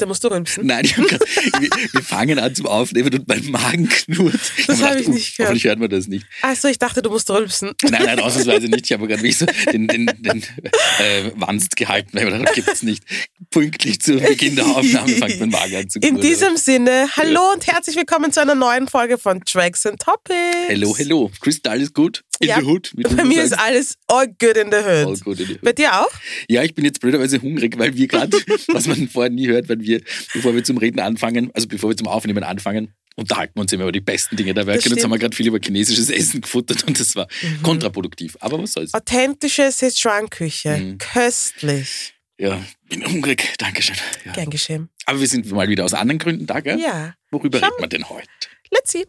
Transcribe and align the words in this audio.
bitte 0.00 0.08
musst 0.08 0.24
du 0.24 0.28
rülpsen. 0.28 0.66
Nein, 0.66 0.84
ich 0.84 0.94
grad, 0.94 1.20
wir, 1.60 1.70
wir 1.92 2.02
fangen 2.02 2.38
an 2.38 2.54
zum 2.54 2.66
Aufnehmen 2.66 3.12
und 3.12 3.28
mein 3.28 3.50
Magen 3.50 3.88
knurrt. 3.88 4.40
Das 4.66 4.80
hab 4.80 4.90
hab 4.90 4.94
mir 4.94 5.00
ich 5.00 5.08
oh, 5.08 5.10
nicht 5.12 5.36
gehört. 5.36 5.48
Hoffentlich 5.50 5.64
hört 5.64 5.78
man 5.78 5.90
das 5.90 6.06
nicht. 6.06 6.26
Achso, 6.42 6.68
ich 6.68 6.78
dachte, 6.78 7.02
du 7.02 7.10
musst 7.10 7.30
rülpsen. 7.30 7.72
Nein, 7.82 8.02
nein, 8.04 8.20
ausnahmsweise 8.20 8.68
nicht. 8.68 8.86
Ich 8.86 8.92
habe 8.92 9.06
gerade 9.06 9.22
wirklich 9.22 9.38
so 9.38 9.46
den, 9.72 9.88
den, 9.88 10.06
den 10.18 10.42
äh, 10.42 11.30
Wanst 11.36 11.76
gehalten, 11.76 12.10
weil 12.14 12.30
das 12.30 12.54
gibt 12.54 12.68
es 12.68 12.82
nicht. 12.82 13.04
Pünktlich 13.50 14.00
zu 14.00 14.16
Beginn 14.16 14.56
der 14.56 14.66
Aufnahme 14.66 15.08
fängt 15.08 15.40
mein 15.40 15.50
Magen 15.50 15.76
an 15.76 15.90
zu 15.90 15.98
In 15.98 16.14
knurren. 16.14 16.20
diesem 16.20 16.56
Sinne, 16.56 17.08
hallo 17.16 17.52
und 17.52 17.66
herzlich 17.66 17.96
willkommen 17.96 18.32
zu 18.32 18.40
einer 18.40 18.54
neuen 18.54 18.88
Folge 18.88 19.18
von 19.18 19.44
Tracks 19.44 19.84
and 19.86 20.00
Topics. 20.00 20.36
Hello, 20.68 20.96
hello. 20.96 21.30
Crystal, 21.40 21.72
alles 21.72 21.92
gut? 21.92 22.22
In 22.42 22.48
Ja, 22.48 22.58
the 22.60 22.64
hood? 22.66 22.90
Bei 23.16 23.24
mir 23.24 23.42
ist 23.42 23.50
sagst. 23.50 23.64
alles 23.64 23.98
all 24.06 24.26
good 24.26 24.56
in 24.56 24.70
the 24.70 24.76
All 24.78 25.04
hood. 25.06 25.20
good 25.24 25.38
in 25.40 25.46
the 25.46 25.52
hood. 25.52 25.60
Bei 25.62 25.72
dir 25.74 26.00
auch? 26.00 26.10
Ja, 26.48 26.62
ich 26.62 26.74
bin 26.74 26.84
jetzt 26.86 27.00
blöderweise 27.00 27.40
hungrig, 27.42 27.78
weil 27.78 27.94
wir 27.94 28.08
gerade, 28.08 28.36
was 28.68 28.86
man 28.86 29.08
vorher 29.08 29.30
nie 29.30 29.46
hört, 29.48 29.68
wenn 29.68 29.80
wir, 29.82 30.00
bevor 30.32 30.54
wir 30.54 30.64
zum 30.64 30.78
Reden 30.78 31.00
anfangen, 31.00 31.50
also 31.54 31.68
bevor 31.68 31.90
wir 31.90 31.96
zum 31.98 32.08
Aufnehmen 32.08 32.42
anfangen, 32.42 32.94
unterhalten 33.16 33.52
wir 33.56 33.60
uns 33.60 33.72
immer 33.74 33.82
über 33.84 33.92
die 33.92 34.00
besten 34.00 34.36
Dinge 34.36 34.54
der 34.54 34.66
Welt. 34.66 34.78
Und 34.78 34.84
jetzt 34.84 34.92
stimmt. 34.92 35.04
haben 35.04 35.10
wir 35.10 35.18
gerade 35.18 35.36
viel 35.36 35.48
über 35.48 35.58
chinesisches 35.62 36.08
Essen 36.08 36.40
gefuttert 36.40 36.82
und 36.84 36.98
das 36.98 37.14
war 37.14 37.28
kontraproduktiv. 37.62 38.38
Aber 38.40 38.62
was 38.62 38.72
soll's. 38.72 38.94
Authentische 38.94 39.70
Sichuan-Küche. 39.70 40.78
Mhm. 40.78 40.98
Köstlich. 40.98 42.14
Ja, 42.38 42.58
bin 42.88 43.04
hungrig. 43.04 43.52
Dankeschön. 43.58 43.96
Ja. 44.24 44.32
Gern 44.32 44.48
geschehen. 44.48 44.88
Aber 45.04 45.20
wir 45.20 45.26
sind 45.28 45.50
mal 45.52 45.68
wieder 45.68 45.84
aus 45.84 45.92
anderen 45.92 46.18
Gründen 46.18 46.46
da, 46.46 46.60
gell? 46.60 46.80
Ja. 46.80 47.14
Worüber 47.30 47.58
Schau- 47.58 47.66
reden 47.66 47.80
wir 47.82 47.88
denn 47.88 48.08
heute? 48.08 48.26
Let's 48.70 48.92
see. 48.92 49.04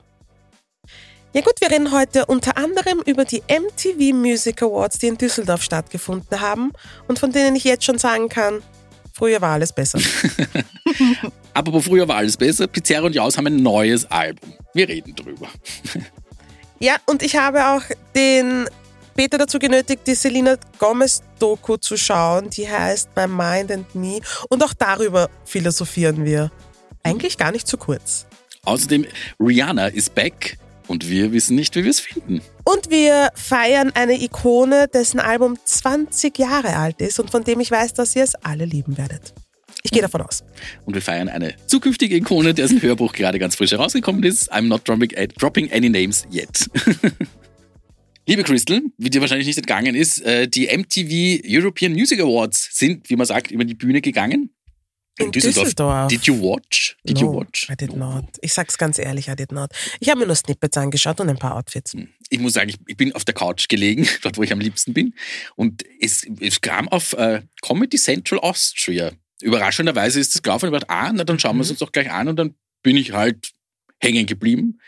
Ja 1.33 1.39
gut, 1.39 1.61
wir 1.61 1.71
reden 1.71 1.93
heute 1.93 2.25
unter 2.25 2.57
anderem 2.57 3.01
über 3.05 3.23
die 3.23 3.41
MTV 3.47 4.13
Music 4.13 4.61
Awards, 4.61 4.99
die 4.99 5.07
in 5.07 5.17
Düsseldorf 5.17 5.63
stattgefunden 5.63 6.41
haben 6.41 6.73
und 7.07 7.19
von 7.19 7.31
denen 7.31 7.55
ich 7.55 7.63
jetzt 7.63 7.85
schon 7.85 7.97
sagen 7.97 8.27
kann, 8.27 8.61
früher 9.13 9.39
war 9.39 9.53
alles 9.53 9.71
besser. 9.71 9.99
Aber 11.53 11.81
früher 11.81 12.05
war 12.09 12.17
alles 12.17 12.35
besser. 12.35 12.67
Pizzeria 12.67 13.05
und 13.05 13.15
Jaus 13.15 13.37
haben 13.37 13.47
ein 13.47 13.63
neues 13.63 14.05
Album. 14.11 14.53
Wir 14.73 14.89
reden 14.89 15.15
drüber. 15.15 15.47
Ja, 16.83 16.95
und 17.05 17.21
ich 17.21 17.35
habe 17.35 17.63
auch 17.63 17.83
den 18.15 18.67
Peter 19.15 19.37
dazu 19.37 19.59
genötigt, 19.59 20.01
die 20.07 20.15
Selena 20.15 20.55
Gomez 20.79 21.21
Doku 21.37 21.77
zu 21.77 21.95
schauen, 21.95 22.49
die 22.49 22.67
heißt 22.67 23.09
My 23.15 23.27
Mind 23.27 23.71
and 23.71 23.93
Me 23.93 24.19
und 24.49 24.63
auch 24.63 24.73
darüber 24.73 25.29
philosophieren 25.45 26.25
wir. 26.25 26.51
Eigentlich 27.03 27.37
gar 27.37 27.51
nicht 27.51 27.67
zu 27.67 27.77
kurz. 27.77 28.25
Außerdem, 28.63 29.05
Rihanna 29.39 29.89
ist 29.89 30.15
back 30.15 30.57
und 30.91 31.09
wir 31.09 31.31
wissen 31.31 31.55
nicht, 31.55 31.75
wie 31.75 31.83
wir 31.83 31.89
es 31.89 32.01
finden. 32.01 32.41
Und 32.65 32.91
wir 32.91 33.29
feiern 33.33 33.91
eine 33.95 34.21
Ikone, 34.21 34.87
dessen 34.93 35.19
Album 35.19 35.57
20 35.63 36.37
Jahre 36.37 36.75
alt 36.75 36.99
ist 37.01 37.19
und 37.19 37.31
von 37.31 37.43
dem 37.43 37.61
ich 37.61 37.71
weiß, 37.71 37.93
dass 37.93 38.15
ihr 38.15 38.23
es 38.23 38.35
alle 38.35 38.65
lieben 38.65 38.97
werdet. 38.97 39.33
Ich 39.83 39.91
gehe 39.91 40.01
davon 40.01 40.21
aus. 40.21 40.43
Und 40.85 40.93
wir 40.93 41.01
feiern 41.01 41.29
eine 41.29 41.55
zukünftige 41.65 42.15
Ikone, 42.15 42.53
dessen 42.53 42.81
Hörbuch 42.81 43.13
gerade 43.13 43.39
ganz 43.39 43.55
frisch 43.55 43.71
herausgekommen 43.71 44.21
ist. 44.23 44.53
I'm 44.53 44.67
not 44.67 44.81
dropping, 44.85 45.71
any 45.71 45.89
names 45.89 46.27
yet. 46.31 46.69
Liebe 48.27 48.43
Crystal, 48.43 48.81
wie 48.97 49.09
dir 49.09 49.21
wahrscheinlich 49.21 49.47
nicht 49.47 49.57
entgangen 49.57 49.95
ist, 49.95 50.21
äh, 50.21 50.47
die 50.47 50.67
MTV 50.67 51.41
European 51.47 51.93
Music 51.93 52.19
Awards 52.19 52.69
sind, 52.73 53.09
wie 53.09 53.15
man 53.15 53.25
sagt, 53.25 53.49
über 53.49 53.65
die 53.65 53.73
Bühne 53.73 54.01
gegangen. 54.01 54.53
In 55.19 55.31
Düsseldorf. 55.31 56.07
Did 56.07 56.25
you 56.25 56.41
watch? 56.41 56.97
Did 57.03 57.17
no, 57.17 57.21
you 57.21 57.33
watch? 57.33 57.69
I 57.69 57.75
did 57.75 57.95
not. 57.95 58.25
Ich 58.41 58.53
sag's 58.53 58.77
ganz 58.77 58.97
ehrlich, 58.97 59.27
I 59.27 59.35
did 59.35 59.51
not. 59.51 59.71
Ich 59.99 60.09
habe 60.09 60.19
mir 60.21 60.27
nur 60.27 60.35
Snippets 60.35 60.77
angeschaut 60.77 61.19
und 61.19 61.29
ein 61.29 61.37
paar 61.37 61.55
Outfits. 61.55 61.95
Ich 62.29 62.39
muss 62.39 62.53
sagen, 62.53 62.69
ich, 62.69 62.77
ich 62.87 62.97
bin 62.97 63.13
auf 63.13 63.25
der 63.25 63.33
Couch 63.33 63.67
gelegen, 63.67 64.07
dort 64.21 64.37
wo 64.37 64.43
ich 64.43 64.53
am 64.53 64.59
liebsten 64.59 64.93
bin. 64.93 65.13
Und 65.55 65.83
es, 65.99 66.25
es 66.39 66.61
kam 66.61 66.87
auf 66.87 67.13
äh, 67.13 67.41
Comedy 67.61 67.97
Central 67.97 68.39
Austria. 68.39 69.11
Überraschenderweise 69.41 70.19
ist 70.19 70.33
es 70.35 70.41
gelaufen. 70.41 70.67
Ich 70.67 70.71
dachte, 70.71 70.89
ah, 70.89 71.11
na 71.13 71.23
dann 71.23 71.39
schauen 71.39 71.57
wir 71.57 71.63
es 71.63 71.71
uns 71.71 71.79
doch 71.79 71.91
gleich 71.91 72.09
an. 72.09 72.29
Und 72.29 72.37
dann 72.37 72.55
bin 72.81 72.95
ich 72.95 73.11
halt 73.11 73.51
hängen 73.99 74.25
geblieben. 74.25 74.79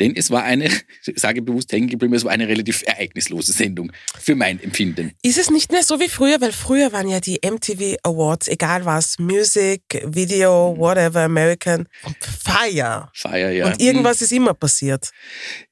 Denn 0.00 0.16
es 0.16 0.30
war 0.30 0.42
eine, 0.42 0.64
ich 0.64 0.82
sage 1.16 1.42
bewusst 1.42 1.70
hängen 1.72 1.88
geblieben, 1.88 2.14
es 2.14 2.24
war 2.24 2.32
eine 2.32 2.48
relativ 2.48 2.82
ereignislose 2.86 3.52
Sendung 3.52 3.92
für 4.18 4.34
mein 4.34 4.60
Empfinden. 4.60 5.12
Ist 5.22 5.38
es 5.38 5.50
nicht 5.50 5.70
mehr 5.70 5.82
so 5.82 6.00
wie 6.00 6.08
früher? 6.08 6.40
Weil 6.40 6.52
früher 6.52 6.92
waren 6.92 7.08
ja 7.08 7.20
die 7.20 7.40
MTV 7.44 7.96
Awards, 8.02 8.48
egal 8.48 8.84
was, 8.84 9.18
Music, 9.18 9.82
Video, 10.06 10.74
whatever, 10.76 11.20
American, 11.20 11.86
Fire. 12.20 13.10
Feier, 13.14 13.50
ja. 13.50 13.66
Und 13.66 13.80
irgendwas 13.80 14.22
ist 14.22 14.32
immer 14.32 14.54
passiert. 14.54 15.10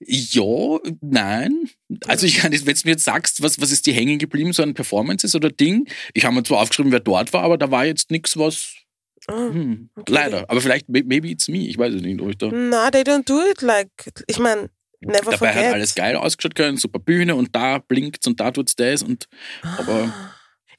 Ja, 0.01 0.79
nein. 1.01 1.71
Also 2.07 2.27
ich 2.27 2.37
kann, 2.37 2.53
jetzt, 2.53 2.67
wenn 2.67 2.75
du 2.75 2.81
mir 2.85 2.91
jetzt 2.93 3.05
sagst, 3.05 3.43
was, 3.43 3.61
was 3.61 3.71
ist 3.71 3.87
dir 3.87 3.95
hängen 3.95 4.19
geblieben, 4.19 4.53
so 4.53 4.63
an 4.63 4.75
Performances 4.75 5.35
oder 5.35 5.51
Ding? 5.51 5.89
Ich 6.13 6.25
habe 6.25 6.35
mir 6.35 6.43
zwar 6.43 6.61
aufgeschrieben, 6.61 6.93
wer 6.93 7.01
dort 7.01 7.33
war, 7.33 7.43
aber 7.43 7.57
da 7.57 7.71
war 7.71 7.87
jetzt 7.87 8.11
nichts, 8.11 8.37
was. 8.37 8.75
Ah, 9.27 9.49
Hm, 9.51 9.91
Leider. 10.09 10.49
Aber 10.49 10.61
vielleicht, 10.61 10.89
may- 10.89 11.03
maybe 11.05 11.29
it's 11.29 11.49
me. 11.49 11.67
Ich 11.69 11.77
weiß 11.79 11.95
es 11.95 12.03
nicht, 12.03 12.21
ob 12.21 12.31
ich 12.31 12.39
da. 12.39 12.49
Na, 12.53 12.91
they 12.91 13.03
don't 13.03 13.25
do 13.27 13.41
it 13.51 13.63
like, 13.63 13.91
ich 14.27 14.39
meine, 14.39 14.71
never 15.01 15.31
Dabei 15.33 15.37
forget. 15.53 15.57
hat 15.57 15.75
alles 15.75 15.95
geil 15.95 16.17
ausgeschaut 16.17 16.55
können, 16.55 16.77
super 16.77 16.99
Bühne 16.99 17.35
und 17.35 17.55
da 17.55 17.79
blinkt's 17.79 18.27
und 18.27 18.39
da 18.41 18.51
tut's 18.51 18.75
das 18.77 19.03
und 19.03 19.27
aber 19.79 20.13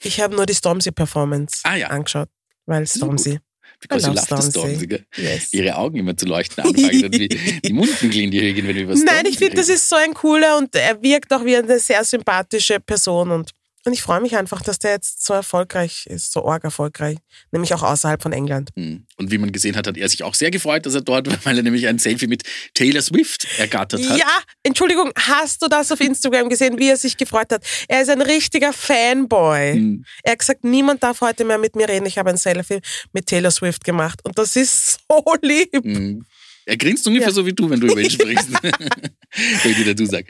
Ich 0.01 0.21
habe 0.21 0.35
nur 0.35 0.45
die 0.45 0.53
Stormzy-Performance 0.55 1.59
Ah, 1.63 1.75
ja. 1.75 1.87
angeschaut, 1.87 2.29
weil. 2.65 2.85
Stormzy. 2.87 3.39
because 3.81 4.05
you 4.07 4.13
love 4.13 4.25
Stormzy. 4.25 4.49
Stormzy, 4.51 4.87
gell? 4.87 5.05
Yes. 5.15 5.53
ihre 5.53 5.75
Augen 5.75 5.97
immer 5.99 6.15
zu 6.17 6.25
leuchten 6.25 6.63
anfangen 6.63 7.05
und 7.05 7.17
wie 7.19 7.27
die 7.29 7.73
Mundwinkel 7.73 8.29
die 8.31 8.41
Höhe 8.41 8.53
gehen, 8.53 8.67
wenn 8.67 8.75
wir 8.75 8.89
was 8.89 9.03
Nein, 9.03 9.25
ich 9.25 9.37
finde, 9.37 9.55
das 9.55 9.69
ist 9.69 9.87
so 9.87 9.95
ein 9.95 10.13
cooler 10.13 10.57
und 10.57 10.75
er 10.75 11.01
wirkt 11.01 11.31
auch 11.33 11.45
wie 11.45 11.55
eine 11.55 11.79
sehr 11.79 12.03
sympathische 12.03 12.79
Person 12.81 13.31
und, 13.31 13.51
und 13.89 13.93
ich 13.93 14.03
freue 14.03 14.21
mich 14.21 14.37
einfach, 14.37 14.61
dass 14.61 14.77
der 14.77 14.91
jetzt 14.91 15.25
so 15.25 15.33
erfolgreich 15.33 16.05
ist, 16.05 16.31
so 16.31 16.47
arg 16.47 16.63
erfolgreich, 16.63 17.17
nämlich 17.51 17.73
auch 17.73 17.81
außerhalb 17.81 18.21
von 18.21 18.31
England. 18.33 18.69
Hm. 18.75 19.03
Und 19.17 19.31
wie 19.31 19.39
man 19.39 19.51
gesehen 19.51 19.75
hat, 19.75 19.87
hat 19.87 19.97
er 19.97 20.07
sich 20.07 20.21
auch 20.21 20.35
sehr 20.35 20.51
gefreut, 20.51 20.85
dass 20.85 20.93
er 20.93 21.01
dort 21.01 21.27
war, 21.27 21.35
weil 21.43 21.57
er 21.57 21.63
nämlich 21.63 21.87
ein 21.87 21.97
Selfie 21.97 22.27
mit 22.27 22.43
Taylor 22.75 23.01
Swift 23.01 23.47
ergattert 23.57 24.07
hat. 24.07 24.19
Ja, 24.19 24.41
Entschuldigung, 24.61 25.11
hast 25.15 25.63
du 25.63 25.67
das 25.67 25.91
auf 25.91 25.99
Instagram 26.01 26.49
gesehen, 26.49 26.77
wie 26.77 26.89
er 26.89 26.97
sich 26.97 27.17
gefreut 27.17 27.51
hat? 27.51 27.63
Er 27.87 28.03
ist 28.03 28.09
ein 28.09 28.21
richtiger 28.21 28.73
Fanboy. 28.73 29.73
Hm. 29.73 30.05
Er 30.21 30.33
hat 30.33 30.39
gesagt, 30.39 30.63
niemand 30.63 31.01
darf 31.01 31.21
heute 31.21 31.43
mehr 31.43 31.57
mit 31.57 31.75
mir 31.75 31.89
reden. 31.89 32.05
Ich 32.05 32.19
habe 32.19 32.29
ein 32.29 32.37
Selfie 32.37 32.81
mit 33.11 33.25
Taylor 33.25 33.49
Swift 33.49 33.83
gemacht 33.83 34.19
und 34.23 34.37
das 34.37 34.55
ist 34.55 34.99
so 35.09 35.23
lieb. 35.41 35.83
Hm. 35.83 36.23
Er 36.69 36.77
grinst 36.77 37.07
ungefähr 37.07 37.29
Ja. 37.29 37.33
so 37.33 37.45
wie 37.45 37.53
du, 37.53 37.69
wenn 37.69 37.79
du 37.79 37.87
über 37.87 37.99
ihn 38.01 38.09
sprichst. 38.11 38.49
wenn 38.61 39.71
ich 39.71 39.85
dazu 39.85 40.05
sage. 40.05 40.27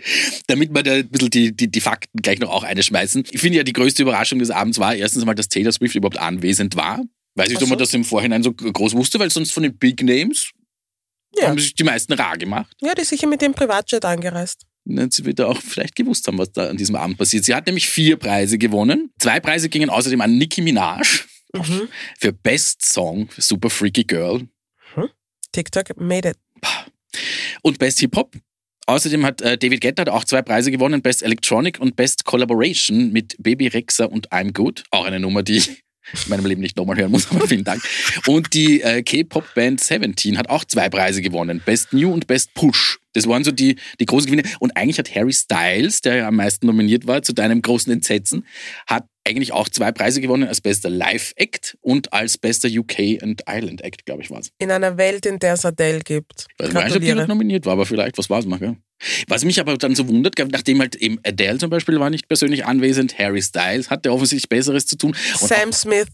Damit 0.47 0.73
wir 0.73 0.83
da 0.83 0.93
ein 0.93 1.09
bisschen 1.09 1.29
die, 1.29 1.55
die, 1.55 1.69
die 1.69 1.81
Fakten 1.81 2.21
gleich 2.21 2.39
noch 2.39 2.49
auch 2.49 2.63
eine 2.63 2.81
schmeißen. 2.83 3.23
Ich 3.31 3.41
finde 3.41 3.57
ja, 3.57 3.63
die 3.63 3.73
größte 3.73 4.01
Überraschung 4.03 4.39
des 4.39 4.49
Abends 4.49 4.79
war 4.79 4.95
erstens 4.95 5.25
mal, 5.25 5.35
dass 5.35 5.49
Taylor 5.49 5.71
Swift 5.71 5.95
überhaupt 5.95 6.17
anwesend 6.17 6.75
war. 6.75 7.03
Weiß 7.35 7.49
ich, 7.49 7.57
Ach 7.57 7.61
ob 7.63 7.69
man 7.69 7.77
so. 7.79 7.83
das 7.83 7.93
im 7.93 8.03
Vorhinein 8.05 8.43
so 8.43 8.53
groß 8.53 8.93
wusste, 8.93 9.19
weil 9.19 9.29
sonst 9.29 9.51
von 9.51 9.63
den 9.63 9.77
Big 9.77 10.01
Names 10.03 10.51
Ja. 11.37 11.47
haben 11.49 11.59
sich 11.59 11.75
die 11.75 11.83
meisten 11.83 12.13
rar 12.13 12.37
gemacht. 12.37 12.73
Ja, 12.81 12.95
die 12.95 13.01
ist 13.01 13.09
sicher 13.09 13.27
mit 13.27 13.41
dem 13.41 13.53
Privatjet 13.53 14.05
angereist. 14.05 14.65
Sie 14.85 15.25
wird 15.25 15.39
auch 15.41 15.61
vielleicht 15.61 15.95
gewusst 15.95 16.25
haben, 16.27 16.37
was 16.37 16.51
da 16.51 16.69
an 16.69 16.77
diesem 16.77 16.95
Abend 16.95 17.17
passiert. 17.17 17.43
Sie 17.45 17.53
hat 17.53 17.67
nämlich 17.67 17.87
vier 17.87 18.15
Preise 18.17 18.57
gewonnen. 18.57 19.11
Zwei 19.19 19.39
Preise 19.39 19.69
gingen 19.69 19.89
außerdem 19.89 20.21
an 20.21 20.37
Nicki 20.37 20.61
Minaj 20.61 21.25
Mhm. 21.53 21.87
für 22.19 22.31
Best 22.31 22.83
Song, 22.85 23.27
für 23.29 23.41
Super 23.41 23.69
Freaky 23.71 24.03
Girl 24.03 24.47
TikTok 25.59 25.99
made 25.99 26.29
it. 26.29 26.37
und 27.61 27.79
Best 27.79 27.99
Hip 27.99 28.15
Hop. 28.15 28.35
Außerdem 28.87 29.23
hat 29.25 29.41
äh, 29.41 29.57
David 29.57 29.81
Guetta 29.81 30.11
auch 30.11 30.23
zwei 30.23 30.41
Preise 30.41 30.71
gewonnen, 30.71 31.01
Best 31.01 31.21
Electronic 31.21 31.79
und 31.79 31.95
Best 31.95 32.25
Collaboration 32.25 33.11
mit 33.11 33.35
Baby 33.37 33.67
Rexa 33.67 34.05
und 34.05 34.31
I'm 34.31 34.51
Good. 34.51 34.83
Auch 34.89 35.05
eine 35.05 35.19
Nummer, 35.19 35.43
die 35.43 35.57
ich 35.57 35.67
in 35.67 36.29
meinem 36.29 36.45
Leben 36.45 36.61
nicht 36.61 36.75
nochmal 36.75 36.97
hören 36.97 37.11
muss, 37.11 37.29
aber 37.29 37.47
vielen 37.47 37.63
Dank. 37.63 37.83
Und 38.25 38.53
die 38.53 38.81
äh, 38.81 39.03
K-Pop-Band 39.03 39.79
17 39.79 40.37
hat 40.37 40.49
auch 40.49 40.65
zwei 40.65 40.89
Preise 40.89 41.21
gewonnen, 41.21 41.61
Best 41.63 41.93
New 41.93 42.11
und 42.11 42.25
Best 42.25 42.53
Push. 42.55 42.97
Das 43.13 43.27
waren 43.27 43.43
so 43.43 43.51
die, 43.51 43.77
die 43.99 44.05
großen 44.05 44.29
Gewinne. 44.29 44.47
Und 44.59 44.75
eigentlich 44.77 44.99
hat 44.99 45.13
Harry 45.15 45.33
Styles, 45.33 46.01
der 46.01 46.15
ja 46.15 46.27
am 46.27 46.35
meisten 46.35 46.65
nominiert 46.65 47.07
war, 47.07 47.21
zu 47.21 47.33
deinem 47.33 47.61
großen 47.61 47.91
Entsetzen, 47.91 48.45
hat 48.87 49.05
eigentlich 49.25 49.51
auch 49.51 49.69
zwei 49.69 49.91
Preise 49.91 50.21
gewonnen 50.21 50.47
als 50.47 50.61
bester 50.61 50.89
Live-Act 50.89 51.77
und 51.81 52.13
als 52.13 52.37
bester 52.37 52.67
UK 52.67 53.21
and 53.21 53.43
Ireland 53.47 53.81
Act, 53.81 54.05
glaube 54.05 54.23
ich, 54.23 54.31
war 54.31 54.39
es. 54.39 54.51
In 54.57 54.71
einer 54.71 54.97
Welt, 54.97 55.25
in 55.25 55.39
der 55.39 55.53
es 55.53 55.65
Adele 55.65 55.99
gibt. 55.99 56.47
Ich 56.59 56.73
weiß 56.73 56.85
nicht, 56.85 56.95
ob 56.95 57.01
die 57.01 57.13
noch 57.13 57.27
nominiert 57.27 57.65
war, 57.65 57.73
aber 57.73 57.85
vielleicht, 57.85 58.17
was 58.17 58.29
war 58.29 58.39
es 58.39 58.45
mal, 58.45 58.59
gell? 58.59 58.77
Was 59.27 59.45
mich 59.45 59.59
aber 59.59 59.77
dann 59.77 59.95
so 59.95 60.07
wundert, 60.07 60.35
nachdem 60.51 60.79
halt 60.79 60.95
eben 60.95 61.19
Adele 61.23 61.57
zum 61.57 61.69
Beispiel 61.69 61.99
war 61.99 62.09
nicht 62.09 62.27
persönlich 62.27 62.65
anwesend, 62.65 63.17
Harry 63.17 63.41
Styles 63.41 63.89
hatte 63.89 64.11
offensichtlich 64.11 64.49
Besseres 64.49 64.85
zu 64.85 64.97
tun. 64.97 65.15
Sam 65.35 65.71
Smith. 65.71 66.07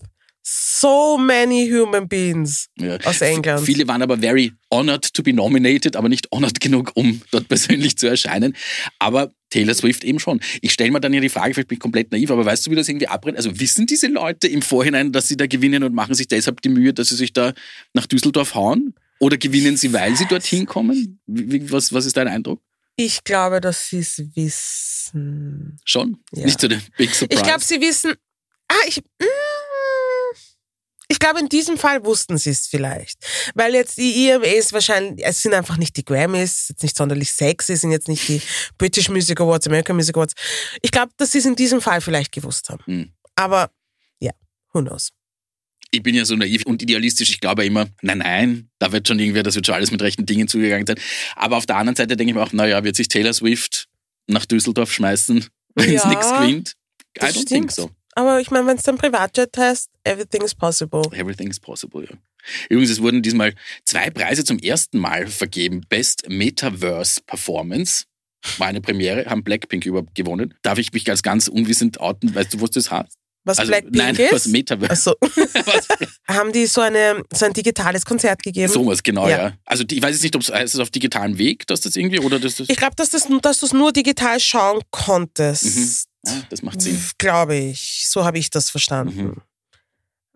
So 0.48 1.18
many 1.18 1.68
human 1.68 2.08
beings 2.08 2.68
Ja. 2.78 2.98
aus 3.04 3.20
England. 3.22 3.66
Viele 3.66 3.88
waren 3.88 4.04
aber 4.04 4.20
very 4.20 4.54
honored 4.70 5.12
to 5.12 5.24
be 5.24 5.34
nominated, 5.34 5.96
aber 5.96 6.08
nicht 6.08 6.32
honored 6.32 6.60
genug, 6.60 6.92
um 6.94 7.20
dort 7.32 7.48
persönlich 7.48 7.98
zu 7.98 8.06
erscheinen. 8.06 8.56
Aber 9.00 9.32
Taylor 9.50 9.74
Swift 9.74 10.04
eben 10.04 10.20
schon. 10.20 10.40
Ich 10.62 10.72
stelle 10.74 10.92
mir 10.92 11.00
dann 11.02 11.14
ja 11.14 11.20
die 11.20 11.30
Frage, 11.30 11.56
vielleicht 11.56 11.70
bin 11.70 11.78
ich 11.78 11.80
komplett 11.82 12.12
naiv, 12.12 12.30
aber 12.30 12.46
weißt 12.46 12.68
du, 12.68 12.72
wie 12.72 12.76
das 12.76 12.88
irgendwie 12.88 13.08
abbrennt? 13.08 13.38
Also 13.38 13.60
wissen 13.60 13.88
diese 13.88 14.06
Leute 14.06 14.48
im 14.48 14.62
Vorhinein, 14.62 15.12
dass 15.12 15.28
sie 15.28 15.36
da 15.36 15.48
gewinnen 15.48 15.82
und 15.82 15.96
machen 15.96 16.14
sich 16.14 16.28
deshalb 16.28 16.62
die 16.62 16.70
Mühe, 16.70 16.94
dass 16.94 17.10
sie 17.10 17.16
sich 17.16 17.34
da 17.34 17.54
nach 17.94 18.06
Düsseldorf 18.06 18.54
hauen? 18.54 18.94
Oder 19.20 19.38
gewinnen 19.38 19.78
sie, 19.78 19.94
weil 19.94 20.16
sie 20.16 20.26
dorthin 20.28 20.68
kommen? 20.68 21.20
Wie, 21.26 21.72
was, 21.72 21.92
was 21.92 22.06
ist 22.06 22.18
dein 22.18 22.28
Eindruck? 22.28 22.62
Ich 22.98 23.24
glaube, 23.24 23.62
dass 23.62 23.90
sie 23.90 24.00
es 24.00 24.22
wissen. 24.36 25.80
Schon? 25.86 26.18
Ja. 26.34 26.46
Nicht 26.46 26.60
so 26.62 26.68
der 26.68 26.82
Big 26.98 27.16
Surprise. 27.16 27.40
Ich 27.42 27.44
glaube, 27.48 27.64
sie 27.64 27.82
wissen. 27.82 28.14
Ah, 28.68 28.74
ich. 28.88 28.98
Mm, 28.98 29.26
Ich 31.16 31.20
glaube, 31.20 31.40
in 31.40 31.48
diesem 31.48 31.78
Fall 31.78 32.04
wussten 32.04 32.38
sie 32.38 32.50
es 32.50 32.68
vielleicht. 32.68 33.26
Weil 33.54 33.74
jetzt 33.74 33.98
die 33.98 34.28
EMAs 34.28 34.74
wahrscheinlich, 34.74 35.26
es 35.26 35.42
sind 35.42 35.54
einfach 35.54 35.78
nicht 35.78 35.96
die 35.96 36.04
Grammys, 36.04 36.66
jetzt 36.68 36.84
nicht 36.84 36.98
sonderlich 36.98 37.32
sexy, 37.32 37.78
sind 37.78 37.92
jetzt 37.92 38.10
nicht 38.10 38.28
die 38.28 38.42
British 38.78 39.08
Music 39.08 39.40
Awards, 39.40 39.66
American 39.66 39.96
Music 39.96 40.14
Awards. 40.18 40.34
Ich 40.82 40.92
glaube, 40.92 41.14
dass 41.16 41.32
sie 41.32 41.38
es 41.38 41.46
in 41.46 41.56
diesem 41.56 41.80
Fall 41.80 42.02
vielleicht 42.02 42.34
gewusst 42.34 42.68
haben. 42.68 42.84
Hm. 42.86 43.14
Aber 43.36 43.72
ja, 44.20 44.32
who 44.74 44.82
knows. 44.82 45.12
Ich 45.90 46.04
bin 46.04 46.16
ja 46.16 46.26
so 46.26 46.36
naiv 46.36 46.64
und 46.66 46.82
idealistisch. 46.82 47.30
Ich 47.30 47.40
glaube 47.40 47.66
immer, 47.66 47.88
nein, 48.02 48.18
nein, 48.18 48.70
da 48.80 48.92
wird 48.92 49.08
schon 49.08 49.18
irgendwer, 49.18 49.44
das 49.44 49.56
wird 49.56 49.66
schon 49.66 49.76
alles 49.76 49.92
mit 49.92 50.02
rechten 50.02 50.26
Dingen 50.26 50.50
zugegangen 50.50 50.86
sein. 50.86 51.00
Aber 51.38 51.56
auf 51.56 51.66
der 51.66 51.78
anderen 51.78 51.96
Seite 51.96 52.18
denke 52.18 52.32
ich 52.32 52.36
mir 52.36 52.44
auch, 52.44 52.52
naja, 52.52 52.84
wird 52.84 52.98
sich 52.98 53.08
Taylor 53.08 53.32
Swift 53.32 53.88
nach 54.28 54.46
Düsseldorf 54.46 54.92
schmeißen, 54.92 55.48
wenn 55.76 55.94
es 55.96 56.04
Ja, 56.04 56.10
nichts 56.10 56.30
gewinnt? 56.34 56.74
I 57.18 57.28
don't 57.28 57.48
think 57.48 57.72
stimmt. 57.72 57.72
so. 57.72 57.90
Aber 58.16 58.40
ich 58.40 58.50
meine, 58.50 58.66
wenn 58.66 58.78
es 58.78 58.84
dann 58.84 58.98
Privatjet 58.98 59.58
heißt, 59.58 59.90
everything 60.06 60.42
is 60.42 60.56
possible. 60.56 61.02
Everything 61.12 61.50
is 61.50 61.60
possible, 61.60 62.04
ja. 62.04 62.18
Übrigens, 62.70 62.92
es 62.92 63.02
wurden 63.02 63.22
diesmal 63.22 63.54
zwei 63.84 64.10
Preise 64.10 64.44
zum 64.44 64.60
ersten 64.60 65.00
Mal 65.00 65.28
vergeben. 65.28 65.82
Best 65.90 66.30
Metaverse 66.30 67.22
Performance 67.26 68.06
war 68.58 68.68
eine 68.68 68.82
Premiere, 68.82 69.26
haben 69.26 69.44
Blackpink 69.44 69.86
über 69.86 70.04
gewonnen. 70.14 70.54
Darf 70.62 70.78
ich 70.78 70.94
mich 70.94 71.10
als 71.10 71.24
ganz 71.24 71.48
unwissend 71.48 72.00
outen? 72.00 72.34
Weißt 72.34 72.54
du, 72.54 72.62
was 72.62 72.72
das 72.72 72.92
heißt? 72.92 73.18
Was 73.46 73.60
also, 73.60 73.72
Blackpink 73.72 73.96
nein, 73.96 74.16
ist? 74.16 74.32
was 74.32 74.48
Metaverse. 74.48 75.16
Was? 75.22 75.88
haben 76.28 76.52
die 76.52 76.66
so, 76.66 76.82
eine, 76.82 77.22
so 77.32 77.46
ein 77.46 77.54
digitales 77.54 78.04
Konzert 78.04 78.42
gegeben? 78.42 78.74
Sowas, 78.74 79.04
genau, 79.04 79.28
ja. 79.28 79.38
Ja. 79.38 79.54
Also 79.66 79.84
ich 79.90 80.02
weiß 80.02 80.14
jetzt 80.14 80.24
nicht, 80.24 80.36
ob 80.36 80.42
es 80.42 80.52
heißt 80.52 80.80
auf 80.80 80.90
digitalem 80.90 81.38
Weg, 81.38 81.68
dass 81.68 81.82
das 81.82 81.96
irgendwie, 81.96 82.20
oder 82.20 82.40
das, 82.40 82.56
das, 82.56 82.70
Ich 82.70 82.76
glaube, 82.76 82.96
dass, 82.96 83.12
das, 83.12 83.28
dass 83.42 83.60
du 83.60 83.68
es 83.68 83.74
nur 83.74 83.94
digital 83.94 84.40
schauen 84.40 84.82
konntest. 84.90 85.66
ja, 85.66 85.72
das 86.50 86.62
macht 86.62 86.82
Sinn. 86.82 87.00
Glaube 87.18 87.56
ich. 87.56 88.06
So 88.10 88.26
habe 88.26 88.38
ich 88.38 88.50
das 88.50 88.70
verstanden. 88.70 89.24
Mhm. 89.24 89.42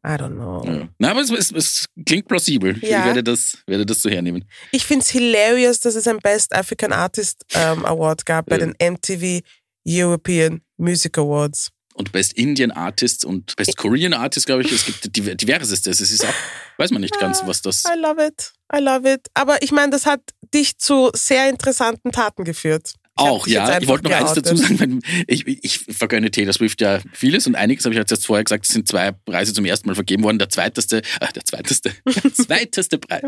I 0.05 0.11
don't 0.11 0.35
know. 0.35 0.63
Ja. 0.65 0.87
Na, 0.97 1.11
aber 1.11 1.19
es, 1.21 1.29
es, 1.29 1.51
es 1.51 1.85
klingt 2.05 2.27
plausibel. 2.29 2.77
Ich 2.81 2.89
Ja. 2.89 3.03
werde 3.05 3.21
das, 3.23 3.57
werde 3.67 3.85
das 3.85 4.01
so 4.01 4.09
hernehmen. 4.09 4.45
Ich 4.71 4.85
finde 4.85 5.03
es 5.03 5.09
hilarious, 5.09 5.81
dass 5.81 5.95
es 5.95 6.07
ein 6.07 6.19
Best 6.19 6.53
African 6.55 6.93
Artist 6.93 7.43
ähm, 7.53 7.85
Award 7.85 8.25
gab 8.25 8.45
bei 8.45 8.57
Ja. 8.57 8.65
den 8.65 8.75
MTV 8.93 9.41
European 9.85 10.61
Music 10.77 11.17
Awards. 11.17 11.69
Und 11.95 12.13
Best 12.13 12.31
Indian 12.33 12.71
Artists 12.71 13.25
und 13.25 13.53
Best 13.57 13.75
Korean 13.75 14.13
Artists, 14.13 14.45
glaube 14.45 14.61
ich, 14.61 14.71
es 14.71 14.85
gibt 14.85 15.03
diver- 15.17 15.35
diversestes. 15.35 15.99
Es 15.99 16.11
ist 16.11 16.25
auch, 16.25 16.33
weiß 16.77 16.91
man 16.91 17.01
nicht 17.01 17.19
ganz, 17.19 17.41
was 17.45 17.61
das. 17.61 17.83
I 17.83 17.99
love 17.99 18.25
it. 18.25 18.53
I 18.73 18.79
love 18.79 19.11
it. 19.11 19.27
Aber 19.33 19.61
ich 19.61 19.73
meine, 19.73 19.89
das 19.91 20.05
hat 20.05 20.21
dich 20.53 20.77
zu 20.77 21.09
sehr 21.13 21.49
interessanten 21.49 22.13
Taten 22.13 22.45
geführt. 22.45 22.93
Auch, 23.19 23.47
ja. 23.47 23.79
Ich 23.79 23.87
wollte 23.87 24.05
noch 24.05 24.11
eins 24.11 24.33
geoutet. 24.33 24.45
dazu 24.45 24.55
sagen. 24.55 25.01
ich, 25.27 25.47
ich 25.47 25.79
vergönne 25.79 26.31
Taylor 26.31 26.53
Swift 26.53 26.81
ja 26.81 26.99
vieles 27.13 27.47
und 27.47 27.55
einiges, 27.55 27.85
habe 27.85 27.93
ich 27.93 27.99
jetzt 27.99 28.25
vorher 28.25 28.43
gesagt, 28.43 28.65
es 28.65 28.73
sind 28.73 28.87
zwei 28.87 29.11
Preise 29.11 29.53
zum 29.53 29.65
ersten 29.65 29.87
Mal 29.87 29.95
vergeben 29.95 30.23
worden. 30.23 30.39
Der 30.39 30.49
zweiteste, 30.49 30.97
äh, 30.97 31.33
der 31.33 31.45
zweiteste, 31.45 31.91
der 32.23 32.33
zweiteste 32.33 32.97
Preis 32.97 33.23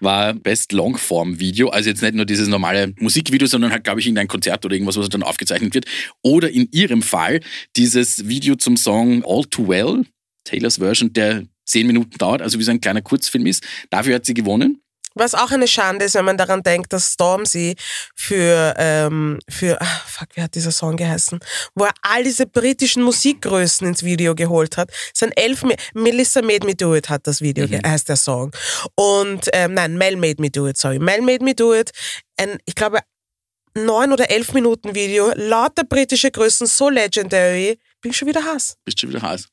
war 0.00 0.34
Best 0.34 0.72
Longform 0.72 1.38
Video. 1.38 1.68
Also 1.68 1.90
jetzt 1.90 2.02
nicht 2.02 2.14
nur 2.14 2.26
dieses 2.26 2.48
normale 2.48 2.94
Musikvideo, 2.98 3.46
sondern 3.46 3.72
halt, 3.72 3.84
glaube 3.84 4.00
ich, 4.00 4.06
irgendein 4.06 4.28
Konzert 4.28 4.64
oder 4.64 4.74
irgendwas, 4.74 4.96
was 4.96 5.08
dann 5.08 5.22
aufgezeichnet 5.22 5.74
wird. 5.74 5.86
Oder 6.22 6.50
in 6.50 6.68
ihrem 6.72 7.02
Fall 7.02 7.40
dieses 7.76 8.28
Video 8.28 8.56
zum 8.56 8.76
Song 8.76 9.24
All 9.24 9.44
Too 9.44 9.68
Well, 9.68 10.04
Taylors 10.44 10.78
Version, 10.78 11.12
der 11.12 11.44
zehn 11.64 11.86
Minuten 11.86 12.16
dauert, 12.18 12.42
also 12.42 12.58
wie 12.58 12.62
so 12.62 12.70
ein 12.70 12.80
kleiner 12.80 13.02
Kurzfilm 13.02 13.46
ist. 13.46 13.64
Dafür 13.90 14.14
hat 14.16 14.26
sie 14.26 14.34
gewonnen. 14.34 14.80
Was 15.18 15.34
auch 15.34 15.50
eine 15.50 15.66
Schande 15.66 16.04
ist, 16.04 16.14
wenn 16.14 16.26
man 16.26 16.36
daran 16.36 16.62
denkt, 16.62 16.92
dass 16.92 17.14
Stormzy 17.14 17.74
für, 18.14 18.74
ähm, 18.76 19.38
für, 19.48 19.80
ah, 19.80 20.02
fuck, 20.06 20.28
wie 20.34 20.42
hat 20.42 20.54
dieser 20.54 20.70
Song 20.70 20.96
geheißen? 20.96 21.40
Wo 21.74 21.84
er 21.84 21.92
all 22.02 22.22
diese 22.22 22.46
britischen 22.46 23.02
Musikgrößen 23.02 23.86
ins 23.86 24.02
Video 24.02 24.34
geholt 24.34 24.76
hat. 24.76 24.90
Es 25.12 25.18
sind 25.20 25.32
elf, 25.36 25.64
Melissa 25.94 26.42
Made 26.42 26.66
Me 26.66 26.74
Do 26.74 26.94
It 26.94 27.08
hat 27.08 27.26
das 27.26 27.40
Video, 27.40 27.66
ge- 27.66 27.80
heißt 27.84 28.08
der 28.10 28.16
Song. 28.16 28.52
Und, 28.94 29.48
ähm, 29.54 29.72
nein, 29.74 29.96
Mel 29.96 30.16
Made 30.16 30.40
Me 30.40 30.50
Do 30.50 30.68
It, 30.68 30.76
sorry. 30.76 30.98
Mel 30.98 31.22
Made 31.22 31.42
Me 31.42 31.54
Do 31.54 31.74
It, 31.74 31.92
ein, 32.36 32.58
ich 32.66 32.74
glaube, 32.74 33.00
neun 33.74 34.12
oder 34.12 34.30
elf 34.30 34.52
Minuten 34.52 34.94
Video, 34.94 35.32
lauter 35.34 35.84
britische 35.84 36.30
Größen, 36.30 36.66
so 36.66 36.88
legendary, 36.90 37.78
bin 38.02 38.10
ich 38.10 38.16
schon 38.18 38.28
wieder 38.28 38.44
Hass. 38.44 38.76
Bist 38.84 39.00
schon 39.00 39.10
wieder 39.10 39.22
heiß. 39.22 39.48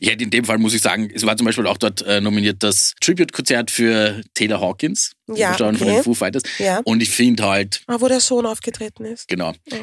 Ich 0.00 0.08
hätte 0.08 0.24
in 0.24 0.30
dem 0.30 0.44
Fall, 0.44 0.58
muss 0.58 0.74
ich 0.74 0.80
sagen, 0.82 1.10
es 1.14 1.24
war 1.26 1.36
zum 1.36 1.44
Beispiel 1.44 1.66
auch 1.66 1.76
dort 1.76 2.02
äh, 2.02 2.20
nominiert 2.20 2.62
das 2.62 2.94
Tribute-Konzert 3.00 3.70
für 3.70 4.22
Taylor 4.34 4.60
Hawkins, 4.60 5.12
Ja, 5.28 5.50
Bestattung 5.50 5.76
von 5.76 5.86
okay. 5.88 5.96
den 5.96 6.04
Foo 6.04 6.14
Fighters. 6.14 6.42
Ja. 6.58 6.80
Und 6.84 7.02
ich 7.02 7.10
finde 7.10 7.44
halt, 7.44 7.82
Ah, 7.86 7.96
wo 8.00 8.08
der 8.08 8.20
Sohn 8.20 8.46
aufgetreten 8.46 9.04
ist. 9.04 9.28
genau, 9.28 9.52
Ja. 9.66 9.78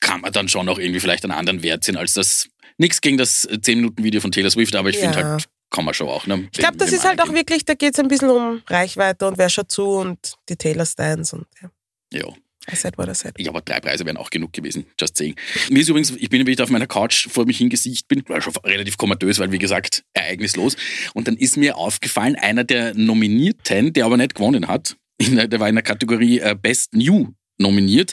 kann 0.00 0.20
man 0.20 0.32
dann 0.32 0.48
schon 0.48 0.68
auch 0.68 0.78
irgendwie 0.78 1.00
vielleicht 1.00 1.24
einen 1.24 1.32
anderen 1.32 1.62
Wert 1.62 1.84
sehen 1.84 1.96
als 1.96 2.12
das, 2.14 2.48
nichts 2.76 3.00
gegen 3.00 3.16
das 3.16 3.48
10-Minuten-Video 3.48 4.20
von 4.20 4.32
Taylor 4.32 4.50
Swift, 4.50 4.74
aber 4.74 4.90
ich 4.90 4.98
finde 4.98 5.16
halt, 5.24 5.44
kann 5.70 5.84
man 5.84 5.94
schon 5.94 6.08
auch. 6.08 6.26
Ne, 6.26 6.48
Ich 6.52 6.58
glaube, 6.58 6.76
das 6.76 6.92
ist 6.92 7.04
halt 7.04 7.20
auch 7.22 7.32
wirklich, 7.32 7.64
da 7.64 7.74
geht 7.74 7.94
es 7.94 8.00
ein 8.00 8.08
bisschen 8.08 8.30
um 8.30 8.62
Reichweite 8.68 9.26
und 9.28 9.38
wer 9.38 9.48
schaut 9.48 9.70
zu 9.70 9.84
und 9.86 10.34
die 10.48 10.56
Taylor-Stands 10.56 11.32
und 11.32 11.46
ja. 11.62 11.70
Ja. 12.12 12.26
I 12.70 12.76
said 12.76 12.96
what 12.96 13.08
I 13.08 13.14
said. 13.14 13.34
Ja, 13.38 13.50
aber 13.50 13.60
drei 13.60 13.80
Preise 13.80 14.06
wären 14.06 14.16
auch 14.16 14.30
genug 14.30 14.52
gewesen, 14.52 14.86
just 14.98 15.16
saying. 15.16 15.36
Mir 15.70 15.80
ist 15.80 15.88
übrigens, 15.88 16.10
ich 16.10 16.28
bin, 16.30 16.46
wie 16.46 16.52
ich 16.52 16.62
auf 16.62 16.70
meiner 16.70 16.86
Couch 16.86 17.28
vor 17.28 17.44
mich 17.46 17.58
hingesicht 17.58 18.08
bin, 18.08 18.22
war 18.28 18.40
schon 18.40 18.54
relativ 18.64 18.96
komatös, 18.96 19.38
weil 19.38 19.52
wie 19.52 19.58
gesagt, 19.58 20.04
ereignislos. 20.14 20.76
Und 21.12 21.28
dann 21.28 21.36
ist 21.36 21.56
mir 21.56 21.76
aufgefallen, 21.76 22.36
einer 22.36 22.64
der 22.64 22.94
Nominierten, 22.94 23.92
der 23.92 24.06
aber 24.06 24.16
nicht 24.16 24.34
gewonnen 24.34 24.68
hat, 24.68 24.96
der, 25.20 25.48
der 25.48 25.60
war 25.60 25.68
in 25.68 25.74
der 25.74 25.84
Kategorie 25.84 26.40
äh, 26.40 26.56
Best 26.60 26.94
New 26.94 27.28
nominiert, 27.58 28.12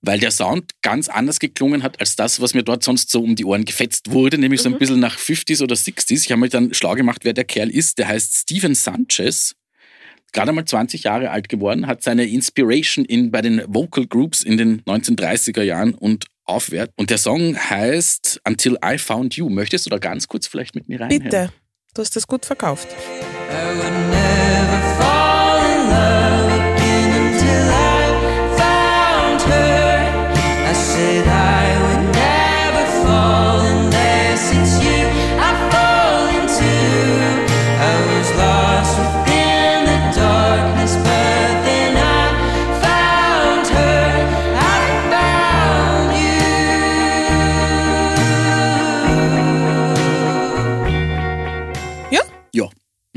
weil 0.00 0.20
der 0.20 0.30
Sound 0.30 0.72
ganz 0.82 1.08
anders 1.08 1.40
geklungen 1.40 1.82
hat 1.82 2.00
als 2.00 2.16
das, 2.16 2.40
was 2.40 2.54
mir 2.54 2.62
dort 2.62 2.84
sonst 2.84 3.10
so 3.10 3.22
um 3.22 3.34
die 3.34 3.44
Ohren 3.44 3.64
gefetzt 3.64 4.10
wurde, 4.10 4.38
nämlich 4.38 4.62
so 4.62 4.68
ein 4.68 4.78
bisschen 4.78 5.00
nach 5.00 5.18
50s 5.18 5.62
oder 5.62 5.74
60s. 5.74 6.24
Ich 6.24 6.30
habe 6.30 6.40
mir 6.40 6.48
dann 6.48 6.72
schlau 6.72 6.94
gemacht, 6.94 7.24
wer 7.24 7.32
der 7.32 7.44
Kerl 7.44 7.68
ist. 7.68 7.98
Der 7.98 8.08
heißt 8.08 8.38
Steven 8.38 8.74
Sanchez 8.74 9.54
gerade 10.32 10.52
mal 10.52 10.64
20 10.64 11.04
Jahre 11.04 11.30
alt 11.30 11.48
geworden, 11.48 11.86
hat 11.86 12.02
seine 12.02 12.26
Inspiration 12.26 13.04
in, 13.04 13.30
bei 13.30 13.42
den 13.42 13.62
Vocal 13.66 14.06
Groups 14.06 14.42
in 14.42 14.56
den 14.56 14.82
1930er 14.82 15.62
Jahren 15.62 15.94
und 15.94 16.26
aufwärts. 16.44 16.92
Und 16.96 17.10
der 17.10 17.18
Song 17.18 17.56
heißt 17.56 18.40
Until 18.46 18.78
I 18.84 18.98
Found 18.98 19.36
You. 19.36 19.48
Möchtest 19.48 19.86
du 19.86 19.90
da 19.90 19.98
ganz 19.98 20.28
kurz 20.28 20.46
vielleicht 20.46 20.74
mit 20.74 20.88
mir 20.88 21.00
reinhören? 21.00 21.22
Bitte. 21.22 21.52
Du 21.94 22.02
hast 22.02 22.14
das 22.16 22.26
gut 22.26 22.46
verkauft. 22.46 22.88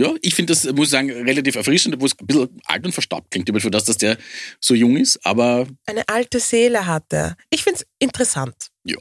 Ja. 0.01 0.13
Ich 0.21 0.33
finde 0.35 0.53
das, 0.53 0.65
muss 0.73 0.87
ich 0.87 0.91
sagen, 0.91 1.11
relativ 1.11 1.55
erfrischend, 1.55 1.95
obwohl 1.95 2.07
es 2.07 2.19
ein 2.19 2.25
bisschen 2.25 2.61
alt 2.65 2.85
und 2.85 2.91
verstaubt 2.91 3.29
klingt, 3.31 3.47
über 3.49 3.59
für 3.59 3.71
das, 3.71 3.85
dass 3.85 3.97
der 3.97 4.17
so 4.59 4.73
jung 4.73 4.97
ist, 4.97 5.23
aber 5.25 5.67
Eine 5.85 6.07
alte 6.07 6.39
Seele 6.39 6.85
hat 6.87 7.05
er. 7.11 7.35
Ich 7.51 7.63
finde 7.63 7.79
es 7.79 7.85
interessant. 7.99 8.55
ja. 8.83 8.97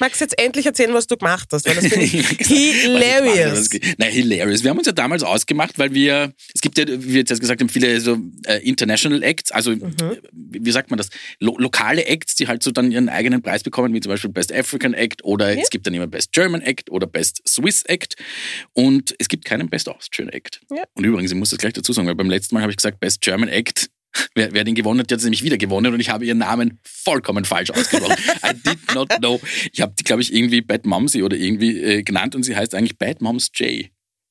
Magst 0.00 0.20
du 0.20 0.24
jetzt 0.24 0.38
endlich 0.40 0.66
erzählen, 0.66 0.92
was 0.92 1.06
du 1.06 1.16
gemacht 1.16 1.48
hast? 1.52 1.66
Weil 1.66 1.76
das 1.76 1.86
finde 1.86 2.04
ich 2.06 2.26
hilarious. 2.48 3.68
Nein, 3.98 4.10
hilarious. 4.12 4.62
Wir 4.64 4.70
haben 4.70 4.78
uns 4.78 4.86
ja 4.86 4.92
damals 4.92 5.22
ausgemacht, 5.22 5.78
weil 5.78 5.94
wir, 5.94 6.32
es 6.54 6.60
gibt 6.60 6.78
ja, 6.78 6.86
wie 6.88 7.08
wir 7.14 7.20
jetzt 7.20 7.38
gesagt 7.40 7.60
haben, 7.60 7.68
viele 7.68 8.00
so 8.00 8.18
äh, 8.46 8.58
International 8.68 9.22
Acts, 9.22 9.50
also 9.52 9.70
Mhm. 9.74 9.94
wie 10.32 10.64
wie 10.64 10.70
sagt 10.72 10.90
man 10.90 10.98
das, 10.98 11.08
Lo 11.40 11.56
lokale 11.58 12.06
Acts, 12.06 12.34
die 12.36 12.48
halt 12.48 12.62
so 12.62 12.70
dann 12.70 12.90
ihren 12.90 13.08
eigenen 13.08 13.42
Preis 13.42 13.62
bekommen, 13.62 13.92
wie 13.94 14.00
zum 14.00 14.10
Beispiel 14.10 14.30
Best 14.30 14.52
African 14.52 14.94
Act 14.94 15.22
oder 15.24 15.52
Ja. 15.54 15.60
es 15.62 15.70
gibt 15.70 15.86
dann 15.86 15.94
immer 15.94 16.06
Best 16.06 16.32
German 16.32 16.62
Act 16.62 16.90
oder 16.90 17.06
Best 17.06 17.42
Swiss 17.46 17.82
Act 17.84 18.16
und 18.72 19.14
es 19.18 19.28
gibt 19.28 19.44
keinen 19.44 19.68
Best 19.68 19.88
Austrian 19.88 20.28
Act. 20.30 20.60
Ja. 20.70 20.84
Und 20.94 21.04
übrigens, 21.04 21.30
ich 21.32 21.36
muss 21.36 21.50
das 21.50 21.58
gleich 21.58 21.72
dazu 21.74 21.92
sagen, 21.92 22.06
weil 22.08 22.14
beim 22.14 22.30
letzten 22.30 22.54
Mal 22.54 22.62
habe 22.62 22.72
ich 22.72 22.76
gesagt, 22.76 22.98
Best 23.00 23.20
German 23.20 23.48
Act 23.48 23.90
Wer, 24.34 24.52
wer 24.52 24.64
den 24.64 24.74
gewonnen 24.74 25.00
hat, 25.00 25.10
der 25.10 25.16
hat 25.16 25.20
es 25.20 25.24
nämlich 25.24 25.42
wieder 25.42 25.56
gewonnen 25.58 25.92
und 25.94 26.00
ich 26.00 26.08
habe 26.10 26.24
ihren 26.24 26.38
Namen 26.38 26.78
vollkommen 26.84 27.44
falsch 27.44 27.70
ausgesprochen. 27.70 28.16
I 28.44 28.52
did 28.54 28.94
not 28.94 29.08
know. 29.18 29.40
Ich 29.72 29.80
habe 29.80 29.94
die, 29.98 30.04
glaube 30.04 30.22
ich, 30.22 30.32
irgendwie 30.34 30.60
Bad 30.60 30.86
Momsy 30.86 31.22
oder 31.22 31.36
irgendwie 31.36 31.78
äh, 31.80 32.02
genannt 32.02 32.34
und 32.34 32.42
sie 32.42 32.54
heißt 32.56 32.74
eigentlich 32.74 32.96
Bad 32.98 33.20
Moms 33.20 33.50
J. 33.54 33.86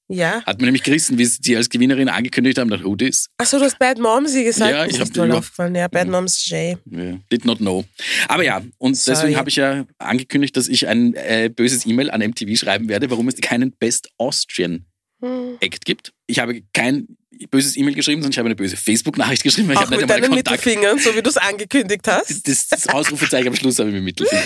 Ja. 0.10 0.44
Hat 0.46 0.60
mir 0.60 0.66
nämlich 0.66 0.84
gerissen, 0.84 1.18
wie 1.18 1.26
sie 1.26 1.56
als 1.56 1.70
Gewinnerin 1.70 2.10
angekündigt 2.10 2.58
haben. 2.58 2.70
Dachte, 2.70 2.84
who 2.84 2.96
this? 2.96 3.30
Achso, 3.38 3.58
du 3.58 3.64
hast 3.64 3.80
Bad 3.80 4.00
Momsy 4.00 4.44
gesagt. 4.44 4.72
Ja, 4.72 4.84
ich 4.86 4.92
das 4.92 5.00
hab 5.00 5.06
ist 5.08 5.16
die 5.16 5.20
voll 5.20 5.30
über- 5.30 5.38
aufgefallen. 5.38 5.76
Ja, 5.76 5.88
Bad 5.88 6.10
Moms 6.10 6.48
J. 6.50 6.78
Ja, 6.92 7.18
did 7.32 7.46
not 7.46 7.60
know. 7.60 7.86
Aber 8.28 8.44
ja, 8.44 8.62
und 8.78 8.96
Sorry. 8.98 9.16
deswegen 9.18 9.38
habe 9.38 9.50
ich 9.50 9.56
ja 9.56 9.86
angekündigt, 9.98 10.56
dass 10.58 10.68
ich 10.68 10.88
ein 10.88 11.14
äh, 11.16 11.50
böses 11.54 11.86
E-Mail 11.86 12.12
an 12.12 12.22
MTV 12.22 12.58
schreiben 12.58 12.90
werde, 12.90 13.10
warum 13.12 13.28
es 13.30 13.36
keinen 13.42 13.72
Best 13.72 14.10
Austrian 14.18 14.86
Hm. 15.22 15.56
Act 15.62 15.86
gibt. 15.86 16.12
Ich 16.28 16.40
habe 16.40 16.62
kein 16.74 17.08
böses 17.50 17.76
E-Mail 17.78 17.94
geschrieben, 17.96 18.22
sondern 18.22 18.32
ich 18.32 18.38
habe 18.38 18.48
eine 18.48 18.56
böse 18.56 18.78
Facebook-Nachricht 18.78 19.44
geschrieben, 19.44 19.68
weil 19.70 19.76
ich 19.76 19.80
Auch 19.80 19.84
habe 19.86 19.96
nicht 19.96 20.02
mit 20.02 20.10
deinen 20.10 20.30
Kontakt. 20.32 20.66
Mittelfingern, 20.66 21.00
so 21.00 21.16
wie 21.16 21.22
du 21.22 21.30
es 21.30 21.38
angekündigt 21.38 22.08
hast. 22.08 22.48
Das, 22.48 22.68
das 22.68 22.88
Ausrufezeichen 22.88 23.48
am 23.50 23.56
Schluss 23.56 23.80
habe 23.80 23.90
ich 23.90 23.96
mit 23.96 24.04
Mittelfinger. 24.04 24.44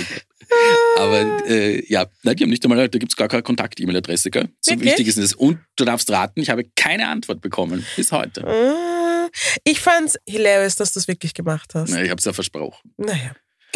Aber 0.97 1.45
äh, 1.47 1.83
ja, 1.91 2.05
nein, 2.23 2.35
die 2.37 2.43
haben 2.43 2.49
nicht 2.49 2.63
einmal, 2.63 2.87
da 2.87 2.97
gibt 2.97 3.11
es 3.11 3.15
gar 3.15 3.27
keine 3.27 3.43
Kontakt-E-Mail-Adresse, 3.43 4.31
gell? 4.31 4.49
So 4.61 4.71
Wirklich? 4.71 4.91
wichtig 4.91 5.07
ist 5.09 5.17
das. 5.17 5.33
Und 5.33 5.59
du 5.75 5.83
darfst 5.85 6.09
raten, 6.09 6.39
ich 6.41 6.49
habe 6.49 6.63
keine 6.75 7.07
Antwort 7.09 7.41
bekommen 7.41 7.85
bis 7.97 8.11
heute. 8.11 8.47
Ah, 8.47 9.29
Ich 9.65 9.79
fand's 9.81 10.15
hilarious, 10.25 10.75
dass 10.75 10.93
du 10.93 10.99
es 10.99 11.07
wirklich 11.07 11.33
gemacht 11.33 11.73
hast. 11.75 11.89
Na, 11.91 12.01
ich 12.01 12.09
habe 12.09 12.19
es 12.19 12.25
ja 12.25 12.33
versprochen. 12.33 12.93
Naja. 12.97 13.35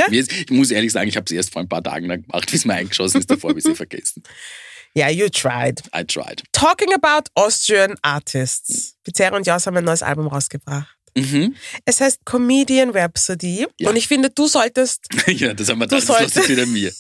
Ist, 0.10 0.32
ich 0.32 0.50
muss 0.50 0.72
ehrlich 0.72 0.92
sagen, 0.92 1.10
ich 1.10 1.16
habe 1.18 1.26
es 1.26 1.32
erst 1.32 1.52
vor 1.52 1.62
ein 1.62 1.68
paar 1.70 1.84
Tagen 1.84 2.08
dann 2.08 2.24
gemacht, 2.24 2.52
wie 2.52 2.56
es 2.56 2.66
mir 2.66 2.74
eingeschossen 2.74 3.20
ist, 3.20 3.30
davor 3.30 3.50
habe 3.52 3.60
ich 3.60 3.66
sie 3.66 3.76
vergessen. 3.76 4.24
Ja, 4.94 5.10
you 5.10 5.30
tried. 5.30 5.82
I 5.96 6.04
tried. 6.04 6.44
Talking 6.52 6.94
about 6.94 7.30
Austrian 7.36 7.96
Artists. 8.02 8.96
Pizzeria 9.04 9.36
und 9.36 9.48
Jaus 9.48 9.66
haben 9.66 9.78
ein 9.78 9.86
neues 9.86 10.04
Album 10.04 10.28
rausgebracht. 10.28 10.96
Mhm. 11.16 11.56
Es 11.84 12.00
heißt 12.00 12.24
Comedian 12.24 12.92
Rhapsody. 12.92 13.68
Ja. 13.80 13.90
Und 13.90 13.98
ich 13.98 14.08
finde, 14.08 14.30
du 14.30 14.48
solltest, 14.48 15.08
ja, 15.28 15.54
das 15.54 15.68
haben 15.70 15.80
wir 15.80 15.88
dann, 15.88 16.00
das 16.00 16.08
solltest- 16.08 16.36
jetzt 16.38 16.50
wieder 16.50 16.66
mir. 16.66 16.92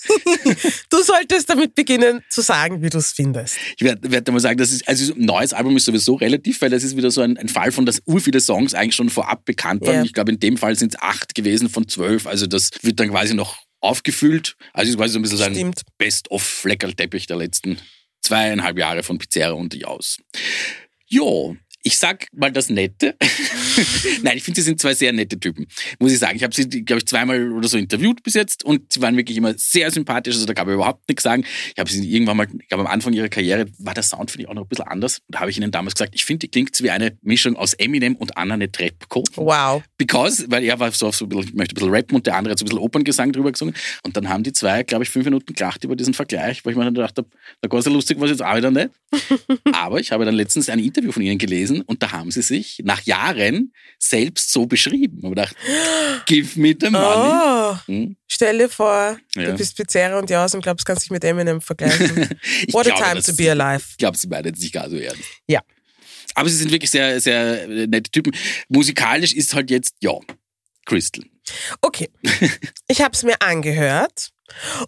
du 0.89 1.03
solltest 1.03 1.50
damit 1.50 1.75
beginnen 1.75 2.21
zu 2.29 2.41
sagen, 2.41 2.81
wie 2.81 2.89
du 2.89 2.98
es 2.98 3.13
findest. 3.13 3.55
Ich 3.77 3.83
werde 3.83 4.12
werd 4.12 4.29
mal 4.29 4.39
sagen, 4.41 4.57
das 4.57 4.71
ist, 4.71 4.88
also 4.88 5.13
ein 5.13 5.25
neues 5.25 5.53
Album 5.53 5.77
ist 5.77 5.86
sowieso 5.86 6.15
relativ, 6.15 6.62
weil 6.62 6.69
das 6.69 6.83
ist 6.83 6.98
wieder 6.98 7.10
so 7.10 7.21
ein, 7.21 7.38
ein 7.38 7.48
Fall 7.48 7.71
von, 7.71 7.86
dass 7.86 8.01
ur 8.05 8.19
viele 8.19 8.41
Songs 8.41 8.74
eigentlich 8.74 8.95
schon 8.95 9.10
vorab 9.10 9.45
bekannt 9.45 9.81
waren. 9.86 9.95
Ja. 9.95 10.03
Ich 10.03 10.13
glaube, 10.13 10.31
in 10.31 10.39
dem 10.39 10.57
Fall 10.57 10.75
sind 10.75 10.93
es 10.95 11.01
acht 11.01 11.33
gewesen 11.33 11.69
von 11.69 11.88
zwölf. 11.88 12.27
Also 12.27 12.48
das 12.48 12.69
wird 12.81 13.00
dann 13.00 13.12
quasi 13.12 13.33
noch 13.33 13.60
aufgefüllt. 13.81 14.55
Also 14.73 14.88
es 14.88 14.89
ist 14.91 14.97
quasi 14.97 15.13
so 15.13 15.19
ein 15.19 15.21
bisschen 15.23 15.38
so 15.38 15.43
ein 15.43 15.53
Stimmt. 15.53 15.81
Best-of-Fleckerlteppich 15.97 17.27
der 17.27 17.38
letzten 17.38 17.77
zweieinhalb 18.21 18.77
Jahre 18.77 19.03
von 19.03 19.17
Pizzeria 19.17 19.51
und 19.51 19.73
Jaus. 19.73 20.17
Jo, 21.07 21.57
ich 21.83 21.97
sag 21.97 22.27
mal 22.33 22.51
das 22.51 22.69
Nette. 22.69 23.15
Nein, 24.21 24.38
ich 24.38 24.43
finde, 24.43 24.61
sie 24.61 24.65
sind 24.65 24.79
zwei 24.79 24.93
sehr 24.93 25.11
nette 25.13 25.39
Typen. 25.39 25.67
Muss 26.00 26.11
ich 26.11 26.19
sagen. 26.19 26.35
Ich 26.35 26.43
habe 26.43 26.53
sie, 26.53 26.67
glaube 26.67 27.00
ich, 27.00 27.05
zweimal 27.05 27.51
oder 27.51 27.67
so 27.67 27.77
interviewt 27.77 28.21
bis 28.23 28.35
jetzt 28.35 28.63
und 28.63 28.93
sie 28.93 29.01
waren 29.01 29.17
wirklich 29.17 29.38
immer 29.38 29.53
sehr 29.57 29.89
sympathisch. 29.91 30.35
Also 30.35 30.45
da 30.45 30.53
kann 30.53 30.67
man 30.67 30.75
überhaupt 30.75 31.07
nichts 31.07 31.23
sagen. 31.23 31.43
Ich 31.73 31.79
habe 31.79 31.89
sie 31.89 32.07
irgendwann 32.09 32.38
mal, 32.38 32.47
ich 32.59 32.67
glaube 32.67 32.85
am 32.85 32.91
Anfang 32.91 33.13
ihrer 33.13 33.29
Karriere 33.29 33.65
war 33.79 33.93
der 33.93 34.03
Sound, 34.03 34.31
finde 34.31 34.43
ich, 34.43 34.50
auch 34.50 34.53
noch 34.53 34.63
ein 34.63 34.67
bisschen 34.67 34.88
anders. 34.88 35.19
Und 35.19 35.35
da 35.35 35.39
habe 35.39 35.50
ich 35.50 35.57
ihnen 35.57 35.71
damals 35.71 35.95
gesagt, 35.95 36.13
ich 36.13 36.25
finde, 36.25 36.39
die 36.39 36.50
klingt 36.50 36.81
wie 36.81 36.91
eine 36.91 37.17
Mischung 37.21 37.55
aus 37.55 37.73
Eminem 37.73 38.15
und 38.15 38.38
Anna 38.38 38.57
Netrebko. 38.57 39.23
Wow. 39.35 39.83
Because, 39.97 40.45
weil 40.50 40.63
er 40.63 40.79
war 40.79 40.91
so 40.91 41.11
so 41.11 41.25
ein 41.25 41.29
bisschen, 41.29 41.50
ich 41.50 41.53
möchte 41.53 41.73
ein 41.73 41.75
bisschen 41.75 41.93
rappen 41.93 42.15
und 42.15 42.27
der 42.27 42.35
andere 42.35 42.51
hat 42.51 42.59
so 42.59 42.63
ein 42.63 42.67
bisschen 42.67 42.79
Operngesang 42.79 43.31
drüber 43.31 43.51
gesungen. 43.51 43.75
Und 44.03 44.15
dann 44.15 44.29
haben 44.29 44.43
die 44.43 44.53
zwei, 44.53 44.83
glaube 44.83 45.03
ich, 45.03 45.09
fünf 45.09 45.25
Minuten 45.25 45.53
gelacht 45.53 45.83
über 45.83 45.95
diesen 45.95 46.13
Vergleich, 46.13 46.63
wo 46.63 46.69
ich 46.69 46.75
mir 46.75 46.85
dann 46.85 46.93
gedacht 46.93 47.17
habe, 47.17 47.27
na 47.61 47.81
so 47.81 47.89
lustig 47.89 48.19
war 48.19 48.25
es 48.25 48.31
jetzt 48.31 48.43
auch 48.43 48.55
wieder 48.55 48.71
nicht. 48.71 48.89
Aber 49.73 50.00
ich 50.00 50.11
habe 50.11 50.25
dann 50.25 50.35
letztens 50.35 50.69
ein 50.69 50.79
Interview 50.79 51.11
von 51.11 51.23
ihnen 51.23 51.38
gelesen 51.38 51.71
und 51.80 52.04
da 52.04 52.12
haben 52.12 52.30
sie 52.32 52.42
sich 52.42 52.82
nach 52.84 53.01
Jahren 53.04 53.72
selbst 53.98 54.51
so 54.51 54.66
beschrieben. 54.66 55.22
Und 55.22 55.30
gedacht, 55.30 55.56
give 56.25 56.60
me 56.60 56.75
the 56.78 56.90
money. 56.90 57.32
Oh, 57.34 57.78
Hm? 57.86 58.18
stell 58.28 58.58
dir 58.58 58.68
vor, 58.68 59.18
Ja. 59.36 59.44
du 59.51 59.54
bist 59.56 59.78
Pizzeria 59.78 60.20
und 60.20 60.30
Jaus 60.30 60.54
und 60.54 60.62
glaubst, 60.62 60.86
kannst 60.86 61.04
dich 61.06 61.12
mit 61.12 61.24
Eminem 61.24 61.62
vergleichen. 61.62 62.30
Ich 62.68 62.74
What 62.74 62.88
a 62.88 62.90
glaube, 62.90 63.01
time 63.04 63.16
das- 63.16 63.25
to 63.28 63.36
be 63.36 63.50
alive. 63.50 63.86
Ich 63.92 63.98
glaube, 63.98 64.18
sie 64.18 64.28
meinen 64.28 64.48
jetzt 64.48 64.60
nicht 64.62 64.74
gar 64.74 64.90
so 64.90 64.98
ernst. 64.98 65.24
Ja. 65.48 65.62
Aber 66.36 66.50
sie 66.50 66.56
sind 66.58 66.72
wirklich 66.72 66.92
sehr, 66.92 67.22
sehr 67.22 67.68
nette 67.88 68.12
Typen. 68.12 68.34
Musikalisch 68.68 69.34
ist 69.34 69.54
halt 69.54 69.70
jetzt, 69.70 69.96
ja, 70.01 70.12
Crystal. 70.86 71.24
Okay, 71.82 72.10
ich 72.88 73.01
habe 73.01 73.13
es 73.13 73.24
mir 73.24 73.42
angehört 73.42 74.32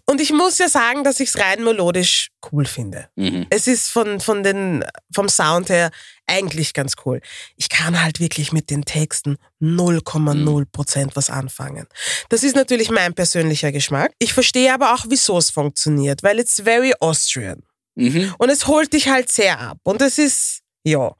und 0.06 0.20
ich 0.20 0.32
muss 0.32 0.58
ja 0.58 0.68
sagen, 0.68 1.04
dass 1.04 1.20
ich 1.20 1.28
es 1.28 1.38
rein 1.38 1.64
melodisch 1.64 2.30
cool 2.52 2.66
finde. 2.66 3.08
Mhm. 3.16 3.46
Es 3.50 3.66
ist 3.66 3.90
von, 3.90 4.20
von 4.20 4.42
den, 4.42 4.84
vom 5.14 5.28
Sound 5.28 5.68
her 5.68 5.90
eigentlich 6.26 6.72
ganz 6.72 6.94
cool. 7.04 7.20
Ich 7.56 7.68
kann 7.68 8.02
halt 8.02 8.20
wirklich 8.20 8.52
mit 8.52 8.70
den 8.70 8.84
Texten 8.84 9.36
0,0 9.60 10.64
Prozent 10.72 11.16
was 11.16 11.30
anfangen. 11.30 11.86
Das 12.28 12.42
ist 12.42 12.56
natürlich 12.56 12.90
mein 12.90 13.14
persönlicher 13.14 13.72
Geschmack. 13.72 14.12
Ich 14.18 14.32
verstehe 14.32 14.72
aber 14.72 14.94
auch, 14.94 15.06
wieso 15.08 15.38
es 15.38 15.50
funktioniert, 15.50 16.22
weil 16.22 16.38
it's 16.38 16.62
very 16.62 16.94
Austrian. 17.00 17.62
Mhm. 17.94 18.34
Und 18.38 18.50
es 18.50 18.66
holt 18.66 18.92
dich 18.92 19.08
halt 19.08 19.30
sehr 19.30 19.60
ab. 19.60 19.78
Und 19.84 20.02
es 20.02 20.18
ist, 20.18 20.60
ja. 20.84 21.14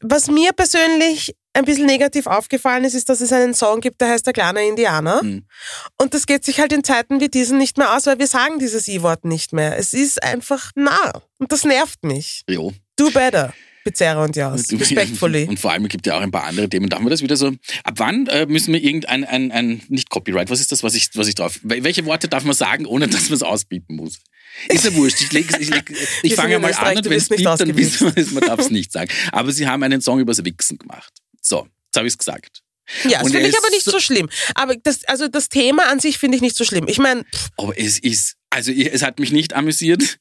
Was 0.00 0.28
mir 0.28 0.52
persönlich 0.52 1.34
ein 1.56 1.64
bisschen 1.64 1.86
negativ 1.86 2.26
aufgefallen 2.26 2.84
ist, 2.84 2.94
ist, 2.94 3.08
dass 3.08 3.20
es 3.20 3.32
einen 3.32 3.54
Song 3.54 3.80
gibt, 3.80 4.00
der 4.00 4.08
heißt 4.10 4.26
Der 4.26 4.32
kleine 4.32 4.66
Indianer. 4.66 5.22
Mhm. 5.22 5.44
Und 5.98 6.14
das 6.14 6.26
geht 6.26 6.44
sich 6.44 6.60
halt 6.60 6.72
in 6.72 6.84
Zeiten 6.84 7.20
wie 7.20 7.28
diesen 7.28 7.58
nicht 7.58 7.78
mehr 7.78 7.96
aus, 7.96 8.06
weil 8.06 8.18
wir 8.18 8.26
sagen 8.26 8.58
dieses 8.58 8.86
I-Wort 8.88 9.24
nicht 9.24 9.52
mehr. 9.52 9.76
Es 9.78 9.92
ist 9.92 10.22
einfach 10.22 10.70
nah. 10.74 11.22
Und 11.38 11.50
das 11.52 11.64
nervt 11.64 12.04
mich. 12.04 12.42
Jo. 12.48 12.72
Do 12.96 13.10
better. 13.10 13.52
Pizzeria 13.84 14.22
und 14.24 14.34
Jaus. 14.34 14.64
Du- 14.66 14.76
Respectfully. 14.76 15.44
Und 15.48 15.60
vor 15.60 15.70
allem 15.70 15.86
gibt 15.86 16.06
ja 16.06 16.16
auch 16.16 16.20
ein 16.20 16.32
paar 16.32 16.44
andere 16.44 16.68
Themen. 16.68 16.88
Da 16.88 16.96
haben 16.96 17.04
wir 17.04 17.10
das 17.10 17.22
wieder 17.22 17.36
so. 17.36 17.52
Ab 17.84 17.94
wann 17.96 18.26
äh, 18.26 18.44
müssen 18.46 18.72
wir 18.72 18.82
irgendein, 18.82 19.24
ein, 19.24 19.52
ein, 19.52 19.80
nicht 19.88 20.10
Copyright, 20.10 20.50
was 20.50 20.58
ist 20.60 20.72
das, 20.72 20.82
was 20.82 20.94
ich, 20.94 21.10
was 21.14 21.28
ich 21.28 21.36
drauf, 21.36 21.60
wel- 21.62 21.84
welche 21.84 22.04
Worte 22.04 22.26
darf 22.28 22.42
man 22.44 22.54
sagen, 22.56 22.84
ohne 22.86 23.06
dass 23.06 23.28
man 23.28 23.36
es 23.36 23.42
ausbieten 23.44 23.94
muss? 23.94 24.18
Ist 24.68 24.84
ja 24.86 24.94
wurscht. 24.94 25.20
Ich, 25.20 25.32
leg, 25.32 25.46
ich, 25.60 25.68
leg, 25.68 25.92
ich 26.22 26.34
fange 26.34 26.58
mal 26.58 26.72
an 26.74 26.96
und 26.96 27.04
wenn 27.04 27.12
es 27.18 27.28
biebt, 27.28 27.44
dann 27.44 27.76
wissen 27.76 28.12
wir 28.12 28.20
es, 28.22 28.32
man 28.32 28.42
darf 28.42 28.58
es 28.58 28.70
nicht 28.70 28.90
sagen. 28.90 29.10
Aber 29.30 29.52
sie 29.52 29.68
haben 29.68 29.82
einen 29.82 30.00
Song 30.00 30.18
übers 30.18 30.42
Wichsen 30.44 30.78
gemacht. 30.78 31.12
So, 31.46 31.66
jetzt 31.86 31.96
habe 31.96 32.06
ich 32.06 32.12
es 32.14 32.18
gesagt. 32.18 32.60
Ja, 33.04 33.20
das 33.20 33.32
finde 33.32 33.48
ich 33.48 33.58
aber 33.58 33.70
nicht 33.70 33.84
so- 33.84 33.98
schlimm. 33.98 34.28
Aber 34.54 34.76
das, 34.76 35.04
also 35.04 35.26
das 35.28 35.48
Thema 35.48 35.88
an 35.88 35.98
sich 35.98 36.18
finde 36.18 36.36
ich 36.36 36.42
nicht 36.42 36.56
so 36.56 36.64
schlimm. 36.64 36.86
Ich 36.88 36.98
meine, 36.98 37.24
Aber 37.56 37.76
es 37.76 37.98
ist, 37.98 38.36
also 38.50 38.70
es 38.70 39.02
hat 39.02 39.18
mich 39.18 39.32
nicht 39.32 39.54
amüsiert. 39.54 40.18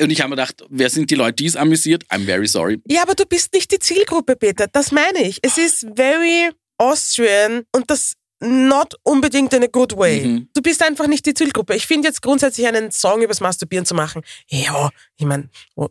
Und 0.00 0.10
ich 0.10 0.20
habe 0.20 0.30
mir 0.30 0.36
gedacht, 0.36 0.64
wer 0.68 0.90
sind 0.90 1.10
die 1.10 1.14
Leute, 1.14 1.36
die 1.36 1.46
es 1.46 1.54
amüsiert? 1.56 2.04
I'm 2.10 2.24
very 2.24 2.48
sorry. 2.48 2.80
ja, 2.88 3.02
aber 3.02 3.14
du 3.14 3.24
bist 3.24 3.52
nicht 3.52 3.70
die 3.70 3.78
Zielgruppe, 3.78 4.34
Peter. 4.34 4.66
Das 4.66 4.90
meine 4.90 5.22
ich. 5.22 5.38
Es 5.42 5.58
ist 5.58 5.86
very 5.94 6.50
Austrian 6.78 7.62
und 7.72 7.88
das 7.90 8.14
not 8.40 8.94
unbedingt 9.02 9.52
in 9.52 9.62
a 9.64 9.66
good 9.66 9.96
way. 9.96 10.24
Mhm. 10.24 10.48
Du 10.54 10.62
bist 10.62 10.82
einfach 10.82 11.06
nicht 11.06 11.26
die 11.26 11.34
Zielgruppe. 11.34 11.74
Ich 11.74 11.86
finde 11.86 12.08
jetzt 12.08 12.22
grundsätzlich 12.22 12.66
einen 12.66 12.90
Song 12.92 13.22
übers 13.22 13.40
Masturbieren 13.40 13.84
zu 13.84 13.94
machen. 13.94 14.22
Ja, 14.48 14.90
ich 15.16 15.26
meine, 15.26 15.48
oh, 15.74 15.88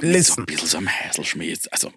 listen. 0.00 0.42
ein 0.42 0.46
bisschen 0.46 0.68
so 0.68 0.78
am 0.78 0.86
Häselschmied. 0.86 1.72
Also, 1.72 1.92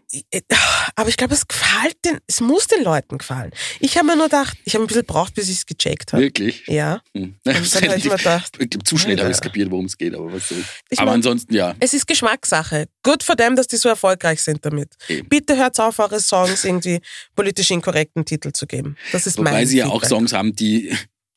Aber 0.95 1.09
ich 1.09 1.17
glaube, 1.17 1.33
es 1.33 1.47
gefällt 1.47 1.97
den, 2.05 2.17
es 2.27 2.41
muss 2.41 2.67
den 2.67 2.83
Leuten 2.83 3.17
gefallen. 3.19 3.51
Ich 3.79 3.95
habe 3.97 4.07
mir 4.07 4.15
nur 4.15 4.25
gedacht, 4.25 4.57
ich 4.65 4.73
habe 4.73 4.83
ein 4.83 4.87
bisschen 4.87 5.05
braucht, 5.05 5.35
bis 5.35 5.49
ich 5.49 5.57
es 5.57 5.65
gecheckt 5.65 6.13
habe. 6.13 6.23
wirklich. 6.23 6.65
Ja. 6.67 7.01
Hm. 7.15 7.35
dann 7.43 7.55
hab 7.55 7.63
ich 7.63 8.03
mir 8.05 8.17
gedacht, 8.17 8.57
zu 8.85 8.97
schnell 8.97 9.17
habe 9.19 9.29
ich 9.29 9.35
Alter. 9.35 9.47
kapiert, 9.49 9.69
worum 9.69 9.85
es 9.85 9.97
geht, 9.97 10.15
aber 10.15 10.33
was 10.33 10.49
soll. 10.49 10.63
Ich 10.89 10.97
aber 10.99 11.11
mein- 11.11 11.15
ansonsten, 11.15 11.53
ja. 11.53 11.75
Es 11.79 11.93
ist 11.93 12.07
Geschmackssache. 12.07 12.87
Good 13.03 13.21
for 13.23 13.35
them, 13.35 13.55
dass 13.55 13.67
die 13.67 13.77
so 13.77 13.89
erfolgreich 13.89 14.41
sind 14.41 14.65
damit. 14.65 14.93
Eben. 15.07 15.27
Bitte 15.29 15.55
hört 15.57 15.79
auf, 15.79 15.99
eure 15.99 16.19
Songs 16.19 16.63
irgendwie 16.65 16.99
politisch 17.35 17.69
inkorrekten 17.71 18.25
Titel 18.25 18.51
zu 18.51 18.65
geben. 18.65 18.97
Das 19.11 19.27
ist 19.27 19.37
Wobei 19.37 19.51
mein 19.51 19.67
ja 19.83 19.89
auch. 19.91 20.03
Songs 20.03 20.33
haben, 20.33 20.55
die 20.55 20.91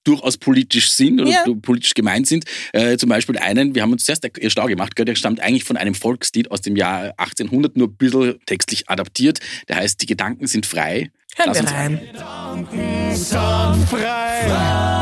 durchaus 0.05 0.37
politisch 0.38 0.91
sind 0.93 1.21
oder 1.21 1.31
Ja. 1.31 1.45
politisch 1.61 1.95
gemeint 1.95 2.26
sind. 2.29 2.45
Äh, 2.73 2.97
zum 2.97 3.09
Beispiel 3.09 3.37
einen, 3.38 3.75
wir 3.75 3.83
haben 3.83 3.93
uns 3.93 4.05
zuerst 4.05 4.25
schlau 4.49 4.67
gemacht, 4.67 4.93
der 4.97 5.15
stammt 5.17 5.41
eigentlich 5.41 5.65
von 5.65 5.76
einem 5.76 5.95
Volkslied 5.95 6.50
aus 6.50 6.61
dem 6.61 6.76
Jahr 6.76 7.12
1800, 7.17 7.76
nur 7.76 7.88
ein 7.88 7.97
bisschen 7.97 8.38
textlich 8.47 8.88
adaptiert. 8.88 9.41
Der 9.69 9.76
heißt, 9.76 10.00
die 10.00 10.07
Gedanken 10.07 10.47
sind 10.47 10.65
frei. 10.65 11.11
Hören 11.37 11.49
Lass 11.49 11.57
wir 11.57 11.62
uns 11.62 11.73
rein. 11.73 12.00
sind 13.15 13.88
frei. 13.88 14.96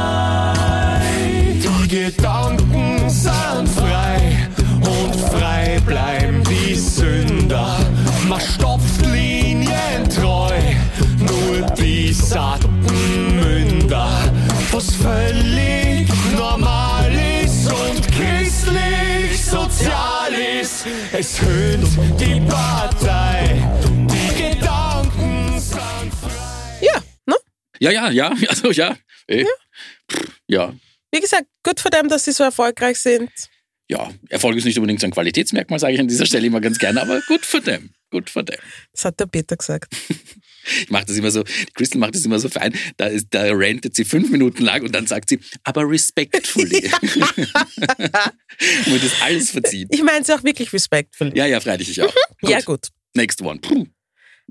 Es 21.12 21.40
höhnt 21.40 21.86
die 22.20 22.40
Partei. 22.46 23.66
Die 24.10 24.42
Gedanken 24.42 25.58
sind 25.58 25.78
frei. 25.78 26.78
Ja, 26.82 27.02
ne? 27.24 27.34
Ja, 27.78 27.90
ja, 27.90 28.10
ja, 28.10 28.34
also 28.48 28.70
ja. 28.70 28.96
Äh, 29.26 29.46
pff, 30.12 30.40
ja. 30.46 30.74
Wie 31.10 31.20
gesagt, 31.20 31.46
good 31.62 31.80
for 31.80 31.90
them, 31.90 32.08
dass 32.08 32.24
sie 32.24 32.32
so 32.32 32.44
erfolgreich 32.44 32.98
sind. 32.98 33.30
Ja, 33.88 34.10
Erfolg 34.28 34.56
ist 34.56 34.64
nicht 34.64 34.76
unbedingt 34.76 35.00
so 35.00 35.06
ein 35.06 35.10
Qualitätsmerkmal, 35.10 35.78
sage 35.78 35.94
ich 35.94 36.00
an 36.00 36.08
dieser 36.08 36.26
Stelle 36.26 36.46
immer 36.46 36.60
ganz 36.60 36.78
gerne, 36.78 37.00
aber 37.00 37.20
gut 37.28 37.46
für 37.46 37.62
them. 37.62 37.90
Gut 38.10 38.28
für 38.28 38.44
them. 38.44 38.60
Das 38.92 39.06
hat 39.06 39.18
der 39.20 39.26
Peter 39.26 39.56
gesagt. 39.56 39.94
Ich 40.80 40.90
mache 40.90 41.06
das 41.06 41.16
immer 41.16 41.30
so, 41.30 41.44
Crystal 41.74 41.98
macht 41.98 42.14
das 42.14 42.24
immer 42.24 42.38
so 42.38 42.48
fein, 42.48 42.74
da, 42.96 43.06
ist, 43.06 43.28
da 43.30 43.44
rantet 43.50 43.94
sie 43.94 44.04
fünf 44.04 44.30
Minuten 44.30 44.62
lang 44.62 44.82
und 44.82 44.94
dann 44.94 45.06
sagt 45.06 45.28
sie, 45.28 45.40
aber 45.62 45.88
respectfully. 45.88 46.90
und 48.86 49.02
das 49.02 49.22
alles 49.22 49.50
verzieht. 49.50 49.88
Ich 49.90 50.02
meine 50.02 50.20
es 50.20 50.30
auch 50.30 50.42
wirklich 50.44 50.72
respectful. 50.72 51.32
Ja, 51.36 51.46
ja, 51.46 51.60
freilich, 51.60 51.90
ich 51.90 52.02
auch. 52.02 52.14
ja, 52.42 52.60
gut. 52.60 52.88
Next 53.14 53.40
one. 53.42 53.60
Puh. 53.60 53.86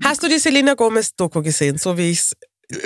Hast 0.02 0.22
du 0.22 0.28
die 0.28 0.38
Selena 0.38 0.74
Gomez 0.74 1.14
Doku 1.14 1.42
gesehen, 1.42 1.78
so 1.78 1.96
wie 1.96 2.10
ich 2.10 2.18
es 2.18 2.32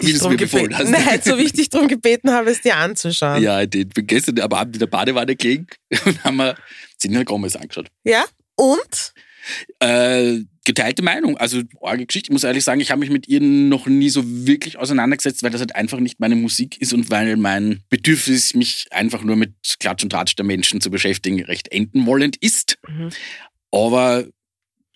Wie 0.02 0.12
du 0.12 0.18
es 0.18 0.28
mir 0.28 0.36
befohlen 0.36 0.76
hast. 0.76 0.90
Nein, 0.90 1.20
so 1.24 1.38
wie 1.38 1.44
ich 1.44 1.52
dich 1.52 1.70
darum 1.70 1.88
gebeten 1.88 2.30
habe, 2.30 2.50
es 2.50 2.60
dir 2.60 2.76
anzuschauen. 2.76 3.42
Ja, 3.42 3.64
den, 3.64 3.88
gestern 3.94 4.38
am 4.40 4.52
Abend 4.52 4.76
in 4.76 4.80
der 4.80 4.86
Badewanne 4.88 5.34
gelegen 5.36 5.66
und 6.04 6.22
haben 6.24 6.36
wir 6.36 6.56
Selena 6.98 7.22
Gomez 7.22 7.56
angeschaut. 7.56 7.88
Ja? 8.04 8.24
Und? 8.56 9.12
Äh, 9.80 10.40
geteilte 10.64 11.02
Meinung. 11.02 11.36
Also, 11.36 11.62
arge 11.80 12.06
Geschichte. 12.06 12.28
Ich 12.28 12.32
muss 12.32 12.44
ehrlich 12.44 12.64
sagen, 12.64 12.80
ich 12.80 12.90
habe 12.90 13.00
mich 13.00 13.10
mit 13.10 13.28
ihr 13.28 13.40
noch 13.40 13.86
nie 13.86 14.10
so 14.10 14.22
wirklich 14.24 14.78
auseinandergesetzt, 14.78 15.42
weil 15.42 15.50
das 15.50 15.60
halt 15.60 15.74
einfach 15.74 15.98
nicht 15.98 16.20
meine 16.20 16.36
Musik 16.36 16.80
ist 16.80 16.92
und 16.92 17.10
weil 17.10 17.36
mein 17.36 17.82
Bedürfnis, 17.88 18.54
mich 18.54 18.86
einfach 18.90 19.22
nur 19.22 19.36
mit 19.36 19.52
Klatsch 19.80 20.02
und 20.02 20.10
Tratsch 20.10 20.36
der 20.36 20.44
Menschen 20.44 20.80
zu 20.80 20.90
beschäftigen, 20.90 21.42
recht 21.42 21.72
enden 21.72 22.06
wollend 22.06 22.36
ist. 22.36 22.78
Mhm. 22.86 23.10
Aber 23.70 24.26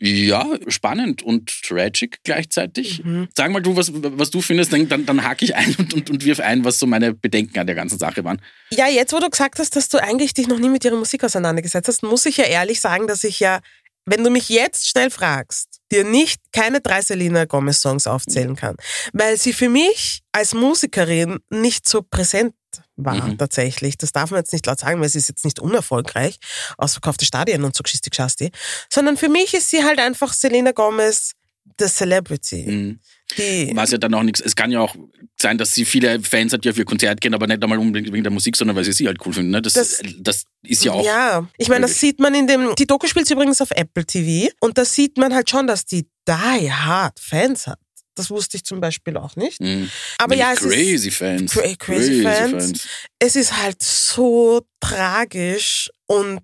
ja, 0.05 0.45
spannend 0.67 1.23
und 1.23 1.63
tragic 1.63 2.19
gleichzeitig. 2.25 3.05
Mhm. 3.05 3.29
Sag 3.37 3.53
mal 3.53 3.63
du, 3.63 3.77
was, 3.77 3.93
was 3.95 4.31
du 4.31 4.41
findest, 4.41 4.73
dann, 4.73 4.89
dann, 4.89 5.07
dann 5.07 5.23
hake 5.23 5.45
ich 5.45 5.55
ein 5.55 5.77
und, 5.79 5.95
und, 5.95 6.11
und 6.11 6.25
wirf 6.25 6.41
ein, 6.41 6.65
was 6.65 6.81
so 6.81 6.87
meine 6.87 7.15
Bedenken 7.15 7.57
an 7.61 7.69
der 7.69 7.77
ganzen 7.77 8.01
Sache 8.01 8.25
waren. 8.25 8.43
Ja, 8.71 8.89
jetzt 8.89 9.13
wo 9.13 9.21
du 9.21 9.31
gesagt 9.31 9.61
hast, 9.61 9.77
dass 9.77 9.89
du 9.89 10.03
eigentlich 10.03 10.35
dich 10.35 10.49
noch 10.49 10.59
nie 10.59 10.71
mit 10.71 10.85
ihrer 10.85 10.97
Musik 10.97 11.23
auseinandergesetzt 11.23 11.87
hast, 11.87 12.03
muss 12.03 12.27
ich 12.27 12.37
ja 12.37 12.45
ehrlich 12.45 12.81
sagen, 12.81 13.07
dass 13.07 13.23
ich 13.23 13.39
ja, 13.39 13.61
wenn 14.07 14.25
du 14.25 14.31
mich 14.31 14.49
jetzt 14.49 14.89
schnell 14.89 15.11
fragst, 15.11 15.81
dir 15.91 16.05
nicht 16.05 16.41
keine 16.53 16.81
drei 16.81 17.03
Selena 17.03 17.45
Gomez 17.45 17.81
Songs 17.81 18.07
aufzählen 18.07 18.57
kann, 18.57 18.77
weil 19.13 19.37
sie 19.37 19.53
für 19.53 19.69
mich 19.69 20.21
als 20.33 20.55
Musikerin 20.55 21.39
nicht 21.51 21.89
so 21.89 22.03
präsent 22.03 22.55
war 22.97 23.15
Mhm. 23.27 23.37
tatsächlich. 23.39 23.99
Das 23.99 24.13
darf 24.13 24.31
man 24.31 24.41
jetzt 24.41 24.53
nicht 24.53 24.65
laut 24.67 24.81
sagen, 24.81 25.01
weil 25.01 25.09
sie 25.09 25.19
ist 25.19 25.29
jetzt 25.29 25.45
nicht 25.45 25.61
unerfolgreich, 25.61 26.37
ausverkaufte 26.79 27.25
Stadien 27.27 27.65
und 27.65 27.77
so 27.77 27.83
Geschichte 27.83 28.09
Geschasti, 28.11 28.51
sondern 28.91 29.17
für 29.17 29.29
mich 29.29 29.53
ist 29.55 29.71
sie 29.71 29.85
halt 29.85 29.99
einfach 29.99 30.33
Selena 30.33 30.73
Gomez, 30.73 31.33
the 31.79 31.87
Celebrity. 31.87 32.65
Mhm. 32.67 33.01
Die, 33.37 33.73
Was 33.75 33.91
ja 33.93 33.99
dann 33.99 34.13
auch 34.15 34.23
nichts, 34.23 34.41
es 34.41 34.57
kann 34.57 34.71
ja 34.71 34.81
auch 34.81 34.95
sein, 35.41 35.59
dass 35.59 35.73
sie 35.75 35.85
viele 35.85 36.21
Fans 36.23 36.53
hat, 36.53 36.65
die 36.65 36.71
auf 36.71 36.77
ihr 36.79 36.85
Konzert 36.85 37.21
gehen, 37.21 37.35
aber 37.35 37.47
nicht 37.47 37.63
einmal 37.63 37.79
unbedingt 37.79 38.13
wegen 38.13 38.23
der 38.25 38.33
Musik, 38.33 38.57
sondern 38.57 38.77
weil 38.77 38.85
sie 38.85 38.93
sie 38.93 39.07
halt 39.07 39.19
cool 39.27 39.33
finden. 39.33 39.51
Ne? 39.51 39.63
Das, 39.63 39.73
Das- 39.75 40.03
das, 40.19 40.45
ist 40.63 40.85
ja 40.85 40.93
auch. 40.93 41.05
Ja, 41.05 41.47
ich 41.59 41.69
meine, 41.69 41.83
das 41.83 41.99
sieht 41.99 42.21
man 42.21 42.35
in 42.35 42.47
dem, 42.47 42.75
die 42.77 42.87
Doku 42.87 43.07
spielt 43.07 43.31
übrigens 43.31 43.61
auf 43.61 43.71
Apple 43.73 44.05
TV 44.05 44.53
und 44.61 44.79
da 44.79 44.85
sieht 44.85 45.17
man 45.19 45.35
halt 45.35 45.51
schon, 45.51 45.67
dass 45.67 45.85
die 45.85 46.07
die 46.29 46.73
hard 46.73 47.19
Fans 47.19 47.67
hat. 47.67 47.79
Das 48.15 48.31
wusste 48.31 48.59
ich 48.59 48.65
zum 48.65 48.81
Beispiel 48.81 49.17
auch 49.17 49.37
nicht. 49.37 49.61
Mhm. 49.61 49.91
Aber 50.19 50.35
ja, 50.35 50.53
es 50.53 50.61
crazy 50.61 51.09
ist, 51.09 51.17
Fans. 51.17 51.53
Cra- 51.55 51.77
crazy 51.79 52.23
Fans. 52.23 52.87
es 53.19 53.37
ist 53.37 53.57
halt 53.57 53.83
so 53.83 54.61
tragisch 54.81 55.91
und 56.07 56.43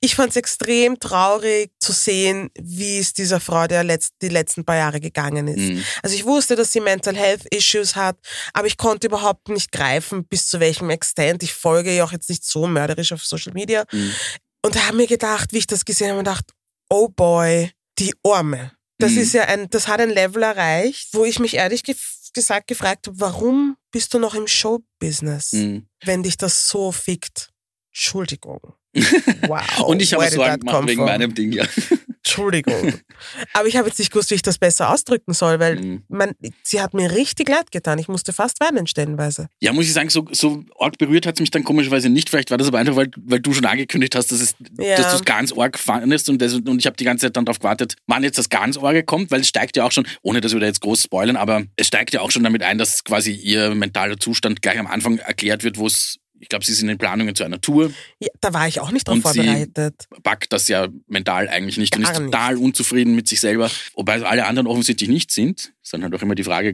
ich 0.00 0.14
fand 0.14 0.30
es 0.30 0.36
extrem 0.36 0.98
traurig 1.00 1.70
zu 1.80 1.92
sehen, 1.92 2.50
wie 2.58 2.98
es 2.98 3.12
dieser 3.12 3.40
Frau 3.40 3.66
der 3.66 3.84
letzt, 3.84 4.14
die 4.22 4.28
letzten 4.28 4.64
paar 4.64 4.76
Jahre 4.76 5.00
gegangen 5.00 5.48
ist. 5.48 5.58
Mhm. 5.58 5.84
Also 6.02 6.14
ich 6.16 6.24
wusste, 6.24 6.56
dass 6.56 6.72
sie 6.72 6.80
Mental 6.80 7.16
Health 7.16 7.46
Issues 7.54 7.96
hat, 7.96 8.16
aber 8.52 8.66
ich 8.66 8.76
konnte 8.76 9.06
überhaupt 9.08 9.48
nicht 9.48 9.72
greifen, 9.72 10.24
bis 10.26 10.48
zu 10.48 10.60
welchem 10.60 10.90
Extent. 10.90 11.42
Ich 11.42 11.54
folge 11.54 11.94
ihr 11.94 12.04
auch 12.04 12.12
jetzt 12.12 12.28
nicht 12.28 12.44
so 12.44 12.66
mörderisch 12.66 13.12
auf 13.12 13.24
Social 13.24 13.52
Media. 13.52 13.84
Mhm. 13.92 14.12
Und 14.64 14.74
da 14.76 14.86
habe 14.86 14.96
mir 14.96 15.06
gedacht, 15.06 15.52
wie 15.52 15.58
ich 15.58 15.66
das 15.66 15.84
gesehen 15.84 16.08
habe, 16.10 16.18
gedacht, 16.18 16.44
oh 16.90 17.08
boy, 17.08 17.70
die 17.98 18.14
Arme. 18.24 18.72
Das 18.98 19.12
Mhm. 19.12 19.18
ist 19.18 19.32
ja 19.34 19.44
ein, 19.44 19.70
das 19.70 19.86
hat 19.88 20.00
ein 20.00 20.10
Level 20.10 20.42
erreicht, 20.42 21.08
wo 21.12 21.24
ich 21.24 21.38
mich 21.38 21.54
ehrlich 21.54 21.82
gef 21.84 22.16
gesagt 22.34 22.66
gefragt 22.66 23.06
habe, 23.06 23.18
warum 23.20 23.76
bist 23.90 24.12
du 24.12 24.18
noch 24.18 24.34
im 24.34 24.46
Showbusiness, 24.46 25.52
Mhm. 25.52 25.88
wenn 26.04 26.22
dich 26.22 26.36
das 26.36 26.68
so 26.68 26.92
fickt? 26.92 27.50
Entschuldigung. 27.92 28.74
Wow. 29.46 29.80
Und 29.86 30.02
ich 30.02 30.12
habe 30.14 30.24
did 30.24 30.34
Sorgen 30.34 30.60
gemacht 30.60 30.88
wegen 30.88 30.96
from? 30.98 31.06
meinem 31.06 31.34
Ding, 31.34 31.52
ja. 31.52 31.64
Entschuldigung. 32.24 32.92
Aber 33.54 33.68
ich 33.68 33.76
habe 33.76 33.88
jetzt 33.88 33.98
nicht 33.98 34.10
gewusst, 34.12 34.30
wie 34.30 34.34
ich 34.34 34.42
das 34.42 34.58
besser 34.58 34.90
ausdrücken 34.90 35.32
soll, 35.32 35.58
weil 35.60 35.76
Mhm. 35.78 36.02
man, 36.08 36.32
sie 36.62 36.80
hat 36.80 36.92
mir 36.94 37.10
richtig 37.12 37.48
leid 37.48 37.70
getan. 37.70 37.98
Ich 37.98 38.08
musste 38.08 38.32
fast 38.32 38.60
weinen 38.60 38.86
stellenweise. 38.86 39.48
Ja, 39.60 39.72
muss 39.72 39.86
ich 39.86 39.92
sagen, 39.92 40.10
so, 40.10 40.26
so 40.32 40.62
arg 40.78 40.98
berührt 40.98 41.26
hat 41.26 41.34
es 41.36 41.40
mich 41.40 41.50
dann 41.50 41.64
komischerweise 41.64 42.08
nicht. 42.10 42.28
Vielleicht 42.28 42.50
war 42.50 42.58
das 42.58 42.68
aber 42.68 42.78
einfach, 42.78 42.96
weil, 42.96 43.10
weil 43.16 43.40
du 43.40 43.52
schon 43.54 43.64
angekündigt 43.64 44.14
hast, 44.14 44.30
dass, 44.32 44.40
es, 44.40 44.54
Ja. 44.78 44.96
dass 44.96 45.10
du 45.10 45.16
es 45.16 45.24
ganz 45.24 45.52
arg 45.52 45.78
fandest 45.78 46.28
und, 46.28 46.40
das, 46.42 46.54
und 46.54 46.78
ich 46.78 46.86
habe 46.86 46.96
die 46.96 47.04
ganze 47.04 47.26
Zeit 47.26 47.36
dann 47.36 47.44
darauf 47.44 47.60
gewartet, 47.60 47.94
wann 48.06 48.22
jetzt 48.24 48.38
das 48.38 48.48
ganz 48.48 48.76
arge 48.76 49.02
kommt, 49.04 49.30
weil 49.30 49.40
es 49.40 49.48
steigt 49.48 49.76
ja 49.76 49.84
auch 49.84 49.92
schon, 49.92 50.06
ohne 50.22 50.40
dass 50.40 50.52
wir 50.52 50.60
da 50.60 50.66
jetzt 50.66 50.80
groß 50.80 51.04
spoilern, 51.04 51.36
aber 51.36 51.62
es 51.76 51.86
steigt 51.86 52.12
ja 52.14 52.20
auch 52.20 52.30
schon 52.30 52.42
damit 52.44 52.62
ein, 52.62 52.78
dass 52.78 53.04
quasi 53.04 53.32
ihr 53.32 53.74
mentaler 53.74 54.18
Zustand 54.18 54.60
gleich 54.60 54.78
am 54.78 54.86
Anfang 54.86 55.18
erklärt 55.18 55.64
wird, 55.64 55.78
wo 55.78 55.86
es, 55.86 56.16
ich 56.40 56.48
glaube, 56.48 56.64
sie 56.64 56.72
sind 56.74 56.88
in 56.88 56.98
Planungen 56.98 57.34
zu 57.34 57.44
einer 57.44 57.60
Tour, 57.60 57.90
Ja, 58.20 58.28
da 58.40 58.52
war 58.54 58.68
ich 58.68 58.80
auch 58.80 58.90
nicht 58.90 59.06
drauf 59.08 59.16
Und 59.16 59.26
sie- 59.32 59.40
vorbereitet. 59.44 60.06
packt 60.22 60.52
das 60.52 60.68
ja 60.68 60.88
mental 61.06 61.48
eigentlich 61.48 61.78
nicht 61.78 61.96
und 61.96 62.02
Gar 62.02 62.12
ist 62.12 62.18
nicht. 62.20 62.30
total 62.32 62.56
unzufrieden 62.56 63.14
mit 63.16 63.28
sich 63.28 63.40
selber, 63.40 63.70
wobei 63.94 64.22
alle 64.22 64.46
anderen 64.46 64.66
offensichtlich 64.66 65.08
nicht 65.08 65.30
sind. 65.32 65.72
Ist 65.82 65.92
dann 65.92 66.02
halt 66.02 66.14
auch 66.14 66.22
immer 66.22 66.34
die 66.34 66.44
Frage, 66.44 66.72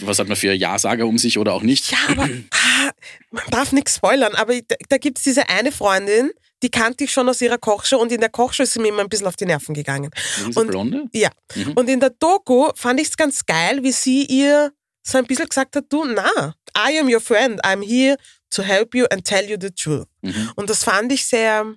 was 0.00 0.18
hat 0.18 0.28
man 0.28 0.36
für 0.36 0.52
Ja-Sager 0.52 1.06
um 1.06 1.18
sich 1.18 1.38
oder 1.38 1.52
auch 1.54 1.62
nicht. 1.62 1.90
Ja, 1.92 1.98
aber 2.08 2.24
ah, 2.24 2.90
man 3.30 3.44
darf 3.50 3.72
nichts 3.72 3.96
spoilern. 3.96 4.34
Aber 4.34 4.54
da, 4.60 4.74
da 4.88 4.98
gibt 4.98 5.18
es 5.18 5.24
diese 5.24 5.48
eine 5.48 5.72
Freundin, 5.72 6.30
die 6.62 6.70
kannte 6.70 7.04
ich 7.04 7.12
schon 7.12 7.28
aus 7.28 7.40
ihrer 7.40 7.58
Kochshow 7.58 7.98
und 7.98 8.10
in 8.12 8.20
der 8.20 8.30
Kochshow 8.30 8.62
ist 8.64 8.72
sie 8.72 8.80
mir 8.80 8.88
immer 8.88 9.02
ein 9.02 9.08
bisschen 9.08 9.26
auf 9.26 9.36
die 9.36 9.44
Nerven 9.46 9.74
gegangen. 9.74 10.10
Diese 10.46 10.58
Und- 10.60 10.66
Blonde? 10.68 11.04
Ja. 11.12 11.30
Mhm. 11.54 11.72
Und 11.74 11.88
in 11.88 12.00
der 12.00 12.10
Doku 12.10 12.70
fand 12.74 12.98
ich 13.00 13.08
es 13.08 13.16
ganz 13.16 13.44
geil, 13.46 13.82
wie 13.82 13.92
sie 13.92 14.24
ihr 14.24 14.72
so 15.02 15.18
ein 15.18 15.24
bisschen 15.26 15.48
gesagt 15.48 15.76
hat, 15.76 15.84
du, 15.90 16.04
na, 16.04 16.54
I 16.76 16.98
am 16.98 17.06
your 17.12 17.20
friend, 17.20 17.62
I'm 17.64 17.86
here 17.86 18.16
to 18.50 18.62
help 18.62 18.94
you 18.94 19.06
and 19.10 19.24
tell 19.24 19.44
you 19.44 19.56
the 19.60 19.70
truth. 19.70 20.06
Mhm. 20.22 20.52
Und 20.56 20.70
das 20.70 20.84
fand 20.84 21.12
ich 21.12 21.24
sehr 21.24 21.74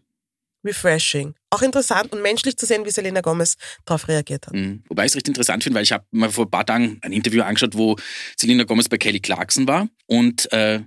refreshing. 0.63 1.35
Auch 1.49 1.61
interessant 1.61 2.11
und 2.11 2.21
menschlich 2.21 2.57
zu 2.57 2.65
sehen, 2.65 2.85
wie 2.85 2.91
Selena 2.91 3.21
Gomez 3.21 3.55
darauf 3.85 4.07
reagiert 4.07 4.47
hat. 4.47 4.53
Mhm. 4.53 4.83
Wobei 4.89 5.05
ich 5.05 5.11
es 5.11 5.15
recht 5.15 5.27
interessant 5.27 5.63
finde, 5.63 5.77
weil 5.77 5.83
ich 5.83 5.91
habe 5.91 6.05
mal 6.11 6.29
vor 6.29 6.45
ein 6.45 6.51
paar 6.51 6.65
Tagen 6.65 6.99
ein 7.01 7.13
Interview 7.13 7.41
angeschaut, 7.43 7.75
wo 7.77 7.95
Selena 8.37 8.63
Gomez 8.63 8.89
bei 8.89 8.97
Kelly 8.97 9.19
Clarkson 9.19 9.67
war. 9.67 9.87
Und 10.05 10.51
äh, 10.51 10.81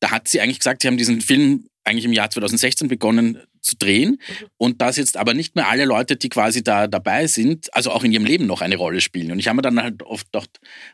da 0.00 0.10
hat 0.10 0.28
sie 0.28 0.40
eigentlich 0.40 0.58
gesagt, 0.58 0.82
sie 0.82 0.88
haben 0.88 0.98
diesen 0.98 1.20
Film 1.20 1.68
eigentlich 1.84 2.04
im 2.04 2.12
Jahr 2.12 2.30
2016 2.30 2.88
begonnen 2.88 3.42
zu 3.64 3.76
drehen. 3.76 4.20
Und 4.56 4.80
dass 4.82 4.96
jetzt 4.96 5.16
aber 5.16 5.34
nicht 5.34 5.56
mehr 5.56 5.68
alle 5.68 5.84
Leute, 5.84 6.16
die 6.16 6.28
quasi 6.28 6.62
da 6.62 6.86
dabei 6.86 7.26
sind, 7.26 7.74
also 7.74 7.90
auch 7.90 8.04
in 8.04 8.12
ihrem 8.12 8.24
Leben 8.24 8.46
noch 8.46 8.60
eine 8.60 8.76
Rolle 8.76 9.00
spielen. 9.00 9.32
Und 9.32 9.38
ich 9.38 9.48
habe 9.48 9.56
mir 9.56 9.62
dann 9.62 9.82
halt 9.82 10.02
oft 10.02 10.30
gedacht, 10.32 10.50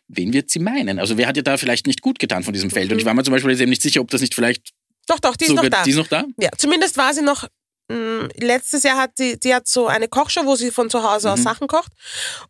wen 0.08 0.32
wird 0.32 0.50
sie 0.50 0.58
meinen? 0.60 0.98
Also 0.98 1.16
wer 1.18 1.26
hat 1.26 1.36
ihr 1.36 1.42
da 1.42 1.56
vielleicht 1.56 1.86
nicht 1.86 2.00
gut 2.00 2.18
getan 2.18 2.42
von 2.44 2.52
diesem 2.54 2.70
Feld? 2.70 2.90
Und 2.92 2.98
ich 2.98 3.04
war 3.04 3.14
mir 3.14 3.22
zum 3.24 3.32
Beispiel 3.32 3.50
jetzt 3.50 3.60
eben 3.60 3.70
nicht 3.70 3.82
sicher, 3.82 4.00
ob 4.00 4.10
das 4.10 4.20
nicht 4.20 4.34
vielleicht 4.34 4.70
Doch, 5.06 5.18
doch, 5.20 5.36
die 5.36 5.46
ist 5.46 5.54
noch 5.54 5.68
da. 5.68 5.82
die 5.82 5.90
ist 5.90 5.96
noch 5.96 6.06
da? 6.08 6.24
Ja, 6.38 6.50
zumindest 6.56 6.96
war 6.96 7.12
sie 7.12 7.22
noch. 7.22 7.46
mh, 7.90 8.28
Letztes 8.36 8.84
Jahr 8.84 8.96
hat 8.98 9.18
die, 9.18 9.38
die 9.40 9.52
hat 9.54 9.66
so 9.66 9.88
eine 9.88 10.06
Kochshow, 10.08 10.44
wo 10.46 10.54
sie 10.54 10.70
von 10.70 10.88
zu 10.90 11.02
Hause 11.02 11.32
aus 11.32 11.40
Mhm. 11.40 11.44
Sachen 11.44 11.66
kocht. 11.66 11.92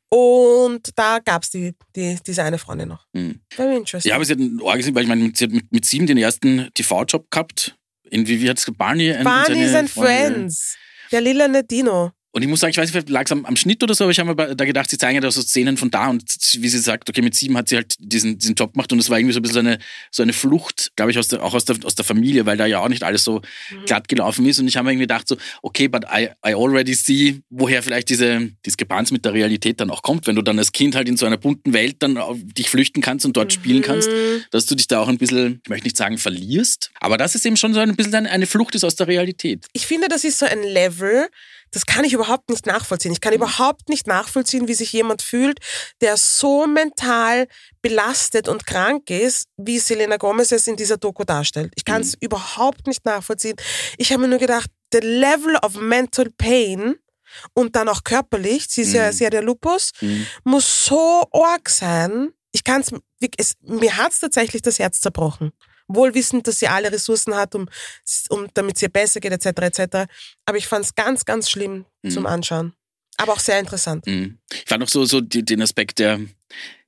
Und 0.09 0.90
da 0.96 1.18
gab 1.20 1.42
es 1.44 1.50
die, 1.50 1.74
die, 1.96 2.18
diese 2.26 2.42
eine 2.42 2.59
Freundin 2.59 2.88
noch. 2.88 3.06
Mhm. 3.12 3.40
Very 3.52 3.76
interesting. 3.76 4.11
Ja, 4.11 4.16
aber 4.16 4.24
sie 4.24 4.33
hat 4.33 4.40
ein 4.40 4.61
Ohr 4.61 4.76
gesehen, 4.76 4.94
weil 4.94 5.02
ich 5.04 5.09
meine, 5.09 5.33
sie 5.35 5.44
hat 5.44 5.52
mit, 5.52 5.72
mit 5.72 5.85
sieben 5.85 6.06
den 6.06 6.18
ersten 6.18 6.68
TV-Job 6.74 7.30
gehabt. 7.30 7.76
In, 8.11 8.27
wie, 8.27 8.40
wie 8.40 8.51
hat 8.51 8.59
es 8.59 8.66
Barney? 8.77 9.12
and 9.12 9.25
Barney 9.25 9.75
and. 9.75 9.88
Friends. 9.88 10.77
Der 11.11 11.20
lila 11.20 11.49
Dino. 11.62 12.12
Und 12.32 12.42
ich 12.42 12.48
muss 12.48 12.60
sagen, 12.60 12.70
ich 12.70 12.76
weiß 12.76 12.84
nicht, 12.84 12.92
vielleicht 12.92 13.08
lag 13.08 13.24
es 13.24 13.32
am, 13.32 13.44
am 13.44 13.56
Schnitt 13.56 13.82
oder 13.82 13.94
so, 13.94 14.04
aber 14.04 14.12
ich 14.12 14.20
habe 14.20 14.34
mir 14.34 14.54
da 14.54 14.64
gedacht, 14.64 14.88
sie 14.88 14.98
zeigen 14.98 15.16
ja 15.16 15.20
da 15.20 15.30
so 15.30 15.42
Szenen 15.42 15.76
von 15.76 15.90
da 15.90 16.08
und 16.08 16.22
wie 16.58 16.68
sie 16.68 16.78
sagt, 16.78 17.08
okay, 17.08 17.22
mit 17.22 17.34
sieben 17.34 17.56
hat 17.56 17.68
sie 17.68 17.76
halt 17.76 17.94
diesen, 17.98 18.38
diesen 18.38 18.54
Job 18.54 18.74
gemacht 18.74 18.92
und 18.92 19.00
es 19.00 19.10
war 19.10 19.18
irgendwie 19.18 19.32
so 19.32 19.40
ein 19.40 19.42
bisschen 19.42 19.54
so 19.54 19.60
eine, 19.60 19.78
so 20.10 20.22
eine 20.22 20.32
Flucht, 20.32 20.92
glaube 20.94 21.10
ich, 21.10 21.18
aus 21.18 21.28
der, 21.28 21.42
auch 21.42 21.54
aus 21.54 21.64
der, 21.64 21.76
aus 21.84 21.96
der 21.96 22.04
Familie, 22.04 22.46
weil 22.46 22.56
da 22.56 22.66
ja 22.66 22.78
auch 22.78 22.88
nicht 22.88 23.02
alles 23.02 23.24
so 23.24 23.42
glatt 23.86 24.08
gelaufen 24.08 24.46
ist. 24.46 24.60
Und 24.60 24.68
ich 24.68 24.76
habe 24.76 24.84
mir 24.84 24.92
irgendwie 24.92 25.04
gedacht, 25.04 25.26
so, 25.26 25.36
okay, 25.62 25.88
but 25.88 26.04
I, 26.04 26.28
I 26.46 26.54
already 26.54 26.94
see, 26.94 27.40
woher 27.50 27.82
vielleicht 27.82 28.08
diese 28.08 28.50
Diskrepanz 28.64 29.10
mit 29.10 29.24
der 29.24 29.34
Realität 29.34 29.80
dann 29.80 29.90
auch 29.90 30.02
kommt, 30.02 30.26
wenn 30.26 30.36
du 30.36 30.42
dann 30.42 30.58
als 30.58 30.72
Kind 30.72 30.94
halt 30.94 31.08
in 31.08 31.16
so 31.16 31.26
einer 31.26 31.36
bunten 31.36 31.72
Welt 31.72 31.96
dann 31.98 32.18
dich 32.56 32.70
flüchten 32.70 33.02
kannst 33.02 33.26
und 33.26 33.36
dort 33.36 33.52
spielen 33.52 33.82
kannst, 33.82 34.08
dass 34.52 34.66
du 34.66 34.74
dich 34.76 34.86
da 34.86 35.00
auch 35.00 35.08
ein 35.08 35.18
bisschen, 35.18 35.60
ich 35.64 35.68
möchte 35.68 35.86
nicht 35.86 35.96
sagen 35.96 36.18
verlierst, 36.18 36.90
aber 37.00 37.16
das 37.16 37.34
ist 37.34 37.44
eben 37.44 37.56
schon 37.56 37.74
so 37.74 37.80
ein 37.80 37.96
bisschen 37.96 38.14
eine, 38.14 38.30
eine 38.30 38.46
Flucht 38.46 38.74
ist 38.74 38.84
aus 38.84 38.94
der 38.94 39.08
Realität. 39.08 39.66
Ich 39.72 39.86
finde, 39.86 40.08
das 40.08 40.24
ist 40.24 40.38
so 40.38 40.46
ein 40.46 40.62
Level, 40.62 41.28
das 41.72 41.87
kann 41.87 42.04
ich 42.04 42.12
überhaupt 42.12 42.50
nicht 42.50 42.66
nachvollziehen. 42.66 43.12
Ich 43.12 43.20
kann 43.20 43.33
überhaupt 43.33 43.88
nicht 43.88 44.06
nachvollziehen, 44.06 44.66
wie 44.68 44.74
sich 44.74 44.92
jemand 44.92 45.22
fühlt, 45.22 45.59
der 46.00 46.16
so 46.16 46.66
mental 46.66 47.46
belastet 47.83 48.48
und 48.48 48.66
krank 48.66 49.09
ist, 49.11 49.46
wie 49.56 49.78
Selena 49.78 50.16
Gomez 50.16 50.52
es 50.52 50.66
in 50.66 50.76
dieser 50.76 50.96
Doku 50.96 51.24
darstellt. 51.24 51.72
Ich 51.76 51.85
kann 51.85 52.02
es 52.02 52.14
überhaupt 52.20 52.87
nicht 52.87 53.04
nachvollziehen. 53.04 53.56
Ich 53.98 54.12
habe 54.12 54.22
mir 54.22 54.28
nur 54.28 54.38
gedacht, 54.38 54.70
the 54.92 54.98
level 55.00 55.56
of 55.62 55.76
mental 55.76 56.28
pain 56.37 56.96
und 57.54 57.76
dann 57.76 57.88
auch 57.88 58.02
körperlich, 58.02 58.66
sie, 58.68 58.83
ist 58.83 58.92
ja, 58.92 59.06
Mhm. 59.09 59.12
sie 59.12 59.26
hat 59.26 59.35
ja 59.35 59.40
Lupus, 59.40 59.92
Mhm. 60.00 60.26
muss 60.44 60.85
so 60.87 61.22
arg 61.33 61.68
sein. 61.68 62.30
Ich 62.52 62.64
kann 62.64 62.83
es, 63.37 63.54
mir 63.62 63.96
hat's 63.96 64.18
tatsächlich 64.18 64.62
das 64.62 64.80
Herz 64.80 65.00
zerbrochen. 65.00 65.52
Wohl 65.94 66.14
wissend, 66.14 66.46
dass 66.46 66.59
sie 66.61 66.68
alle 66.68 66.92
Ressourcen 66.92 67.35
hat, 67.35 67.55
um, 67.55 67.68
um 68.29 68.48
damit 68.55 68.76
es 68.76 68.83
ihr 68.83 68.88
besser 68.88 69.20
geht, 69.20 69.33
etc. 69.33 69.46
etc. 69.62 70.11
Aber 70.44 70.59
ich 70.59 70.66
fand 70.66 70.85
es 70.85 70.94
ganz, 70.94 71.24
ganz 71.24 71.50
schlimm 71.50 71.85
zum 72.09 72.26
Anschauen. 72.26 72.72
Aber 73.16 73.33
auch 73.33 73.40
sehr 73.40 73.59
interessant. 73.59 74.07
Mhm. 74.07 74.38
Ich 74.53 74.64
fand 74.66 74.83
auch 74.83 74.88
so, 74.88 75.05
so 75.05 75.20
den 75.20 75.61
Aspekt 75.61 75.98
der, 75.98 76.20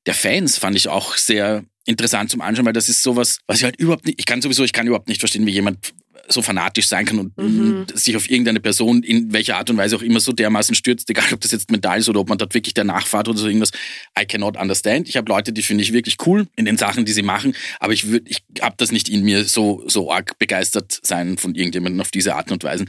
der 0.07 0.15
Fans 0.15 0.57
fand 0.57 0.77
ich 0.77 0.89
auch 0.89 1.17
sehr 1.17 1.65
interessant 1.85 2.31
zum 2.31 2.41
Anschauen, 2.41 2.65
weil 2.65 2.73
das 2.73 2.89
ist 2.89 3.03
sowas, 3.03 3.41
was 3.47 3.59
ich 3.59 3.65
halt 3.65 3.77
überhaupt 3.77 4.07
nicht, 4.07 4.19
ich 4.19 4.27
kann 4.27 4.41
sowieso, 4.41 4.65
ich 4.65 4.73
kann 4.73 4.87
überhaupt 4.87 5.09
nicht 5.09 5.21
verstehen, 5.21 5.45
wie 5.47 5.51
jemand 5.51 5.93
so 6.33 6.43
fanatisch 6.43 6.87
sein 6.89 7.05
kann 7.05 7.19
und 7.19 7.37
Mhm. 7.39 7.87
sich 7.95 8.17
auf 8.17 8.29
irgendeine 8.31 8.61
Person 8.61 9.03
in 9.03 9.33
welcher 9.33 9.57
Art 9.57 9.71
und 9.71 9.77
Weise 9.77 9.97
auch 9.97 10.03
immer 10.03 10.21
so 10.21 10.33
dermaßen 10.33 10.75
stürzt, 10.75 11.09
egal 11.11 11.25
ob 11.33 11.41
das 11.41 11.53
jetzt 11.53 11.71
mental 11.71 11.99
ist 11.99 12.09
oder 12.09 12.21
ob 12.21 12.29
man 12.29 12.39
dort 12.39 12.55
wirklich 12.55 12.75
danach 12.75 13.07
fährt 13.07 13.29
oder 13.29 13.39
so 13.39 13.47
irgendwas. 13.47 13.71
I 14.19 14.25
cannot 14.27 14.57
understand. 14.57 15.09
Ich 15.09 15.17
habe 15.17 15.29
Leute, 15.31 15.53
die 15.53 15.63
finde 15.63 15.83
ich 15.83 15.93
wirklich 15.93 16.17
cool 16.27 16.47
in 16.57 16.65
den 16.65 16.77
Sachen, 16.79 17.05
die 17.05 17.13
sie 17.13 17.23
machen, 17.23 17.55
aber 17.81 17.93
ich 17.93 18.09
würde, 18.09 18.29
ich 18.29 18.43
habe 18.61 18.75
das 18.79 18.93
nicht 18.93 19.09
in 19.09 19.23
mir 19.23 19.45
so 19.45 19.83
so 19.87 20.11
arg 20.11 20.39
begeistert 20.39 20.99
sein 21.03 21.39
von 21.39 21.55
irgendjemandem 21.55 22.01
auf 22.01 22.11
diese 22.11 22.35
Art 22.35 22.51
und 22.53 22.65
Weise. 22.65 22.85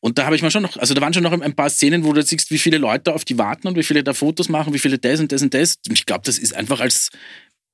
Und 0.00 0.18
da 0.18 0.26
habe 0.26 0.36
ich 0.36 0.42
mal 0.42 0.50
schon 0.50 0.62
noch, 0.62 0.76
also 0.76 0.94
da 0.94 1.00
waren 1.00 1.14
schon 1.14 1.22
noch 1.22 1.32
ein 1.32 1.54
paar 1.54 1.70
Szenen, 1.70 2.04
wo 2.04 2.12
du 2.12 2.22
siehst, 2.22 2.50
wie 2.50 2.58
viele 2.58 2.78
Leute 2.78 3.14
auf 3.14 3.24
die 3.24 3.38
warten 3.38 3.68
und 3.68 3.76
wie 3.76 3.82
viele 3.82 4.02
da 4.04 4.14
Fotos 4.14 4.48
machen, 4.48 4.74
wie 4.74 4.78
viele 4.78 4.98
das 4.98 5.20
und 5.20 5.32
das 5.32 5.42
und 5.42 5.54
das. 5.54 5.76
Und 5.88 5.94
ich 5.98 6.06
glaube, 6.06 6.22
das 6.24 6.38
ist 6.38 6.54
einfach 6.54 6.80
als 6.80 7.10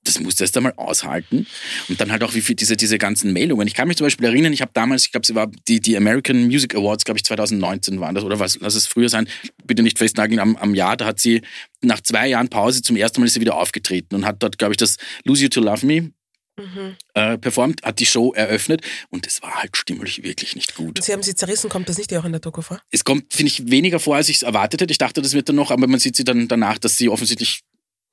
das 0.09 0.21
musst 0.21 0.40
du 0.40 0.44
erst 0.44 0.57
einmal 0.57 0.73
aushalten. 0.77 1.47
Und 1.88 2.01
dann 2.01 2.11
halt 2.11 2.23
auch 2.25 2.35
wie 2.35 2.40
viel 2.40 2.57
diese, 2.57 2.77
diese 2.77 2.99
ganzen 2.99 3.33
Meldungen. 3.33 3.66
Ich 3.66 3.75
kann 3.75 3.88
mich 3.88 3.97
zum 3.97 4.07
Beispiel 4.07 4.27
erinnern, 4.27 4.53
ich 4.53 4.61
habe 4.62 4.71
damals, 4.75 5.05
ich 5.05 5.12
glaube, 5.12 5.27
sie 5.27 5.35
war 5.35 5.49
die, 5.68 5.81
die 5.81 5.97
American 5.97 6.47
Music 6.47 6.75
Awards, 6.75 7.05
glaube 7.05 7.18
ich, 7.18 7.25
2019 7.25 8.01
waren 8.01 8.14
das, 8.14 8.25
oder 8.25 8.38
was, 8.38 8.59
lass 8.61 8.75
es 8.75 8.87
früher 8.87 9.09
sein, 9.09 9.29
bitte 9.64 9.83
nicht 9.83 9.99
festnageln 9.99 10.40
am, 10.40 10.57
am 10.57 10.75
Jahr. 10.75 10.97
Da 10.97 11.07
hat 11.07 11.21
sie 11.21 11.42
nach 11.83 12.01
zwei 12.01 12.29
Jahren 12.29 12.49
Pause 12.49 12.83
zum 12.83 12.97
ersten 12.97 13.21
Mal 13.21 13.27
ist 13.27 13.35
sie 13.35 13.40
wieder 13.40 13.57
aufgetreten 13.57 14.14
und 14.14 14.27
hat 14.27 14.42
dort, 14.42 14.59
glaube 14.59 14.73
ich, 14.73 14.79
das 14.79 14.97
Lose 15.25 15.42
You 15.44 15.49
to 15.49 15.61
Love 15.61 15.87
Me 15.87 16.11
Mhm. 16.59 16.97
äh, 17.14 17.38
performt, 17.38 17.83
hat 17.85 18.01
die 18.01 18.07
Show 18.07 18.33
eröffnet 18.33 18.83
und 19.11 19.29
es 19.29 19.42
war 19.42 19.55
halt 19.62 19.77
stimmlich 19.77 20.25
wirklich 20.25 20.57
nicht 20.57 20.75
gut. 20.75 20.99
Und 20.99 21.05
sie 21.05 21.12
haben 21.12 21.23
sie 21.23 21.37
zerrissen, 21.37 21.71
kommt 21.71 21.88
das 21.88 21.99
nicht 21.99 22.12
auch 22.16 22.25
in 22.25 22.33
der 22.33 22.40
Doku 22.40 22.62
vor? 22.62 22.81
Es 22.90 23.05
kommt, 23.05 23.33
finde 23.33 23.53
ich, 23.53 23.71
weniger 23.71 24.01
vor, 24.01 24.16
als 24.16 24.29
ich 24.29 24.37
es 24.37 24.42
erwartet 24.42 24.81
hätte. 24.81 24.90
Ich 24.90 24.99
dachte, 24.99 25.23
das 25.23 25.35
wird 25.35 25.49
dann 25.49 25.55
noch, 25.55 25.71
aber 25.71 25.87
man 25.87 26.01
sieht 26.01 26.16
sie 26.16 26.25
dann 26.25 26.49
danach, 26.49 26.79
dass 26.79 26.97
sie 26.97 27.09
offensichtlich 27.09 27.61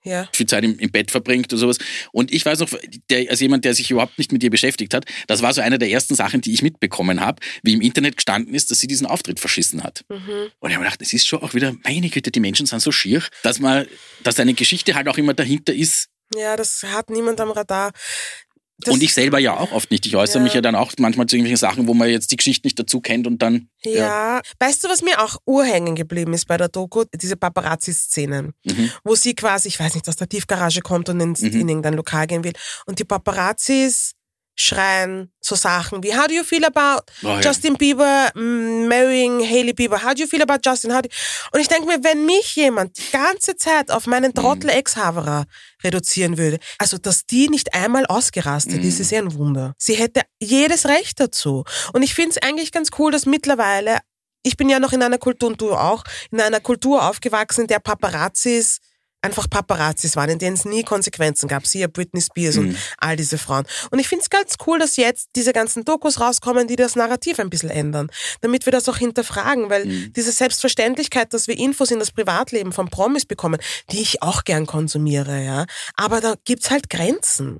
Ja. 0.05 0.29
viel 0.31 0.45
Zeit 0.45 0.63
im, 0.63 0.77
im 0.77 0.91
Bett 0.91 1.11
verbringt 1.11 1.51
oder 1.51 1.59
sowas. 1.59 1.77
Und 2.11 2.31
ich 2.31 2.45
weiß 2.45 2.59
noch, 2.59 2.69
der, 3.09 3.29
als 3.29 3.39
jemand, 3.39 3.65
der 3.65 3.73
sich 3.73 3.89
überhaupt 3.89 4.17
nicht 4.17 4.31
mit 4.31 4.43
ihr 4.43 4.51
beschäftigt 4.51 4.93
hat, 4.93 5.05
das 5.27 5.41
war 5.41 5.51
so 5.53 5.61
eine 5.61 5.79
der 5.79 5.89
ersten 5.89 6.15
Sachen, 6.15 6.41
die 6.41 6.53
ich 6.53 6.61
mitbekommen 6.61 7.21
habe, 7.21 7.41
wie 7.63 7.73
im 7.73 7.81
Internet 7.81 8.17
gestanden 8.17 8.53
ist, 8.53 8.69
dass 8.69 8.79
sie 8.79 8.87
diesen 8.87 9.07
Auftritt 9.07 9.39
verschissen 9.39 9.83
hat. 9.83 10.05
Mhm. 10.09 10.51
Und 10.59 10.69
ich 10.69 10.75
habe 10.75 10.85
gedacht, 10.85 11.01
es 11.01 11.11
ist 11.11 11.27
schon 11.27 11.41
auch 11.41 11.53
wieder, 11.55 11.75
meine 11.83 12.09
Güte, 12.09 12.31
die 12.31 12.39
Menschen 12.39 12.67
sind 12.67 12.81
so 12.81 12.91
schier, 12.91 13.23
dass 13.43 13.59
man, 13.59 13.87
dass 14.23 14.39
eine 14.39 14.53
Geschichte 14.53 14.95
halt 14.95 15.07
auch 15.07 15.17
immer 15.17 15.33
dahinter 15.33 15.73
ist. 15.73 16.09
Ja, 16.35 16.55
das 16.55 16.83
hat 16.83 17.09
niemand 17.09 17.39
am 17.39 17.51
Radar. 17.51 17.91
Das, 18.77 18.93
und 18.93 19.01
ich 19.01 19.13
selber 19.13 19.39
ja 19.39 19.55
auch 19.57 19.71
oft 19.71 19.89
nicht. 19.89 20.05
Ich 20.05 20.15
äußere 20.17 20.39
Ja. 20.39 20.43
mich 20.43 20.53
ja 20.53 20.59
dann 20.61 20.75
auch 20.75 20.91
manchmal 20.99 21.27
zu 21.27 21.35
irgendwelchen 21.37 21.57
Sachen, 21.57 21.87
wo 21.87 21.93
man 21.93 22.09
jetzt 22.09 22.31
die 22.31 22.35
Geschichte 22.35 22.67
nicht 22.67 22.77
dazu 22.77 22.99
kennt 22.99 23.25
und 23.25 23.41
dann. 23.41 23.69
Ja. 23.85 24.41
Weißt 24.59 24.83
du, 24.83 24.89
was 24.89 25.01
mir 25.01 25.21
auch 25.23 25.37
urhängen 25.45 25.95
geblieben 25.95 26.33
ist 26.33 26.45
bei 26.45 26.57
der 26.57 26.67
Doku? 26.67 27.05
Diese 27.13 27.37
Paparazzi-Szenen, 27.37 28.53
Mhm. 28.65 28.91
wo 29.05 29.15
sie 29.15 29.33
quasi, 29.33 29.69
ich 29.69 29.79
weiß 29.79 29.93
nicht, 29.95 30.07
aus 30.09 30.17
der 30.17 30.27
Tiefgarage 30.27 30.81
kommt 30.81 31.07
und 31.09 31.19
ins, 31.21 31.41
Mhm. 31.41 31.61
in 31.61 31.69
irgendein 31.69 31.93
Lokal 31.93 32.27
gehen 32.27 32.43
will. 32.43 32.53
Und 32.85 32.99
die 32.99 33.05
Paparazzis 33.05 34.11
schreien 34.55 35.31
so 35.41 35.55
Sachen 35.55 36.01
wie 36.03 36.15
How 36.15 36.27
do 36.27 36.33
you 36.33 36.43
feel 36.43 36.63
about 36.65 37.03
Oh, 37.23 37.27
ja. 37.27 37.39
Justin 37.41 37.75
Bieber 37.75 38.29
mm, 38.33 38.87
marrying 38.87 39.41
Hailey 39.41 39.73
Bieber? 39.73 40.01
How 40.03 40.13
do 40.13 40.21
you 40.23 40.27
feel 40.27 40.41
about 40.41 40.59
Justin? 40.65 40.93
How 40.95 41.01
do 41.01 41.09
und 41.51 41.59
ich 41.59 41.67
denke 41.67 41.87
mir, 41.87 42.03
wenn 42.03 42.25
mich 42.25 42.55
jemand 42.55 42.97
die 42.97 43.11
ganze 43.11 43.55
Zeit 43.57 43.91
auf 43.91 44.07
meinen 44.07 44.31
Mhm. 44.31 44.35
Trottel 44.35 44.69
Ex-Haverer 44.69 45.45
reduzieren 45.83 46.37
würde, 46.37 46.57
also 46.79 46.97
dass 46.97 47.25
die 47.25 47.49
nicht 47.49 47.73
einmal 47.73 48.05
ausgerastet 48.05 48.81
Mhm. 48.81 48.87
ist, 48.87 48.99
ist 48.99 49.11
ja 49.11 49.19
ein 49.19 49.33
Wunder. 49.35 49.73
Sie 49.77 49.95
hätte 49.95 50.21
jedes 50.39 50.85
Recht 50.87 51.19
dazu. 51.19 51.63
Und 51.93 52.01
ich 52.03 52.13
finde 52.15 52.31
es 52.31 52.37
eigentlich 52.41 52.71
ganz 52.71 52.89
cool, 52.97 53.11
dass 53.11 53.25
mittlerweile, 53.25 53.99
ich 54.43 54.57
bin 54.57 54.69
ja 54.69 54.79
noch 54.79 54.93
in 54.93 55.03
einer 55.03 55.17
Kultur 55.17 55.49
und 55.49 55.59
du 55.61 55.73
auch, 55.73 56.03
in 56.31 56.39
einer 56.41 56.59
Kultur 56.59 57.07
aufgewachsen, 57.09 57.61
in 57.61 57.67
der 57.67 57.79
Paparazzis 57.79 58.79
einfach 59.25 59.49
Paparazzis 59.49 60.15
waren, 60.15 60.29
in 60.29 60.39
denen 60.39 60.55
es 60.55 60.65
nie 60.65 60.83
Konsequenzen 60.83 61.47
gab. 61.47 61.65
Siehe 61.65 61.89
Britney 61.89 62.21
Spears 62.21 62.57
und 62.57 62.77
all 62.97 63.15
diese 63.15 63.37
Frauen. 63.37 63.65
Und 63.91 63.99
ich 63.99 64.07
finde 64.07 64.23
es 64.23 64.29
ganz 64.29 64.55
cool, 64.65 64.79
dass 64.79 64.95
jetzt 64.97 65.29
diese 65.35 65.53
ganzen 65.53 65.83
Dokus 65.83 66.19
rauskommen, 66.19 66.67
die 66.67 66.75
das 66.75 66.95
Narrativ 66.95 67.39
ein 67.39 67.49
bisschen 67.49 67.69
ändern, 67.69 68.09
damit 68.41 68.65
wir 68.65 68.71
das 68.71 68.87
auch 68.87 68.97
hinterfragen, 68.97 69.69
weil 69.69 70.09
diese 70.09 70.31
Selbstverständlichkeit, 70.31 71.33
dass 71.33 71.47
wir 71.47 71.57
Infos 71.57 71.91
in 71.91 71.99
das 71.99 72.11
Privatleben 72.11 72.71
von 72.71 72.89
Promis 72.89 73.25
bekommen, 73.25 73.59
die 73.91 74.01
ich 74.01 74.21
auch 74.21 74.43
gern 74.43 74.65
konsumiere, 74.65 75.43
ja, 75.43 75.65
aber 75.95 76.21
da 76.21 76.35
gibt's 76.45 76.69
halt 76.71 76.89
Grenzen. 76.89 77.59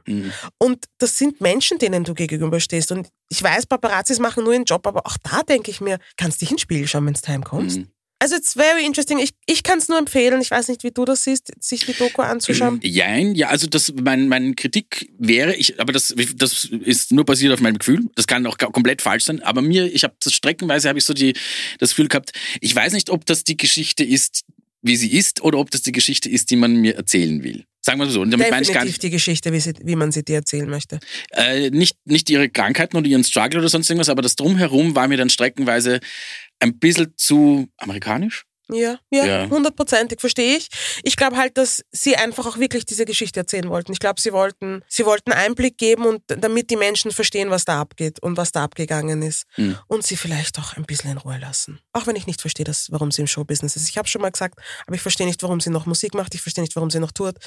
Und 0.58 0.86
das 1.00 1.18
sind 1.18 1.42
Menschen, 1.42 1.78
denen 1.80 2.04
du 2.04 2.14
gegenüberstehst. 2.14 2.92
Und 2.92 3.10
ich 3.30 3.42
weiß, 3.42 3.66
Paparazzis 3.66 4.20
machen 4.20 4.44
nur 4.44 4.54
ihren 4.54 4.66
Job, 4.66 4.86
aber 4.88 5.06
auch 5.06 5.18
da 5.24 5.42
denke 5.44 5.72
ich 5.72 5.82
mir, 5.82 6.00
kannst 6.18 6.42
dich 6.42 6.52
ins 6.52 6.62
Spiegel 6.62 6.88
schauen, 6.88 7.06
wenn's 7.06 7.28
heimkommst. 7.28 7.80
Mhm. 7.80 7.88
Also 8.20 8.38
it's 8.38 8.54
very 8.54 8.86
interesting. 8.86 9.20
Ich, 9.20 9.32
ich 9.46 9.64
kann 9.64 9.78
es 9.78 9.90
nur 9.90 9.98
empfehlen. 9.98 10.40
Ich 10.42 10.50
weiß 10.50 10.70
nicht, 10.70 10.84
wie 10.84 10.92
du 10.92 11.04
das 11.04 11.26
siehst, 11.26 11.52
sich 11.60 11.86
die 11.86 11.94
Doku 11.94 12.22
anzuschauen. 12.22 12.80
Jein, 12.82 13.36
ja, 13.36 13.50
also 13.50 13.68
das, 13.68 13.94
mein, 14.02 14.30
mein 14.30 14.56
Kritik 14.56 15.12
wäre, 15.20 15.54
ich, 15.56 15.80
aber 15.80 15.92
das, 15.92 16.16
das 16.36 16.66
ist 16.66 17.12
nur 17.12 17.26
basiert 17.26 17.54
auf 17.54 17.60
meinem 17.60 17.78
Gefühl. 17.78 18.06
Das 18.16 18.26
kann 18.26 18.46
auch 18.48 18.58
komplett 18.58 19.02
falsch 19.02 19.26
sein. 19.26 19.44
Aber 19.44 19.62
mir, 19.62 19.94
ich 19.94 20.04
habe 20.04 20.16
streckenweise 20.26 20.88
habe 20.88 20.98
ich 20.98 21.06
so 21.06 21.14
die, 21.14 21.34
das 21.80 21.90
Gefühl 21.90 22.08
gehabt, 22.08 22.32
ich 22.62 22.74
weiß 22.74 22.94
nicht, 22.94 23.10
ob 23.10 23.26
das 23.26 23.44
die 23.44 23.58
Geschichte 23.58 24.04
ist, 24.04 24.46
wie 24.82 24.96
sie 24.96 25.12
ist, 25.12 25.42
oder 25.42 25.58
ob 25.58 25.72
das 25.72 25.82
die 25.82 25.92
Geschichte 25.92 26.30
ist, 26.30 26.52
die 26.52 26.56
man 26.56 26.78
mir 26.78 26.96
erzählen 26.96 27.44
will. 27.44 27.66
Sagen 27.86 28.00
wir 28.00 28.10
so. 28.10 28.22
Und 28.22 28.32
damit 28.32 28.50
meine 28.50 28.64
ich 28.64 28.74
gar 28.74 28.84
nicht, 28.84 29.04
die 29.04 29.12
Geschichte, 29.12 29.54
wie, 29.54 29.60
sie, 29.60 29.74
wie 29.84 29.96
man 29.96 30.12
sie 30.12 30.24
dir 30.24 30.38
erzählen 30.38 30.68
möchte. 30.68 31.00
äh, 31.32 31.70
nicht, 31.70 31.96
nicht 32.06 32.28
ihre 32.32 32.50
Krankheiten 32.50 32.98
oder 32.98 33.06
ihren 33.06 33.24
Struggle 33.24 33.60
oder 33.60 33.70
sonst 33.70 33.88
irgendwas, 33.90 34.10
aber 34.10 34.24
das 34.24 34.36
Drumherum 34.36 34.96
war 34.96 35.08
mir 35.08 35.18
dann 35.18 35.30
streckenweise 35.30 36.00
ein 36.66 36.80
bisschen 36.80 37.14
zu 37.18 37.68
amerikanisch. 37.78 38.46
Ja, 38.68 38.98
ja, 39.12 39.26
Ja. 39.26 39.50
hundertprozentig, 39.50 40.20
verstehe 40.20 40.58
ich. 40.58 40.70
Ich 41.04 41.16
glaube 41.18 41.38
halt, 41.38 41.56
dass 41.56 41.84
sie 41.92 42.16
einfach 42.16 42.48
auch 42.48 42.58
wirklich 42.58 42.84
diese 42.84 43.06
Geschichte 43.06 43.40
erzählen 43.40 43.70
wollten. 43.70 43.92
Ich 43.92 44.00
glaube, 44.00 44.20
sie 44.20 44.34
wollten, 44.34 44.82
sie 44.88 45.06
wollten 45.06 45.34
Einblick 45.34 45.78
geben 45.78 46.06
und 46.08 46.24
damit 46.26 46.72
die 46.72 46.76
Menschen 46.76 47.12
verstehen, 47.12 47.52
was 47.52 47.66
da 47.66 47.80
abgeht 47.80 48.18
und 48.24 48.38
was 48.38 48.52
da 48.52 48.64
abgegangen 48.64 49.22
ist. 49.22 49.44
Mhm. 49.58 49.78
Und 49.88 50.04
sie 50.04 50.18
vielleicht 50.18 50.58
auch 50.58 50.76
ein 50.78 50.86
bisschen 50.86 51.12
in 51.12 51.18
Ruhe 51.20 51.38
lassen. 51.38 51.80
Auch 51.94 52.08
wenn 52.08 52.16
ich 52.16 52.26
nicht 52.26 52.42
verstehe, 52.42 52.64
dass, 52.64 52.92
warum 52.92 53.12
sie 53.12 53.22
im 53.22 53.28
Showbusiness 53.28 53.76
ist. 53.76 53.88
Ich 53.88 54.00
habe 54.00 54.08
schon 54.08 54.24
mal 54.24 54.32
gesagt, 54.32 54.60
aber 54.88 54.96
ich 54.96 55.02
verstehe 55.02 55.28
nicht, 55.28 55.44
warum 55.44 55.60
sie 55.60 55.70
noch 55.70 55.86
Musik 55.86 56.16
macht. 56.16 56.34
Ich 56.34 56.42
verstehe 56.42 56.64
nicht, 56.64 56.76
warum 56.76 56.90
sie 56.90 57.00
noch 57.00 57.12
tourt. 57.12 57.38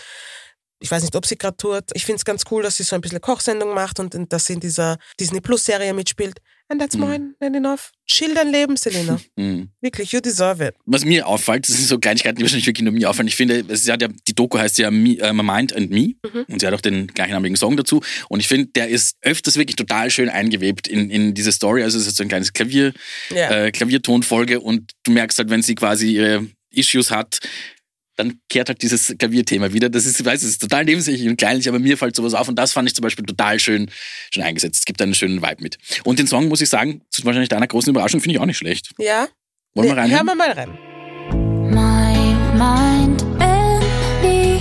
Ich 0.78 0.88
weiß 0.88 1.02
nicht, 1.02 1.16
ob 1.16 1.26
sie 1.26 1.36
gerade 1.36 1.56
tourt. 1.56 1.90
Ich 1.94 2.04
finde 2.06 2.18
es 2.18 2.24
ganz 2.24 2.44
cool, 2.52 2.62
dass 2.62 2.76
sie 2.76 2.84
so 2.84 2.94
ein 2.94 3.00
bisschen 3.00 3.20
Kochsendung 3.20 3.74
macht 3.74 3.98
und, 3.98 4.14
und 4.14 4.32
dass 4.32 4.44
sie 4.46 4.52
in 4.52 4.60
dieser 4.60 4.98
Disney 5.18 5.40
Plus 5.40 5.64
Serie 5.64 5.92
mitspielt. 5.92 6.38
And 6.70 6.78
that's 6.80 6.96
more 6.98 7.18
than 7.40 7.54
enough. 7.54 7.92
Chill 8.06 8.34
dein 8.34 8.48
Leben, 8.52 8.76
Selena. 8.76 9.18
Mhm. 9.36 9.70
Wirklich, 9.80 10.12
you 10.12 10.20
deserve 10.20 10.62
it. 10.62 10.74
was 10.84 11.04
mir 11.04 11.26
auffällt, 11.26 11.66
das 11.68 11.76
sind 11.76 11.86
so 11.86 11.98
Kleinigkeiten, 11.98 12.36
die 12.36 12.42
wahrscheinlich 12.42 12.66
wirklich 12.66 12.84
nur 12.84 12.92
mir 12.92 13.08
auffallen. 13.08 13.28
Ich 13.28 13.36
finde, 13.36 13.64
es 13.68 13.88
hat 13.88 14.02
ja, 14.02 14.08
die 14.26 14.34
Doku 14.34 14.58
heißt 14.58 14.76
ja 14.78 14.90
Me, 14.90 15.14
äh, 15.18 15.32
My 15.32 15.42
Mind 15.42 15.72
and 15.74 15.90
Me 15.90 16.14
und 16.48 16.60
sie 16.60 16.66
hat 16.66 16.74
auch 16.74 16.80
den 16.80 17.06
gleichnamigen 17.06 17.56
Song 17.56 17.76
dazu. 17.76 18.02
Und 18.28 18.40
ich 18.40 18.48
finde, 18.48 18.66
der 18.74 18.88
ist 18.88 19.16
öfters 19.22 19.56
wirklich 19.56 19.76
total 19.76 20.10
schön 20.10 20.28
eingewebt 20.28 20.88
in, 20.88 21.08
in 21.10 21.32
diese 21.34 21.52
Story. 21.52 21.82
Also 21.82 21.98
es 21.98 22.06
ist 22.06 22.16
so 22.16 22.22
ein 22.22 22.28
kleines 22.28 22.52
Klavier, 22.52 22.92
Ja. 23.30 23.50
äh, 23.66 23.70
Klaviertonfolge 23.72 24.60
und 24.60 24.92
du 25.04 25.12
merkst 25.12 25.38
halt, 25.38 25.50
wenn 25.50 25.62
sie 25.62 25.74
quasi 25.74 26.12
ihre 26.12 26.46
Issues 26.70 27.10
hat, 27.10 27.38
dann 28.18 28.40
kehrt 28.48 28.68
halt 28.68 28.82
dieses 28.82 29.14
Klavierthema 29.16 29.72
wieder. 29.72 29.88
Das 29.88 30.04
ist, 30.04 30.18
ich 30.18 30.26
weiß, 30.26 30.42
es 30.42 30.50
ist 30.50 30.58
total 30.60 30.84
nebensächlich 30.84 31.28
und 31.28 31.36
kleinlich, 31.36 31.68
aber 31.68 31.78
mir 31.78 31.96
fällt 31.96 32.16
sowas 32.16 32.34
auf 32.34 32.48
und 32.48 32.56
das 32.56 32.72
fand 32.72 32.88
ich 32.88 32.94
zum 32.94 33.02
Beispiel 33.02 33.24
total 33.24 33.60
schön, 33.60 33.90
schön 34.32 34.42
eingesetzt. 34.42 34.80
Es 34.80 34.84
gibt 34.84 35.00
einen 35.00 35.14
schönen 35.14 35.40
Vibe 35.40 35.62
mit. 35.62 35.78
Und 36.02 36.18
den 36.18 36.26
Song, 36.26 36.48
muss 36.48 36.60
ich 36.60 36.68
sagen, 36.68 37.00
zu 37.10 37.24
wahrscheinlich 37.24 37.48
deiner 37.48 37.68
großen 37.68 37.90
Überraschung, 37.90 38.20
finde 38.20 38.34
ich 38.34 38.40
auch 38.40 38.46
nicht 38.46 38.58
schlecht. 38.58 38.90
Ja? 38.98 39.28
Wollen 39.74 39.88
wir 39.88 39.96
reinhören? 39.96 40.26
Hören 40.26 40.26
wir 40.26 40.34
mal 40.34 40.50
rein. 40.50 40.78
My 41.70 42.34
mind 42.58 43.22
and 43.40 43.84
me, 44.20 44.58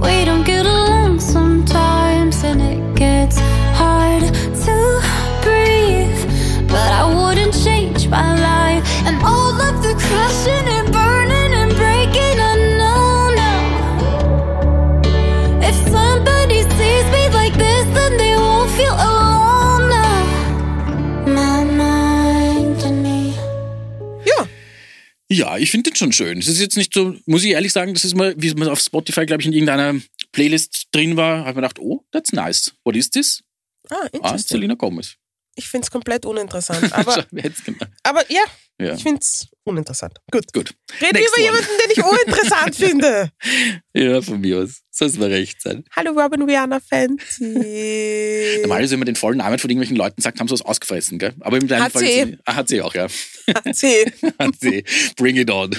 we 0.00 0.24
don't 0.24 0.42
get 0.44 0.66
along 0.66 1.20
sometimes, 1.20 2.42
and 2.42 2.60
it 2.60 2.96
gets 2.96 3.38
hard 3.78 4.24
to 4.64 5.00
breathe. 5.42 6.26
But 6.66 6.90
I 6.90 7.04
wouldn't 7.04 7.54
change 7.54 8.08
my 8.08 8.34
life, 8.34 8.82
and 9.06 9.22
all 9.22 9.54
of 9.60 9.80
the 9.84 9.94
crashing 9.94 10.63
Ja, 25.34 25.56
ich 25.58 25.70
finde 25.70 25.90
den 25.90 25.96
schon 25.96 26.12
schön. 26.12 26.38
Es 26.38 26.48
ist 26.48 26.60
jetzt 26.60 26.76
nicht 26.76 26.94
so, 26.94 27.16
muss 27.26 27.42
ich 27.44 27.50
ehrlich 27.50 27.72
sagen, 27.72 27.92
das 27.94 28.04
ist 28.04 28.14
mal, 28.16 28.34
wie 28.36 28.52
man 28.54 28.68
auf 28.68 28.78
Spotify, 28.80 29.26
glaube 29.26 29.42
ich, 29.42 29.46
in 29.46 29.52
irgendeiner 29.52 30.00
Playlist 30.32 30.88
drin 30.92 31.16
war, 31.16 31.38
habe 31.40 31.50
ich 31.50 31.56
mir 31.56 31.62
gedacht, 31.62 31.78
oh, 31.80 32.04
that's 32.12 32.32
nice. 32.32 32.72
What 32.84 32.94
is 32.96 33.10
this? 33.10 33.42
ah, 33.90 33.96
Ah, 34.02 34.06
interesting. 34.12 34.56
Selena 34.58 34.74
Gomez. 34.74 35.16
Ich 35.56 35.68
finde 35.68 35.84
es 35.84 35.90
komplett 35.90 36.26
uninteressant. 36.26 36.92
Aber, 36.92 37.24
aber 38.02 38.30
ja, 38.32 38.42
Ja. 38.80 38.94
ich 38.94 39.02
finde 39.04 39.20
es 39.20 39.46
uninteressant. 39.64 40.18
Gut. 40.32 40.52
Gut. 40.52 40.74
Rede 41.00 41.14
Next 41.20 41.28
über 41.28 41.36
one. 41.36 41.44
jemanden, 41.44 41.70
den 41.84 41.90
ich 41.92 42.04
uninteressant 42.04 42.74
finde. 42.76 43.30
Ja, 43.94 44.20
von 44.20 44.40
mir 44.40 44.58
aus. 44.58 44.80
Soll 44.90 45.08
es 45.08 45.16
mal 45.18 45.28
recht 45.28 45.60
sein. 45.62 45.84
Hallo 45.96 46.12
Robin 46.12 46.42
Rihanna 46.42 46.80
Fenty. 46.80 48.58
Normalerweise, 48.62 48.92
wenn 48.92 48.98
man 49.00 49.06
den 49.06 49.16
vollen 49.16 49.38
Namen 49.38 49.58
von 49.58 49.70
irgendwelchen 49.70 49.96
Leuten 49.96 50.20
sagt, 50.22 50.38
haben 50.40 50.46
sie 50.48 50.52
was 50.54 50.62
ausgefressen, 50.62 51.18
gell? 51.18 51.34
Aber 51.40 51.56
im 51.56 51.68
Hat 51.70 51.92
Fall. 51.92 52.02
sie. 52.04 52.36
Ah, 52.44 52.54
hat 52.56 52.68
sie 52.68 52.80
auch, 52.82 52.94
ja. 52.94 53.06
Hat 53.54 53.74
sie. 53.76 54.04
hat 54.38 54.54
sie. 54.60 54.84
Bring 55.16 55.36
it 55.36 55.50
on. 55.50 55.70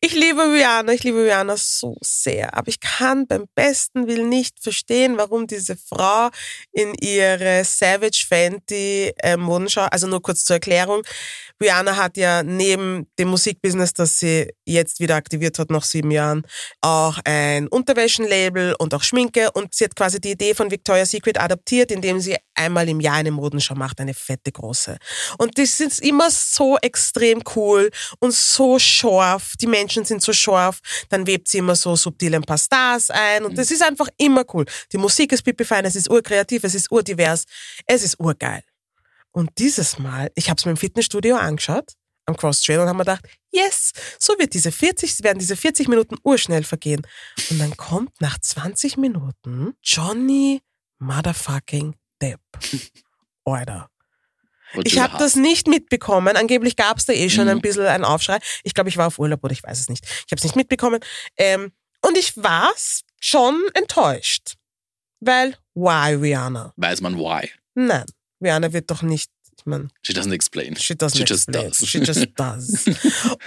Ich 0.00 0.14
liebe 0.14 0.42
Rihanna, 0.42 0.92
ich 0.92 1.02
liebe 1.02 1.24
Rihanna 1.24 1.56
so 1.56 1.96
sehr, 2.00 2.56
aber 2.56 2.68
ich 2.68 2.78
kann 2.78 3.26
beim 3.26 3.46
besten 3.56 4.06
Willen 4.06 4.28
nicht 4.28 4.62
verstehen, 4.62 5.18
warum 5.18 5.48
diese 5.48 5.76
Frau 5.76 6.28
in 6.70 6.94
ihre 7.00 7.64
Savage 7.64 8.24
Fenty 8.28 9.12
äh, 9.24 9.36
Modenschau, 9.36 9.86
also 9.90 10.06
nur 10.06 10.22
kurz 10.22 10.44
zur 10.44 10.54
Erklärung, 10.54 11.02
Rihanna 11.60 11.96
hat 11.96 12.16
ja 12.16 12.44
neben 12.44 13.08
dem 13.18 13.26
Musikbusiness, 13.26 13.92
das 13.92 14.20
sie 14.20 14.52
jetzt 14.64 15.00
wieder 15.00 15.16
aktiviert 15.16 15.58
hat 15.58 15.70
nach 15.70 15.82
sieben 15.82 16.12
Jahren, 16.12 16.46
auch 16.80 17.18
ein 17.24 17.66
Unterwäschenlabel 17.66 18.76
und 18.78 18.94
auch 18.94 19.02
Schminke 19.02 19.50
und 19.50 19.74
sie 19.74 19.86
hat 19.86 19.96
quasi 19.96 20.20
die 20.20 20.30
Idee 20.30 20.54
von 20.54 20.70
Victoria's 20.70 21.10
Secret 21.10 21.40
adaptiert, 21.40 21.90
indem 21.90 22.20
sie 22.20 22.36
einmal 22.54 22.88
im 22.88 23.00
Jahr 23.00 23.16
eine 23.16 23.32
Modenschau 23.32 23.74
macht, 23.74 24.00
eine 24.00 24.14
fette 24.14 24.52
große. 24.52 24.96
Und 25.38 25.58
das 25.58 25.80
ist 25.80 26.00
immer 26.00 26.30
so 26.30 26.76
extrem 26.82 27.42
cool 27.56 27.90
und 28.20 28.32
so 28.32 28.78
scharf. 28.78 29.54
Die 29.60 29.66
Menschen 29.66 29.87
sind 29.88 30.22
so 30.22 30.32
scharf. 30.32 30.80
Dann 31.08 31.26
webt 31.26 31.48
sie 31.48 31.58
immer 31.58 31.76
so 31.76 31.96
subtil 31.96 32.34
ein 32.34 32.42
paar 32.42 32.58
Stars 32.58 33.10
ein 33.10 33.44
und 33.44 33.56
das 33.56 33.70
ist 33.70 33.82
einfach 33.82 34.08
immer 34.16 34.44
cool. 34.54 34.64
Die 34.92 34.98
Musik 34.98 35.32
ist 35.32 35.42
pipifein, 35.42 35.84
es 35.84 35.96
ist 35.96 36.10
urkreativ, 36.10 36.64
es 36.64 36.74
ist 36.74 36.90
urdivers, 36.90 37.44
es 37.86 38.02
ist 38.02 38.18
urgeil. 38.20 38.62
Und 39.32 39.50
dieses 39.58 39.98
Mal, 39.98 40.30
ich 40.34 40.48
habe 40.50 40.58
es 40.58 40.64
mir 40.64 40.72
im 40.72 40.76
Fitnessstudio 40.76 41.36
angeschaut, 41.36 41.92
am 42.26 42.36
Cross-Trail 42.36 42.80
und 42.80 42.88
habe 42.88 42.98
mir 42.98 43.04
gedacht, 43.04 43.26
yes, 43.52 43.92
so 44.18 44.34
wird 44.38 44.54
diese 44.54 44.72
40, 44.72 45.22
werden 45.22 45.38
diese 45.38 45.56
40 45.56 45.88
Minuten 45.88 46.16
urschnell 46.22 46.64
vergehen. 46.64 47.06
Und 47.50 47.58
dann 47.58 47.76
kommt 47.76 48.20
nach 48.20 48.38
20 48.38 48.96
Minuten 48.96 49.74
Johnny 49.82 50.60
Motherfucking 50.98 51.94
Depp. 52.20 52.40
Alter. 53.44 53.88
Ich 54.84 54.98
habe 54.98 55.16
das 55.18 55.34
nicht 55.36 55.66
mitbekommen. 55.66 56.36
Angeblich 56.36 56.76
gab 56.76 56.98
es 56.98 57.06
da 57.06 57.12
eh 57.12 57.30
schon 57.30 57.44
Mhm. 57.44 57.50
ein 57.50 57.60
bisschen 57.60 57.86
einen 57.86 58.04
Aufschrei. 58.04 58.38
Ich 58.64 58.74
glaube, 58.74 58.90
ich 58.90 58.96
war 58.96 59.06
auf 59.06 59.18
Urlaub 59.18 59.42
oder 59.42 59.52
ich 59.52 59.62
weiß 59.62 59.78
es 59.80 59.88
nicht. 59.88 60.04
Ich 60.04 60.30
habe 60.30 60.36
es 60.36 60.44
nicht 60.44 60.56
mitbekommen. 60.56 61.00
Ähm, 61.36 61.72
und 62.06 62.16
ich 62.18 62.36
war 62.36 62.70
schon 63.20 63.60
enttäuscht. 63.74 64.54
Weil, 65.20 65.56
why 65.74 66.14
Rihanna? 66.14 66.72
Weiß 66.76 67.00
man 67.00 67.16
why. 67.18 67.50
Nein, 67.74 68.04
Rihanna 68.42 68.72
wird 68.72 68.90
doch 68.90 69.02
nicht, 69.02 69.30
meine, 69.68 69.88
She 70.02 70.12
doesn't 70.12 70.32
explain. 70.32 70.74
she 70.76 70.94
doesn't 70.94 71.16
She 71.18 71.24
just 71.24 71.48
explain. 71.48 71.68
does. 71.68 71.86
She 71.86 71.98
just 71.98 72.26
does. 72.36 72.84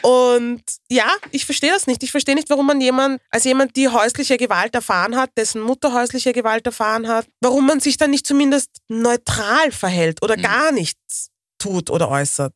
und 0.01 0.63
ja, 0.89 1.11
ich 1.31 1.45
verstehe 1.45 1.71
das 1.71 1.87
nicht. 1.87 2.03
Ich 2.03 2.11
verstehe 2.11 2.35
nicht, 2.35 2.49
warum 2.49 2.65
man 2.67 2.79
jemand, 2.81 3.21
als 3.29 3.43
jemand, 3.43 3.75
die 3.75 3.89
häusliche 3.89 4.37
Gewalt 4.37 4.73
erfahren 4.75 5.15
hat, 5.15 5.31
dessen 5.37 5.61
Mutter 5.61 5.93
häusliche 5.93 6.31
Gewalt 6.33 6.65
erfahren 6.65 7.07
hat, 7.07 7.27
warum 7.41 7.65
man 7.67 7.79
sich 7.79 7.97
dann 7.97 8.11
nicht 8.11 8.25
zumindest 8.25 8.69
neutral 8.87 9.71
verhält 9.71 10.21
oder 10.23 10.37
Mhm. 10.37 10.41
gar 10.43 10.71
nichts 10.71 11.29
tut 11.59 11.89
oder 11.89 12.09
äußert, 12.09 12.53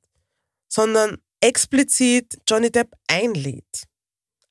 sondern 0.70 1.18
explizit 1.42 2.38
Johnny 2.50 2.72
Depp 2.72 2.90
einlädt. 3.08 3.84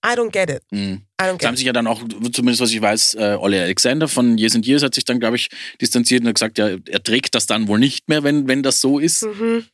I 0.04 0.14
don't 0.16 0.30
get 0.32 0.50
it. 0.50 0.62
Mhm. 0.70 1.02
I 1.20 1.24
don't 1.24 1.32
get 1.38 1.44
haben 1.46 1.54
it. 1.54 1.58
sich 1.58 1.66
ja 1.66 1.72
dann 1.72 1.86
auch, 1.86 2.02
zumindest 2.32 2.60
was 2.60 2.70
ich 2.72 2.80
weiß, 2.80 3.14
äh, 3.14 3.36
Olli 3.40 3.58
Alexander 3.58 4.06
von 4.08 4.36
Years 4.36 4.54
and 4.54 4.66
Years 4.66 4.82
hat 4.82 4.94
sich 4.94 5.04
dann, 5.04 5.18
glaube 5.20 5.36
ich, 5.36 5.48
distanziert 5.80 6.22
und 6.22 6.28
hat 6.28 6.34
gesagt, 6.34 6.58
ja, 6.58 6.68
er 6.88 7.02
trägt 7.02 7.34
das 7.34 7.46
dann 7.46 7.68
wohl 7.68 7.78
nicht 7.78 8.08
mehr, 8.08 8.22
wenn, 8.22 8.46
wenn 8.48 8.62
das 8.62 8.80
so 8.80 8.98
ist. 8.98 9.22
Mhm. 9.22 9.64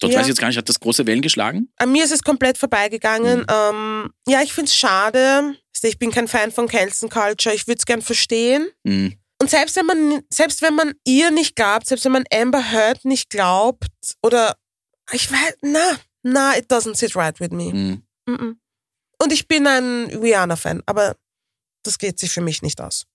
Dort 0.00 0.12
Ja. 0.12 0.18
weiß 0.18 0.26
ich 0.26 0.30
jetzt 0.30 0.40
gar 0.40 0.48
nicht, 0.48 0.56
hat 0.58 0.68
das 0.68 0.80
große 0.80 1.06
Wellen 1.06 1.22
geschlagen? 1.22 1.68
An 1.76 1.92
mir 1.92 2.04
ist 2.04 2.12
es 2.12 2.22
komplett 2.22 2.56
vorbeigegangen. 2.58 3.40
Mhm. 3.40 3.46
Ähm, 3.50 4.10
ja, 4.28 4.42
ich 4.42 4.52
find's 4.52 4.74
schade. 4.74 5.56
Ich 5.82 5.98
bin 5.98 6.10
kein 6.10 6.28
Fan 6.28 6.50
von 6.52 6.68
Cancel 6.68 7.08
Culture. 7.08 7.54
Ich 7.54 7.66
würde 7.66 7.78
es 7.78 7.86
gern 7.86 8.02
verstehen. 8.02 8.68
Mhm. 8.84 9.14
Und 9.40 9.48
selbst 9.48 9.76
wenn 9.76 9.86
man, 9.86 10.20
selbst 10.30 10.60
wenn 10.60 10.74
man 10.74 10.92
ihr 11.06 11.30
nicht 11.30 11.56
glaubt, 11.56 11.86
selbst 11.86 12.04
wenn 12.04 12.12
man 12.12 12.24
Amber 12.30 12.72
Heard 12.72 13.06
nicht 13.06 13.30
glaubt, 13.30 13.86
oder 14.22 14.56
ich 15.12 15.30
weiß, 15.32 15.54
na, 15.62 15.98
na, 16.22 16.56
it 16.58 16.70
doesn't 16.70 16.96
sit 16.96 17.16
right 17.16 17.40
with 17.40 17.50
me. 17.50 18.02
Mhm. 18.26 18.60
Und 19.22 19.32
ich 19.32 19.48
bin 19.48 19.66
ein 19.66 20.06
Rihanna-Fan, 20.06 20.82
aber 20.86 21.16
das 21.82 21.98
geht 21.98 22.18
sich 22.18 22.30
für 22.30 22.40
mich 22.40 22.62
nicht 22.62 22.80
aus. 22.80 23.06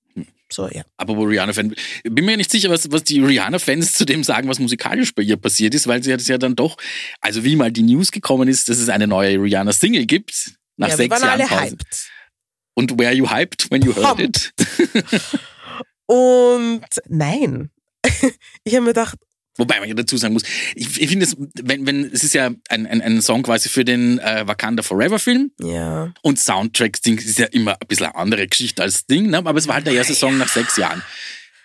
So, 0.51 0.69
ja. 0.69 0.83
Aber 0.97 1.17
wo 1.17 1.23
Rihanna-Fan, 1.23 1.75
bin 2.03 2.25
mir 2.25 2.37
nicht 2.37 2.51
sicher, 2.51 2.69
was, 2.69 2.91
was 2.91 3.03
die 3.03 3.19
Rihanna-Fans 3.19 3.93
zu 3.93 4.05
dem 4.05 4.23
sagen, 4.23 4.47
was 4.47 4.59
musikalisch 4.59 5.13
bei 5.15 5.23
ihr 5.23 5.37
passiert 5.37 5.73
ist, 5.73 5.87
weil 5.87 6.03
sie 6.03 6.13
hat 6.13 6.21
es 6.21 6.27
ja 6.27 6.37
dann 6.37 6.55
doch, 6.55 6.77
also 7.19 7.43
wie 7.43 7.55
mal 7.55 7.71
die 7.71 7.81
News 7.81 8.11
gekommen 8.11 8.47
ist, 8.47 8.69
dass 8.69 8.77
es 8.77 8.89
eine 8.89 9.07
neue 9.07 9.41
Rihanna-Single 9.41 10.05
gibt, 10.05 10.51
nach 10.77 10.89
ja, 10.89 10.93
wir 10.93 10.97
sechs 10.97 11.21
waren 11.21 11.39
Jahren 11.39 11.41
alle 11.41 11.49
Pause. 11.49 11.71
hyped. 11.71 12.11
Und 12.75 12.99
were 12.99 13.13
you 13.13 13.29
hyped 13.29 13.71
when 13.71 13.81
you 13.81 13.95
heard 13.95 14.17
Pumped. 14.17 14.53
it? 14.59 15.21
Und 16.05 16.85
nein. 17.07 17.71
ich 18.63 18.75
habe 18.75 18.81
mir 18.81 18.89
gedacht, 18.93 19.17
Wobei 19.57 19.79
man 19.79 19.87
ja 19.87 19.95
dazu 19.95 20.17
sagen 20.17 20.33
muss, 20.33 20.43
ich, 20.75 21.01
ich 21.01 21.09
finde 21.09 21.25
es, 21.25 21.35
wenn, 21.61 21.85
wenn, 21.87 22.11
es 22.11 22.23
ist 22.23 22.33
ja 22.33 22.51
ein, 22.69 22.85
ein, 22.87 23.01
ein 23.01 23.21
Song 23.21 23.41
quasi 23.43 23.69
für 23.69 23.85
den 23.85 24.19
äh, 24.19 24.45
Wakanda 24.45 24.83
Forever 24.83 25.17
Film 25.17 25.51
ja. 25.61 26.13
und 26.21 26.39
Soundtrack-Ding 26.39 27.19
ist 27.19 27.39
ja 27.39 27.45
immer 27.47 27.73
ein 27.73 27.87
bisschen 27.87 28.07
eine 28.07 28.15
andere 28.15 28.47
Geschichte 28.47 28.83
als 28.83 29.05
Ding, 29.05 29.29
ne? 29.29 29.37
aber 29.37 29.55
es 29.55 29.67
war 29.67 29.75
halt 29.75 29.87
der 29.87 29.93
erste 29.93 30.13
Song 30.13 30.37
nach 30.37 30.49
sechs 30.49 30.75
Jahren. 30.75 31.01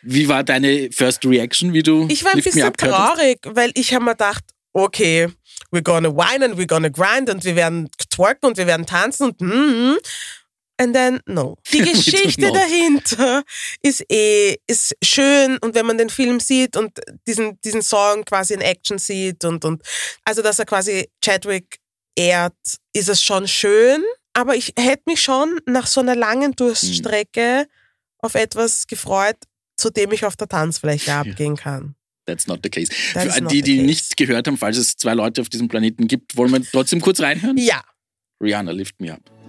Wie 0.03 0.29
war 0.29 0.45
deine 0.45 0.91
First 0.93 1.25
Reaction, 1.27 1.73
wie 1.73 1.83
du 1.83 2.07
Ich 2.09 2.25
war 2.25 2.33
ein 2.33 2.41
bisschen 2.43 2.63
hast? 2.63 2.79
traurig, 2.79 3.41
weil 3.45 3.73
ich 3.75 3.93
habe 3.93 4.05
mir 4.05 4.13
gedacht, 4.13 4.45
okay, 4.73 5.29
we're 5.73 5.83
gonna 5.83 6.09
whine 6.09 6.45
and 6.45 6.57
we're 6.57 6.67
gonna 6.67 6.89
grind 6.89 7.29
und 7.29 7.45
wir 7.45 7.57
werden 7.57 7.91
twerken 8.09 8.47
und 8.47 8.57
wir 8.57 8.67
werden 8.67 8.87
tanzen 8.87 9.31
und 9.31 9.41
mm, 9.41 9.97
and 10.81 10.95
then 10.95 11.21
no. 11.27 11.57
Die 11.73 11.79
Geschichte 11.93 12.51
dahinter 12.51 13.43
ist 13.83 14.05
eh 14.11 14.57
ist 14.67 14.97
schön 15.05 15.59
und 15.59 15.75
wenn 15.75 15.87
man 15.87 15.99
den 15.99 16.11
Film 16.11 16.41
sieht 16.41 16.77
und 16.77 16.99
diesen 17.27 17.61
diesen 17.61 17.83
Song 17.83 18.25
quasi 18.25 18.55
in 18.55 18.61
Action 18.61 18.99
sieht 18.99 19.45
und 19.45 19.65
und 19.65 19.83
also 20.25 20.43
dass 20.43 20.59
er 20.59 20.65
quasi 20.65 21.09
Chadwick 21.23 21.79
ehrt, 22.17 22.57
ist 22.93 23.09
es 23.09 23.23
schon 23.23 23.47
schön, 23.47 24.03
aber 24.33 24.57
ich 24.57 24.73
hätte 24.79 25.03
mich 25.07 25.23
schon 25.23 25.61
nach 25.67 25.87
so 25.87 26.01
einer 26.01 26.17
langen 26.17 26.53
Durststrecke 26.53 27.67
auf 28.19 28.35
etwas 28.35 28.87
gefreut, 28.87 29.37
zu 29.77 29.91
dem 29.91 30.13
ich 30.13 30.25
auf 30.25 30.37
der 30.37 30.49
Tanzfläche 30.49 31.13
abgehen 31.13 31.57
kann. 31.57 31.95
That's 32.27 32.47
not 32.47 32.61
the 32.63 32.71
case. 32.71 32.93
That 33.15 33.27
is 33.27 33.35
Für 33.35 33.45
die, 33.47 33.63
die 33.63 33.83
nicht 33.83 34.17
gehört 34.17 34.47
haben, 34.47 34.57
falls 34.57 34.77
es 34.77 34.97
zwei 34.97 35.15
Leute 35.15 35.41
auf 35.41 35.49
diesem 35.49 35.69
Planeten 35.69 36.07
gibt, 36.07 36.37
wollen 36.37 36.53
wir 36.53 36.63
trotzdem 36.63 37.01
kurz 37.01 37.21
reinhören? 37.21 37.57
Ja. 37.57 37.83
Rihanna, 38.43 38.73
Lift 38.73 39.01
Me 39.01 39.13
Up. 39.13 39.40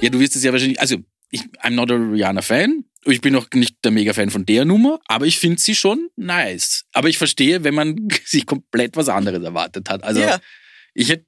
Ja, 0.00 0.10
du 0.10 0.20
wirst 0.20 0.36
es 0.36 0.42
ja 0.42 0.52
wahrscheinlich, 0.52 0.80
also 0.80 0.96
ich, 1.30 1.42
I'm 1.62 1.70
not 1.70 1.90
a 1.90 1.94
Rihanna-Fan. 1.94 2.84
Ich 3.04 3.20
bin 3.20 3.34
auch 3.36 3.46
nicht 3.54 3.76
der 3.84 3.90
Mega-Fan 3.92 4.30
von 4.30 4.44
der 4.44 4.64
Nummer, 4.64 4.98
aber 5.06 5.26
ich 5.26 5.38
finde 5.38 5.60
sie 5.60 5.74
schon 5.74 6.08
nice. 6.16 6.84
Aber 6.92 7.08
ich 7.08 7.18
verstehe, 7.18 7.64
wenn 7.64 7.74
man 7.74 8.08
sich 8.24 8.44
komplett 8.46 8.96
was 8.96 9.08
anderes 9.08 9.42
erwartet 9.42 9.88
hat. 9.88 10.02
Also 10.04 10.20
ja. 10.20 10.38
ich 10.94 11.08
hätte 11.10 11.26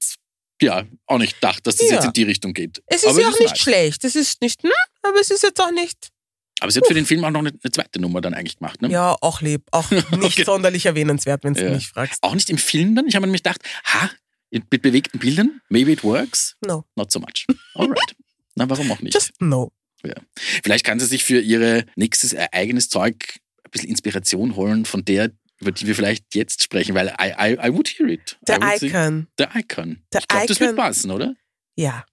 ja 0.62 0.84
auch 1.06 1.18
nicht 1.18 1.34
gedacht, 1.34 1.66
dass 1.66 1.76
das 1.76 1.88
Ja. 1.88 1.94
jetzt 1.96 2.04
in 2.06 2.12
die 2.12 2.22
Richtung 2.24 2.52
geht. 2.54 2.82
Es 2.86 3.02
ist 3.04 3.08
aber 3.08 3.20
ja 3.20 3.28
auch 3.28 3.38
nicht 3.38 3.50
nice. 3.50 3.58
schlecht. 3.58 4.04
Es 4.04 4.14
ist 4.16 4.42
nicht, 4.42 4.62
hm, 4.62 4.70
aber 5.02 5.20
es 5.20 5.30
ist 5.30 5.42
jetzt 5.42 5.60
auch 5.60 5.70
nicht. 5.72 6.08
Aber 6.62 6.70
sie 6.70 6.78
hat 6.80 6.86
für 6.86 6.92
den 6.94 7.06
Film 7.06 7.24
auch 7.24 7.30
noch 7.30 7.40
eine, 7.40 7.50
eine 7.62 7.72
zweite 7.72 7.98
Nummer 8.00 8.20
dann 8.20 8.34
eigentlich 8.34 8.58
gemacht, 8.58 8.82
ne? 8.82 8.90
Ja, 8.90 9.16
auch 9.22 9.40
lieb. 9.40 9.62
Auch 9.70 9.90
nicht 9.90 10.12
Okay. 10.12 10.44
sonderlich 10.44 10.84
erwähnenswert, 10.84 11.44
wenn 11.44 11.54
du 11.54 11.64
Ja. 11.64 11.70
mich 11.70 11.88
fragst. 11.88 12.22
Auch 12.22 12.34
nicht 12.34 12.50
im 12.50 12.58
Film 12.58 12.94
dann? 12.94 13.06
Ich 13.06 13.14
habe 13.14 13.22
mir 13.22 13.28
nämlich 13.28 13.42
gedacht, 13.42 13.62
ha, 13.86 14.10
mit 14.50 14.68
bewegten 14.68 15.18
Bildern, 15.18 15.62
maybe 15.70 15.92
it 15.92 16.04
works, 16.04 16.56
No. 16.66 16.84
not 16.96 17.10
so 17.10 17.20
much. 17.20 17.46
Alright. 17.74 18.14
Na, 18.56 18.68
warum 18.68 18.90
auch 18.92 19.00
nicht? 19.00 19.14
Just 19.14 19.30
no. 19.40 19.72
Vielleicht 20.62 20.84
kann 20.84 20.98
sie 21.00 21.06
sich 21.06 21.24
für 21.24 21.40
ihre 21.40 21.84
nächstes 21.96 22.34
eigenes 22.34 22.88
Zeug 22.88 23.38
ein 23.64 23.70
bisschen 23.70 23.90
Inspiration 23.90 24.56
holen 24.56 24.84
von 24.84 25.04
der, 25.04 25.30
über 25.60 25.72
die 25.72 25.86
wir 25.86 25.94
vielleicht 25.94 26.34
jetzt 26.34 26.62
sprechen, 26.62 26.94
weil 26.94 27.08
I, 27.20 27.32
I, 27.38 27.52
I 27.68 27.72
would 27.72 27.88
hear 27.88 28.08
it. 28.08 28.38
Say- 28.46 28.58
Icon. 28.86 29.26
Der 29.38 29.50
Icon. 29.54 30.02
Der 30.12 30.20
ich 30.20 30.28
glaube, 30.28 30.46
das 30.46 30.60
wird 30.60 30.76
passen, 30.76 31.10
oder? 31.10 31.34
Ja. 31.76 32.04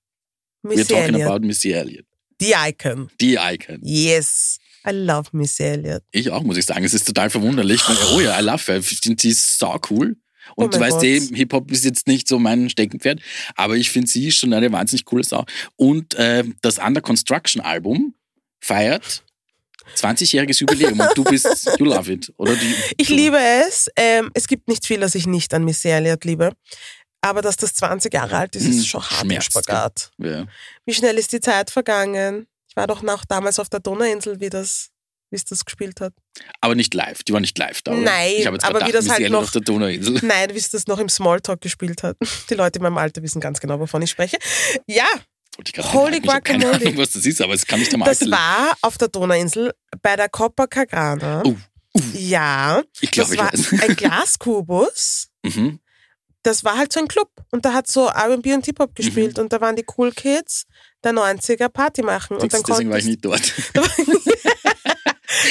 We're 0.64 0.76
Miss 0.76 0.88
talking 0.88 1.16
Elliott. 1.16 1.30
about 1.32 1.46
Missy 1.46 1.72
Elliott. 1.72 2.06
Die 2.42 2.54
Icon. 2.56 3.10
Die 3.22 3.36
Icon. 3.40 3.80
Yes. 3.84 4.60
I 4.86 4.92
love 4.92 5.30
Miss 5.34 5.60
Elliott. 5.60 6.04
Ich 6.12 6.30
auch, 6.30 6.44
muss 6.44 6.58
ich 6.58 6.66
sagen. 6.66 6.84
Es 6.86 6.94
ist 6.94 7.06
total 7.06 7.30
verwunderlich. 7.30 7.82
Oh 8.14 8.20
ja, 8.22 8.40
I 8.40 8.44
love 8.44 8.64
her. 8.68 8.78
Ich 8.80 9.00
finde 9.02 9.22
sie 9.22 9.32
sau 9.34 9.80
cool. 9.90 10.16
Und 10.56 10.66
Oh 10.66 10.70
du 10.70 10.80
weißt 10.80 11.04
eh, 11.04 11.20
Hip-Hop 11.20 11.72
ist 11.72 11.86
jetzt 11.86 12.08
nicht 12.08 12.28
so 12.28 12.40
mein 12.40 12.70
Steckenpferd, 12.70 13.20
aber 13.56 13.76
ich 13.76 13.90
finde 13.92 14.08
sie 14.08 14.32
schon 14.32 14.54
eine 14.54 14.72
wahnsinnig 14.72 15.06
coole 15.06 15.24
Sau. 15.24 15.46
Und 15.76 16.14
äh, 16.16 16.44
das 16.62 16.78
Under 16.80 17.02
Construction 17.02 17.62
Album 17.62 18.14
feiert 18.62 19.24
20-jähriges 19.96 20.60
Jubiläum 20.60 21.00
und 21.00 21.10
du 21.16 21.24
bist, 21.24 21.48
you 21.80 21.86
love 21.86 22.12
it, 22.12 22.32
oder? 22.38 22.56
Die, 22.56 22.76
Ich 22.98 23.08
du- 23.08 23.16
liebe 23.16 23.38
es. 23.68 23.88
Ähm, 23.96 24.30
es 24.34 24.48
gibt 24.48 24.68
nicht 24.68 24.86
viel, 24.86 25.00
das 25.00 25.16
ich 25.16 25.28
nicht 25.28 25.54
an 25.54 25.64
Miss 25.64 25.84
Elliott 25.86 26.26
liebe. 26.26 26.52
Aber 27.22 27.42
dass 27.42 27.58
das 27.58 27.74
20 27.76 28.14
Jahre 28.14 28.38
alt 28.38 28.56
ist, 28.56 28.66
Hm, 28.66 28.72
ist 28.72 28.88
schon 28.88 29.02
hart 29.02 29.24
im 29.24 29.30
schmerzt, 29.32 29.52
Spagat. 29.52 30.12
Ja. 30.18 30.46
Wie 30.86 30.94
schnell 30.94 31.18
ist 31.18 31.32
die 31.32 31.40
Zeit 31.40 31.72
vergangen? 31.72 32.48
Ich 32.70 32.76
war 32.76 32.86
doch 32.88 33.02
noch 33.02 33.26
damals 33.26 33.60
auf 33.60 33.70
der 33.70 33.80
Donauinsel, 33.80 34.40
wie 34.40 34.50
das, 34.50 34.90
wie 35.30 35.36
es 35.36 35.46
das 35.46 35.66
gespielt 35.66 36.00
hat. 36.02 36.14
Aber 36.62 36.76
nicht 36.76 36.94
live. 36.94 37.24
Die 37.24 37.34
war 37.34 37.40
nicht 37.40 37.58
live 37.58 37.82
da. 37.82 37.92
Oder? 37.92 38.02
Nein, 38.02 38.32
ich 38.38 38.46
habe 38.48 38.56
jetzt 38.56 38.64
aber 38.66 38.80
gedacht, 38.80 38.90
wie 38.90 39.08
das 39.08 39.10
halt 39.10 39.30
noch- 39.30 39.44
auf 39.44 39.52
der 39.52 39.62
Donauinsel. 39.62 40.20
Nein, 40.24 40.50
wie 40.54 40.58
es 40.58 40.70
das 40.70 40.88
noch 40.88 41.00
im 41.00 41.10
Smalltalk 41.10 41.62
gespielt 41.62 42.04
hat. 42.04 42.16
Die 42.50 42.54
Leute 42.54 42.80
in 42.80 42.84
meinem 42.84 42.98
Alter 42.98 43.22
wissen 43.24 43.42
ganz 43.42 43.60
genau, 43.60 43.80
wovon 43.80 44.02
ich 44.02 44.12
spreche. 44.12 44.38
Ja, 44.88 45.06
ich 45.66 45.74
Holy 45.78 46.16
sagen. 46.16 46.16
Ich 46.16 46.44
keine 46.44 46.64
Guacamole. 46.66 46.76
Ahnung, 46.88 46.98
was 46.98 47.12
das 47.12 47.26
ist, 47.26 47.42
aber 47.42 47.54
es 47.54 47.66
kann 47.66 47.80
nicht 47.80 47.94
am 47.94 48.02
das 48.04 48.22
Alter 48.22 48.32
war 48.32 48.78
auf 48.82 48.98
der 48.98 49.08
Donauinsel 49.08 49.74
bei 50.02 50.16
der 50.16 50.30
Copacabana. 50.30 51.44
Oh, 51.46 51.56
Ja, 52.14 52.84
Ich 53.02 53.10
glaube, 53.12 53.36
das 53.36 53.54
ich 53.54 53.74
war 53.74 53.80
weiß. 53.82 53.90
ein 53.90 53.96
Glaskubus. 53.98 55.30
Mhm. 55.44 55.80
Das 56.44 56.64
war 56.64 56.78
halt 56.78 56.94
so 56.94 57.00
ein 57.02 57.08
Club 57.10 57.30
und 57.52 57.66
da 57.66 57.74
hat 57.74 57.88
so 57.88 58.08
R&B 58.08 58.54
und 58.54 58.60
Mhm. 58.60 58.64
Hip-Hop 58.66 58.96
gespielt 58.96 59.38
und 59.40 59.52
da 59.52 59.60
waren 59.60 59.76
die 59.76 59.84
Cool 59.98 60.12
Kids 60.14 60.66
der 61.04 61.12
90er 61.12 61.68
Party 61.70 62.04
machen 62.04 62.38
und 62.38 62.54
dann 62.54 62.64
Deswegen 62.66 62.90
war 62.90 62.98
ich 63.00 63.06
nicht 63.06 63.26
dort. 63.26 63.42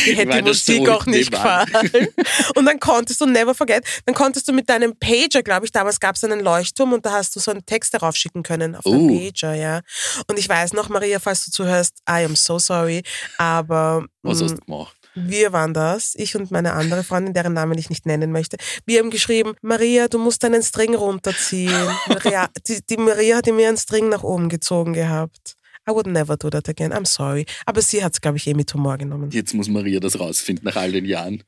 dir 0.05 0.17
hätte 0.17 0.37
die 0.37 0.43
Musik 0.43 0.89
auch 0.89 1.07
nicht 1.07 1.31
gefallen. 1.31 2.09
Und 2.55 2.65
dann 2.67 2.81
konntest 2.81 3.21
du, 3.21 3.27
never 3.27 3.55
forget, 3.55 3.85
dann 4.05 4.15
konntest 4.15 4.49
du 4.49 4.53
mit 4.53 4.69
deinem 4.69 4.97
Pager, 4.99 5.43
glaube 5.43 5.67
ich, 5.67 5.73
damals 5.73 6.01
gab 6.01 6.17
es 6.17 6.25
einen 6.25 6.41
Leuchtturm 6.41 6.93
und 6.93 7.05
da 7.05 7.13
hast 7.13 7.35
du 7.37 7.41
so 7.41 7.51
einen 7.51 7.65
Text 7.67 7.95
darauf 7.95 8.17
schicken 8.17 8.43
können 8.43 8.75
auf 8.75 8.85
deinem 8.85 9.11
Oh. 9.11 9.19
Pager, 9.19 9.55
ja. 9.55 9.81
Und 10.29 10.39
ich 10.39 10.49
weiß 10.49 10.73
noch, 10.73 10.89
Maria, 10.89 11.19
falls 11.19 11.45
du 11.45 11.51
zuhörst, 11.51 11.99
I 12.09 12.25
am 12.25 12.37
so 12.37 12.59
sorry, 12.59 13.03
aber 13.39 14.05
Was 14.23 14.41
mm, 14.41 14.45
hast 14.45 14.57
du 14.57 14.65
gemacht? 14.65 14.97
wir 15.17 15.53
waren 15.53 15.73
das, 15.73 16.13
ich 16.15 16.37
und 16.37 16.51
meine 16.51 16.75
andere 16.75 17.03
Freundin, 17.03 17.33
deren 17.33 17.55
Namen 17.55 17.79
ich 17.79 17.89
nicht 17.89 18.05
nennen 18.07 18.33
möchte. 18.33 18.59
Wir 18.85 19.01
haben 19.01 19.11
geschrieben, 19.11 19.55
Maria, 19.63 20.09
du 20.09 20.19
musst 20.19 20.43
deinen 20.45 20.63
String 20.63 20.95
runterziehen. 20.95 21.73
Maria, 22.07 22.49
die, 22.69 22.81
die 22.89 22.97
Maria 22.99 23.37
hat 23.37 23.47
mir 23.47 23.69
einen 23.69 23.79
String 23.79 24.11
nach 24.11 24.23
oben 24.23 24.49
gezogen 24.51 24.93
gehabt. 24.93 25.57
I 25.89 25.93
would 25.93 26.07
never 26.07 26.37
do 26.37 26.51
that 26.51 26.69
again. 26.69 26.93
I'm 26.93 27.05
sorry. 27.07 27.47
Aber 27.65 27.81
sie 27.83 28.03
hat 28.03 28.13
es, 28.15 28.21
glaube 28.21 28.39
ich, 28.39 28.47
eh 28.47 28.55
mit 28.55 28.73
Humor 28.75 28.99
genommen. 28.99 29.31
Jetzt 29.31 29.55
muss 29.55 29.69
Maria 29.69 30.01
das 30.01 30.19
rausfinden 30.19 30.65
nach 30.65 30.77
all 30.77 30.91
den 30.93 31.05
Jahren. 31.05 31.45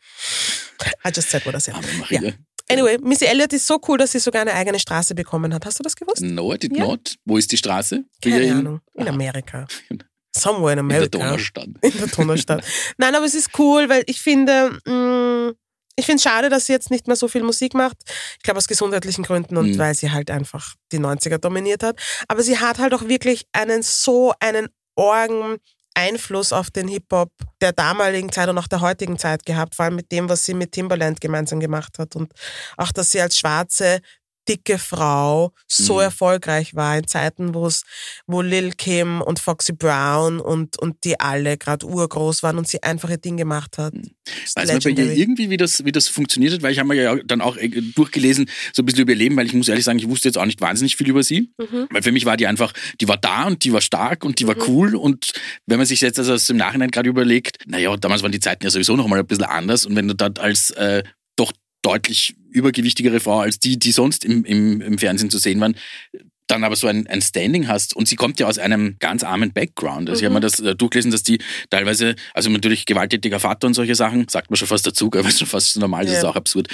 I 1.05 1.11
just 1.15 1.31
said 1.31 1.45
what 1.47 1.55
I 1.55 1.61
said. 1.61 1.75
Aber 1.75 1.87
Maria. 1.99 2.23
Ja. 2.23 2.33
Anyway, 2.71 2.99
Missy 3.03 3.25
Elliott 3.25 3.53
ist 3.55 3.67
so 3.67 3.81
cool, 3.89 3.97
dass 3.99 4.13
sie 4.13 4.19
sogar 4.19 4.43
eine 4.43 4.53
eigene 4.53 4.79
Straße 4.79 5.15
bekommen 5.15 5.53
hat. 5.55 5.65
Hast 5.65 5.79
du 5.79 5.83
das 5.83 5.97
gewusst? 5.97 6.21
No, 6.23 6.53
I 6.53 6.59
did 6.59 6.77
Ja. 6.77 6.87
not. 6.87 7.17
Wo 7.25 7.37
ist 7.39 7.51
die 7.51 7.57
Straße? 7.57 8.05
Keine 8.23 8.41
in- 8.43 8.53
Ahnung. 8.59 8.81
In 8.95 9.07
Ah, 9.09 9.11
Amerika. 9.11 9.67
Somewhere 10.37 10.75
in 10.75 10.79
In 10.81 10.89
der 10.89 10.99
America. 10.99 11.19
Donaustadt. 11.19 11.69
in 11.81 11.93
der 11.99 12.07
Donaustadt. 12.09 12.65
Nein, 12.99 13.15
aber 13.15 13.25
es 13.25 13.35
ist 13.35 13.59
cool, 13.59 13.89
weil 13.89 14.05
ich 14.07 14.21
finde, 14.21 14.79
mh, 14.85 15.53
ich 15.99 16.07
finde 16.07 16.17
es 16.19 16.23
schade, 16.23 16.49
dass 16.49 16.67
sie 16.67 16.73
jetzt 16.73 16.91
nicht 16.91 17.07
mehr 17.09 17.17
so 17.17 17.27
viel 17.29 17.43
Musik 17.43 17.75
macht. 17.75 17.97
Ich 18.37 18.43
glaube 18.45 18.59
aus 18.59 18.69
gesundheitlichen 18.69 19.25
Gründen 19.25 19.57
und 19.57 19.73
Mhm. 19.73 19.79
weil 19.79 19.95
sie 19.95 20.11
halt 20.11 20.31
einfach 20.31 20.75
die 20.93 20.99
90er 21.01 21.39
dominiert 21.39 21.83
hat. 21.83 21.99
Aber 22.29 22.43
sie 22.43 22.59
hat 22.59 22.79
halt 22.79 22.95
auch 22.95 23.09
wirklich 23.09 23.47
einen 23.53 23.83
so 23.83 24.33
einen 24.41 24.69
Orgen 24.97 25.59
Einfluss 25.95 26.53
auf 26.53 26.71
den 26.71 26.87
Hip-Hop 26.87 27.31
der 27.61 27.73
damaligen 27.73 28.31
Zeit 28.31 28.49
und 28.49 28.57
auch 28.59 28.69
der 28.69 28.81
heutigen 28.81 29.19
Zeit 29.19 29.45
gehabt, 29.45 29.75
vor 29.75 29.87
allem 29.87 29.97
mit 29.97 30.13
dem, 30.13 30.29
was 30.29 30.45
sie 30.45 30.55
mit 30.55 30.71
Timbaland 30.71 31.21
gemeinsam 31.21 31.59
gemacht 31.59 31.99
hat 31.99 32.15
und 32.15 32.33
auch, 32.77 32.93
dass 32.93 33.11
sie 33.11 33.21
als 33.21 33.37
schwarze 33.37 34.01
dicke 34.49 34.79
Frau 34.79 35.53
so 35.67 35.95
Mhm. 35.97 36.01
erfolgreich 36.01 36.75
war 36.75 36.97
in 36.97 37.07
Zeiten, 37.07 37.55
wo 37.55 37.67
es, 37.67 37.85
wo 38.27 38.41
Lil 38.43 38.73
Kim 38.73 39.21
und 39.21 39.39
Foxy 39.39 39.73
Brown 39.73 40.41
und, 40.41 40.79
und 40.79 41.05
die 41.05 41.21
alle 41.21 41.59
gerade 41.59 41.87
urgroß 41.87 42.43
waren 42.43 42.59
und 42.59 42.67
sie 42.67 42.83
einfach 42.83 43.11
ihr 43.11 43.19
Ding 43.19 43.37
gemacht 43.37 43.79
hat. 43.79 43.95
Mhm. 43.95 44.11
Weiß 44.55 44.73
man 44.73 44.81
bei 44.81 44.91
ihr 44.91 45.13
irgendwie, 45.17 45.51
wie 45.51 45.57
das, 45.57 45.85
wie 45.85 45.93
das 45.93 46.09
funktioniert 46.09 46.53
hat? 46.55 46.63
Weil 46.63 46.73
ich 46.73 46.79
habe 46.79 46.89
mir 46.89 46.95
ja 47.03 47.17
dann 47.25 47.41
auch 47.41 47.57
äh, 47.57 47.69
durchgelesen, 47.69 48.49
so 48.73 48.83
ein 48.83 48.87
bisschen 48.87 49.03
über 49.03 49.13
ihr 49.13 49.19
Leben, 49.19 49.37
weil 49.37 49.47
ich 49.47 49.53
muss 49.55 49.69
ehrlich 49.69 49.85
sagen, 49.85 49.99
ich 49.99 50.09
wusste 50.09 50.29
jetzt 50.29 50.39
auch 50.39 50.47
nicht 50.47 50.61
wahnsinnig 50.61 50.97
viel 50.97 51.09
über 51.09 51.23
sie. 51.23 51.53
Mhm. 51.59 51.89
Weil 51.91 52.03
für 52.03 52.13
mich 52.13 52.25
war 52.25 52.37
die 52.37 52.47
einfach, 52.47 52.73
die 53.01 53.09
war 53.09 53.17
da 53.17 53.45
und 53.47 53.65
die 53.65 53.73
war 53.73 53.81
stark 53.81 54.25
und 54.25 54.39
die 54.41 54.47
war 54.47 54.57
cool. 54.69 54.95
Und 54.95 55.33
wenn 55.67 55.79
man 55.79 55.87
sich 55.87 56.01
jetzt 56.01 56.19
also 56.19 56.35
aus 56.35 56.47
dem 56.47 56.57
Nachhinein 56.57 56.91
gerade 56.91 57.09
überlegt, 57.09 57.59
naja, 57.67 57.97
damals 57.97 58.23
waren 58.23 58.33
die 58.33 58.41
Zeiten 58.41 58.65
ja 58.65 58.71
sowieso 58.71 58.97
noch 58.97 59.07
mal 59.09 59.19
ein 59.19 59.27
bisschen 59.27 59.45
anders. 59.45 59.87
Und 59.87 59.97
wenn 59.97 60.09
du 60.09 60.15
dort 60.15 60.39
als 60.39 60.71
äh, 60.71 61.03
deutlich 61.89 62.37
übergewichtigere 62.51 63.21
Frau 63.21 63.41
als 63.41 63.59
die, 63.59 63.79
die 63.79 63.93
sonst 63.93 64.25
im, 64.25 64.45
im, 64.45 64.81
im 64.81 64.99
Fernsehen 64.99 65.31
zu 65.31 65.39
sehen 65.39 65.61
waren, 65.61 65.77
dann 66.49 66.65
aber 66.65 66.77
so 66.77 66.87
ein, 66.89 67.07
ein 67.07 67.23
Standing 67.23 67.69
hast 67.69 67.95
und 67.95 68.09
sie 68.09 68.17
kommt 68.17 68.41
ja 68.41 68.47
aus 68.47 68.59
einem 68.59 68.97
ganz 68.99 69.23
armen 69.23 69.53
Background. 69.53 70.09
Also 70.11 70.21
ich 70.21 70.25
habe 70.25 70.35
mir 70.35 70.41
das 70.41 70.59
äh, 70.61 70.75
durchgelesen, 70.75 71.11
dass 71.11 71.23
die 71.23 71.39
teilweise, 71.71 72.17
also 72.35 72.51
natürlich 72.51 72.87
gewalttätiger 72.87 73.39
Vater 73.41 73.67
und 73.67 73.75
solche 73.75 73.95
Sachen, 73.95 74.27
sagt 74.29 74.51
man 74.51 74.57
schon 74.57 74.69
fast 74.69 74.87
dazu, 74.87 75.07
aber 75.07 75.21
ist 75.29 75.39
schon 75.39 75.47
fast 75.49 75.77
normal, 75.79 76.05
das 76.07 76.17
ist 76.17 76.23
Ja. 76.25 76.31
auch 76.31 76.37
absurd. 76.37 76.69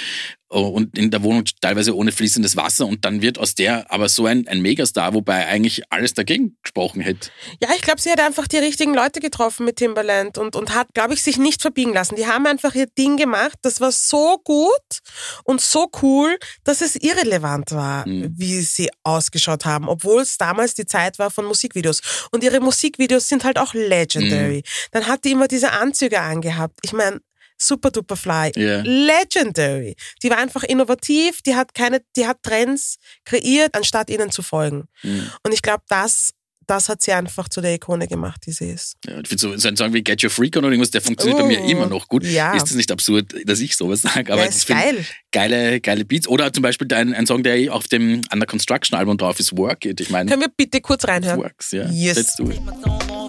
Oh, 0.47 0.67
Und 0.67 0.95
in 0.97 1.09
der 1.11 1.23
Wohnung 1.23 1.43
teilweise 1.59 1.95
ohne 1.95 2.11
fließendes 2.11 2.55
Wasser 2.55 2.85
und 2.85 3.03
dann 3.03 3.21
wird 3.21 3.39
aus 3.39 3.55
der 3.55 3.91
aber 3.91 4.07
so 4.09 4.27
ein, 4.27 4.47
ein 4.47 4.61
Megastar, 4.61 5.13
wobei 5.15 5.47
eigentlich 5.47 5.81
alles 5.91 6.13
dagegen 6.13 6.55
gesprochen 6.61 7.01
hätte. 7.01 7.29
Ja, 7.61 7.69
ich 7.75 7.81
glaube, 7.81 7.99
sie 7.99 8.11
hat 8.11 8.21
einfach 8.21 8.47
die 8.47 8.57
richtigen 8.57 8.93
Leute 8.93 9.19
getroffen 9.19 9.65
mit 9.65 9.77
Timbaland 9.77 10.37
und, 10.37 10.55
und 10.55 10.73
hat, 10.73 10.93
glaube 10.93 11.15
ich, 11.15 11.23
sich 11.23 11.37
nicht 11.37 11.61
verbiegen 11.63 11.93
lassen. 11.93 12.15
Die 12.15 12.27
haben 12.27 12.45
einfach 12.45 12.75
ihr 12.75 12.85
Ding 12.97 13.17
gemacht. 13.17 13.57
Das 13.63 13.81
war 13.81 13.91
so 13.91 14.39
gut 14.43 14.69
und 15.45 15.61
so 15.61 15.89
cool, 16.03 16.37
dass 16.63 16.81
es 16.81 16.95
irrelevant 16.95 17.71
war, 17.71 18.07
Mhm. 18.07 18.31
wie 18.37 18.61
sie 18.61 18.89
ausgeschaut 19.03 19.64
haben, 19.65 19.87
obwohl 19.89 20.21
es 20.21 20.37
damals 20.37 20.73
die 20.73 20.85
Zeit 20.85 21.19
war 21.19 21.31
von 21.31 21.45
Musikvideos. 21.45 22.01
Und 22.31 22.43
ihre 22.43 22.59
Musikvideos 22.59 23.27
sind 23.27 23.43
halt 23.43 23.57
auch 23.57 23.73
legendary. 23.73 24.63
Dann 24.91 25.07
hat 25.07 25.25
die 25.25 25.31
immer 25.31 25.47
diese 25.47 25.71
Anzüge 25.71 26.21
angehabt. 26.21 26.79
Ich 26.83 26.93
meine, 26.93 27.19
super 27.57 27.91
duper 27.91 28.15
fly. 28.15 28.51
Ja. 28.55 28.81
Legendary. 28.83 29.95
Die 30.23 30.29
war 30.29 30.37
einfach 30.37 30.63
innovativ, 30.63 31.41
die 31.41 31.55
hat 31.55 31.73
keine, 31.73 32.01
die 32.15 32.27
hat 32.27 32.43
Trends 32.43 32.97
kreiert, 33.23 33.75
anstatt 33.75 34.09
ihnen 34.09 34.31
zu 34.31 34.41
folgen. 34.41 34.87
Mhm. 35.03 35.31
Und 35.43 35.53
ich 35.53 35.61
glaube, 35.61 35.83
das, 35.87 36.31
das 36.67 36.89
hat 36.89 37.01
sie 37.01 37.11
einfach 37.13 37.49
zu 37.49 37.61
der 37.61 37.73
Ikone 37.73 38.07
gemacht, 38.07 38.41
die 38.45 38.51
sie 38.51 38.69
ist. 38.69 38.95
Ja, 39.07 39.19
ich 39.19 39.27
finde 39.27 39.41
so, 39.41 39.57
so 39.57 39.67
ein 39.67 39.77
Song 39.77 39.93
wie 39.93 40.03
Get 40.03 40.23
Your 40.23 40.29
Freak 40.29 40.55
On 40.57 40.63
oder 40.65 40.71
irgendwas, 40.73 40.91
der 40.91 41.01
funktioniert 41.01 41.39
bei 41.39 41.45
mir 41.47 41.61
Oh, 41.61 41.67
immer 41.69 41.85
noch 41.87 42.07
gut. 42.07 42.23
ja. 42.25 42.53
Ist 42.53 42.63
das 42.63 42.75
nicht 42.75 42.91
absurd, 42.91 43.33
dass 43.45 43.59
ich 43.59 43.75
sowas 43.75 44.01
sage? 44.01 44.31
Aber 44.31 44.41
ja, 44.41 44.47
das 44.47 44.57
ist 44.57 44.65
find- 44.65 44.79
geil. 44.81 45.05
geile, 45.31 45.81
geile 45.81 46.05
Beats. 46.05 46.27
Oder 46.27 46.51
zum 46.53 46.61
Beispiel 46.63 46.87
ein, 46.93 47.13
ein 47.13 47.25
Song, 47.25 47.43
der 47.43 47.73
auf 47.73 47.87
dem 47.87 48.21
Under 48.31 48.45
Construction 48.45 48.97
Album 48.97 49.17
drauf 49.17 49.39
ist, 49.39 49.57
Work 49.57 49.85
It. 49.85 49.99
Ich 50.01 50.09
meine, 50.09 50.29
Können 50.29 50.41
wir 50.43 50.49
bitte 50.55 50.81
kurz 50.81 51.05
reinhören? 51.07 51.39
Works, 51.39 51.71
ja. 51.71 51.85
Yes. 51.89 52.17
Let's 52.17 52.35
do 52.35 52.49
it. 52.49 52.59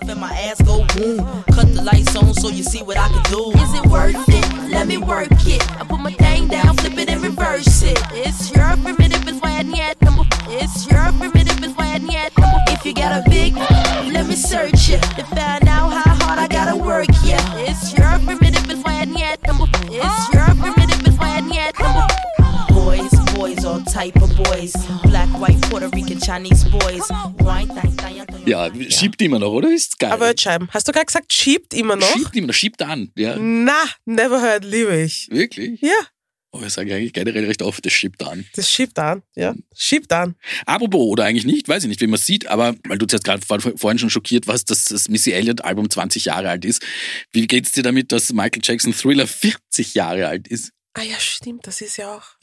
and 0.08 0.20
my 0.20 0.30
ass 0.48 0.58
go 0.64 0.84
boom. 0.94 1.18
Cut 1.52 1.66
the 1.74 1.82
lights 1.82 2.14
on 2.14 2.32
so 2.34 2.48
you 2.48 2.62
see 2.62 2.80
what 2.80 2.96
I 2.96 3.08
can 3.12 3.22
do. 3.32 3.50
Is 3.58 3.74
it 3.74 3.86
worth 3.90 4.28
it? 4.28 4.70
Let 4.70 4.86
me 4.86 4.98
work 4.98 5.30
it. 5.48 5.60
I 5.80 5.84
put 5.84 5.98
my 5.98 6.12
thing 6.12 6.46
down, 6.48 6.76
flip 6.76 6.96
it 6.96 7.08
and 7.10 7.22
reverse 7.24 7.82
it. 7.82 7.98
It's 8.14 8.52
your 8.54 8.76
primitive 8.84 9.26
is 9.28 9.40
why 9.40 9.62
yet. 9.62 9.96
It's 10.48 10.86
your 10.88 11.12
primitive 11.18 11.58
is 11.64 11.72
why 11.76 11.98
yet. 12.08 12.30
If 12.38 12.45
you 12.86 12.94
got 12.94 13.12
a 13.26 13.28
big, 13.28 13.52
let 14.12 14.26
me 14.28 14.36
search 14.36 14.90
it 14.90 15.02
to 15.02 15.24
find 15.24 15.66
out 15.68 15.90
how 15.92 16.14
hard 16.22 16.38
I 16.38 16.46
gotta 16.46 16.76
work. 16.76 17.08
Yeah, 17.24 17.42
it's 17.66 17.92
your 17.98 18.06
primitive 18.24 18.80
why 18.84 19.02
yet. 19.02 19.40
It's 19.42 20.32
your 20.32 20.46
primitive 20.54 21.18
why 21.18 21.42
yet. 21.52 21.74
Boys, 22.68 23.10
boys, 23.34 23.64
all 23.64 23.80
type 23.82 24.14
of 24.22 24.30
boys. 24.36 24.72
Black, 25.02 25.28
white, 25.40 25.60
Puerto 25.62 25.88
Rican, 25.90 26.20
Chinese 26.20 26.64
boys. 26.70 27.02
Ja, 28.46 28.70
schiebt 28.88 29.20
immer 29.22 29.40
noch, 29.40 29.50
oder? 29.50 29.72
Ist 29.72 29.98
geil. 29.98 30.12
Aber 30.12 30.32
Scheiben. 30.38 30.68
Hast 30.72 30.86
du 30.86 30.92
gerade 30.92 31.06
gesagt, 31.06 31.32
schiebt 31.32 31.74
immer 31.74 31.96
noch? 31.96 32.06
schiebt 32.06 32.36
immer 32.36 32.46
noch, 32.46 32.54
schiebt 32.54 32.80
an. 32.82 33.10
Ja, 33.16 33.34
Na, 33.36 33.82
never 34.04 34.40
heard, 34.40 34.64
liebe 34.64 34.96
ich. 35.00 35.26
wirklich? 35.32 35.80
Ja, 35.80 35.90
Oh, 36.58 36.64
ich 36.64 36.72
sage 36.72 36.94
eigentlich 36.94 37.12
generell 37.12 37.44
recht 37.44 37.62
oft, 37.62 37.84
das 37.84 37.92
schiebt 37.92 38.22
an. 38.22 38.46
das 38.54 38.70
schiebt 38.70 38.98
an. 38.98 39.22
Ja, 39.34 39.54
schiebt 39.74 40.12
an. 40.12 40.36
Apropos, 40.64 41.00
oder 41.06 41.24
eigentlich 41.24 41.44
nicht, 41.44 41.68
weiß 41.68 41.82
ich 41.84 41.88
nicht, 41.88 42.00
wie 42.00 42.06
man 42.06 42.18
es 42.18 42.26
sieht, 42.26 42.46
aber 42.46 42.74
weil 42.88 42.98
du 42.98 43.06
jetzt 43.10 43.24
gerade 43.24 43.44
vor, 43.44 43.60
vorhin 43.60 43.98
schon 43.98 44.10
schockiert 44.10 44.46
warst, 44.46 44.70
dass 44.70 44.84
das 44.84 45.08
Missy 45.08 45.32
Elliott-Album 45.32 45.90
20 45.90 46.26
Jahre 46.26 46.48
alt 46.48 46.64
ist. 46.64 46.82
Wie 47.32 47.46
geht's 47.46 47.72
dir 47.72 47.82
damit, 47.82 48.12
dass 48.12 48.32
Michael 48.32 48.62
Jackson 48.62 48.94
Thriller 48.94 49.26
40 49.26 49.94
Jahre 49.94 50.28
alt 50.28 50.48
ist? 50.48 50.72
Ah 50.98 51.02
ja, 51.02 51.20
stimmt, 51.20 51.66
das 51.66 51.82
ist 51.82 51.98
ja 51.98 52.14
auch. 52.16 52.22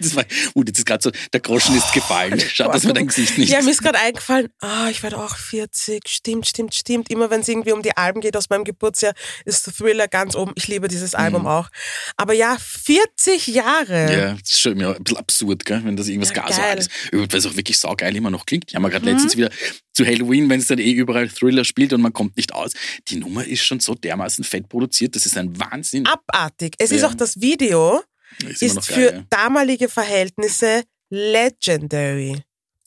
das 0.00 0.16
war, 0.16 0.24
uh, 0.56 0.64
jetzt 0.66 0.78
ist 0.78 0.84
gerade 0.84 1.00
so, 1.02 1.12
der 1.32 1.38
Groschen 1.40 1.76
ist 1.76 1.92
gefallen. 1.92 2.40
Schade, 2.40 2.72
dass 2.72 2.82
man 2.82 2.94
dein 2.94 3.06
Gesicht 3.06 3.38
nicht 3.38 3.50
Ja, 3.50 3.62
mir 3.62 3.70
ist 3.70 3.82
gerade 3.82 3.98
eingefallen, 4.00 4.48
ah, 4.60 4.88
ich 4.90 5.00
werde 5.04 5.16
auch 5.18 5.36
40. 5.36 6.02
Stimmt, 6.08 6.48
stimmt, 6.48 6.74
stimmt. 6.74 7.08
Immer 7.08 7.30
wenn 7.30 7.42
es 7.42 7.48
irgendwie 7.48 7.70
um 7.70 7.82
die 7.82 7.96
Alben 7.96 8.20
geht 8.20 8.36
aus 8.36 8.50
meinem 8.50 8.64
Geburtsjahr, 8.64 9.14
ist 9.44 9.66
der 9.66 9.74
Thriller 9.74 10.08
ganz 10.08 10.34
oben. 10.34 10.52
Ich 10.56 10.66
liebe 10.66 10.88
dieses 10.88 11.14
Album 11.14 11.46
auch. 11.46 11.68
Aber 12.16 12.32
ja, 12.32 12.56
40 12.58 13.46
Jahre. 13.46 14.12
Ja, 14.12 14.32
das 14.32 14.52
ist 14.52 14.60
schon 14.60 14.72
immer 14.72 14.96
ein 14.96 15.04
bisschen 15.04 15.18
absurd, 15.18 15.64
gell? 15.64 15.80
wenn 15.84 15.96
das 15.96 16.08
irgendwas 16.08 16.30
Ja, 16.30 16.34
gar 16.42 16.52
so 16.52 16.60
geil. 16.60 16.70
alt 16.70 16.78
ist. 16.80 16.90
Übrigens, 17.12 17.32
Weil 17.32 17.38
es 17.38 17.46
auch 17.46 17.56
wirklich 17.56 17.78
saugeil 17.78 18.16
immer 18.16 18.30
noch 18.30 18.44
klingt. 18.44 18.64
Ich 18.68 18.74
habe 18.74 18.82
mir 18.82 18.88
Mhm. 18.88 18.92
gerade 18.92 19.10
letztens 19.10 19.36
wieder 19.36 19.50
zu 19.94 20.04
Halloween, 20.04 20.50
wenn 20.50 20.60
es 20.60 20.66
dann 20.66 20.78
eh 20.78 20.90
überall 20.92 21.28
Thriller 21.28 21.64
spielt 21.64 21.92
und 21.92 22.00
man 22.02 22.12
kommt 22.12 22.36
nicht 22.36 22.52
aus. 22.52 22.72
Die 23.08 23.16
Nummer 23.16 23.44
ist 23.44 23.64
schon 23.64 23.80
so 23.80 23.94
dermaßen 23.94 24.44
fett 24.44 24.68
produziert, 24.68 25.16
das 25.16 25.24
ist 25.24 25.38
ein 25.38 25.58
Wahnsinn. 25.58 26.06
Abartig. 26.06 26.74
Es 26.78 26.90
ist 26.90 27.00
Ja. 27.02 27.08
auch 27.08 27.14
das 27.14 27.40
Video, 27.40 28.02
ist 28.46 28.62
ist 28.62 28.74
noch 28.74 28.84
für 28.84 29.10
geil, 29.10 29.14
ja. 29.14 29.24
damalige 29.30 29.88
Verhältnisse 29.88 30.82
legendary. 31.10 32.42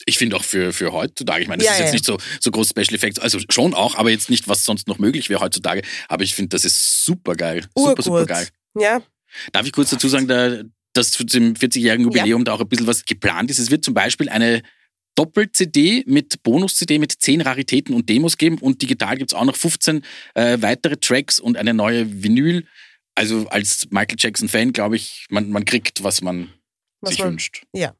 Ich 0.05 0.17
finde 0.17 0.37
auch 0.37 0.43
für, 0.43 0.71
für 0.71 0.93
heutzutage, 0.93 1.41
ich 1.41 1.47
meine, 1.49 1.59
das 1.63 1.67
Ja, 1.67 1.73
ist 1.73 1.79
ja, 1.79 1.85
jetzt 1.85 1.93
ja. 1.93 1.95
nicht 1.95 2.05
so, 2.05 2.17
so 2.39 2.51
groß 2.51 2.69
Special 2.69 2.95
Effects, 2.95 3.19
also 3.19 3.39
schon 3.49 3.73
auch, 3.73 3.95
aber 3.95 4.09
jetzt 4.09 4.29
nicht, 4.29 4.47
was 4.47 4.63
sonst 4.63 4.87
noch 4.87 4.99
möglich 4.99 5.29
wäre 5.29 5.41
heutzutage. 5.41 5.81
Aber 6.07 6.23
ich 6.23 6.33
finde, 6.35 6.49
das 6.49 6.63
ist 6.65 7.05
super 7.05 7.35
geil. 7.35 7.61
Super, 7.75 7.89
Urgut. 7.89 8.05
super 8.05 8.25
geil. 8.25 8.47
Ja, 8.79 9.01
Darf 9.51 9.65
ich 9.65 9.73
kurz 9.73 9.89
dazu 9.89 10.07
sagen, 10.07 10.27
der, 10.27 10.63
dass 10.93 11.11
zu 11.11 11.23
dem 11.25 11.53
40-jährigen 11.55 12.05
Jubiläum 12.05 12.45
da 12.45 12.53
auch 12.53 12.61
ein 12.61 12.69
bisschen 12.69 12.87
was 12.87 13.03
geplant 13.05 13.51
ist. 13.51 13.59
Es 13.59 13.69
wird 13.69 13.83
zum 13.83 13.93
Beispiel 13.93 14.29
eine 14.29 14.61
Doppel-CD 15.17 16.03
mit 16.07 16.43
Bonus-CD 16.43 16.99
mit 16.99 17.11
10 17.11 17.41
Raritäten 17.41 17.95
und 17.95 18.07
Demos 18.07 18.37
geben 18.37 18.57
und 18.59 18.81
digital 18.81 19.17
gibt 19.17 19.31
es 19.31 19.35
auch 19.37 19.45
noch 19.45 19.55
15 19.55 20.03
äh, 20.35 20.57
weitere 20.61 20.97
Tracks 20.97 21.39
und 21.39 21.57
eine 21.57 21.73
neue 21.73 22.23
Vinyl. 22.23 22.65
Also 23.15 23.47
als 23.49 23.87
Michael 23.89 24.17
Jackson-Fan 24.19 24.73
glaube 24.73 24.95
ich, 24.95 25.25
man, 25.29 25.49
man 25.49 25.65
kriegt, 25.65 26.03
was 26.03 26.21
man 26.21 26.53
Was 27.01 27.11
sich 27.11 27.19
man- 27.19 27.29
wünscht. 27.31 27.63
Ja. 27.73 27.93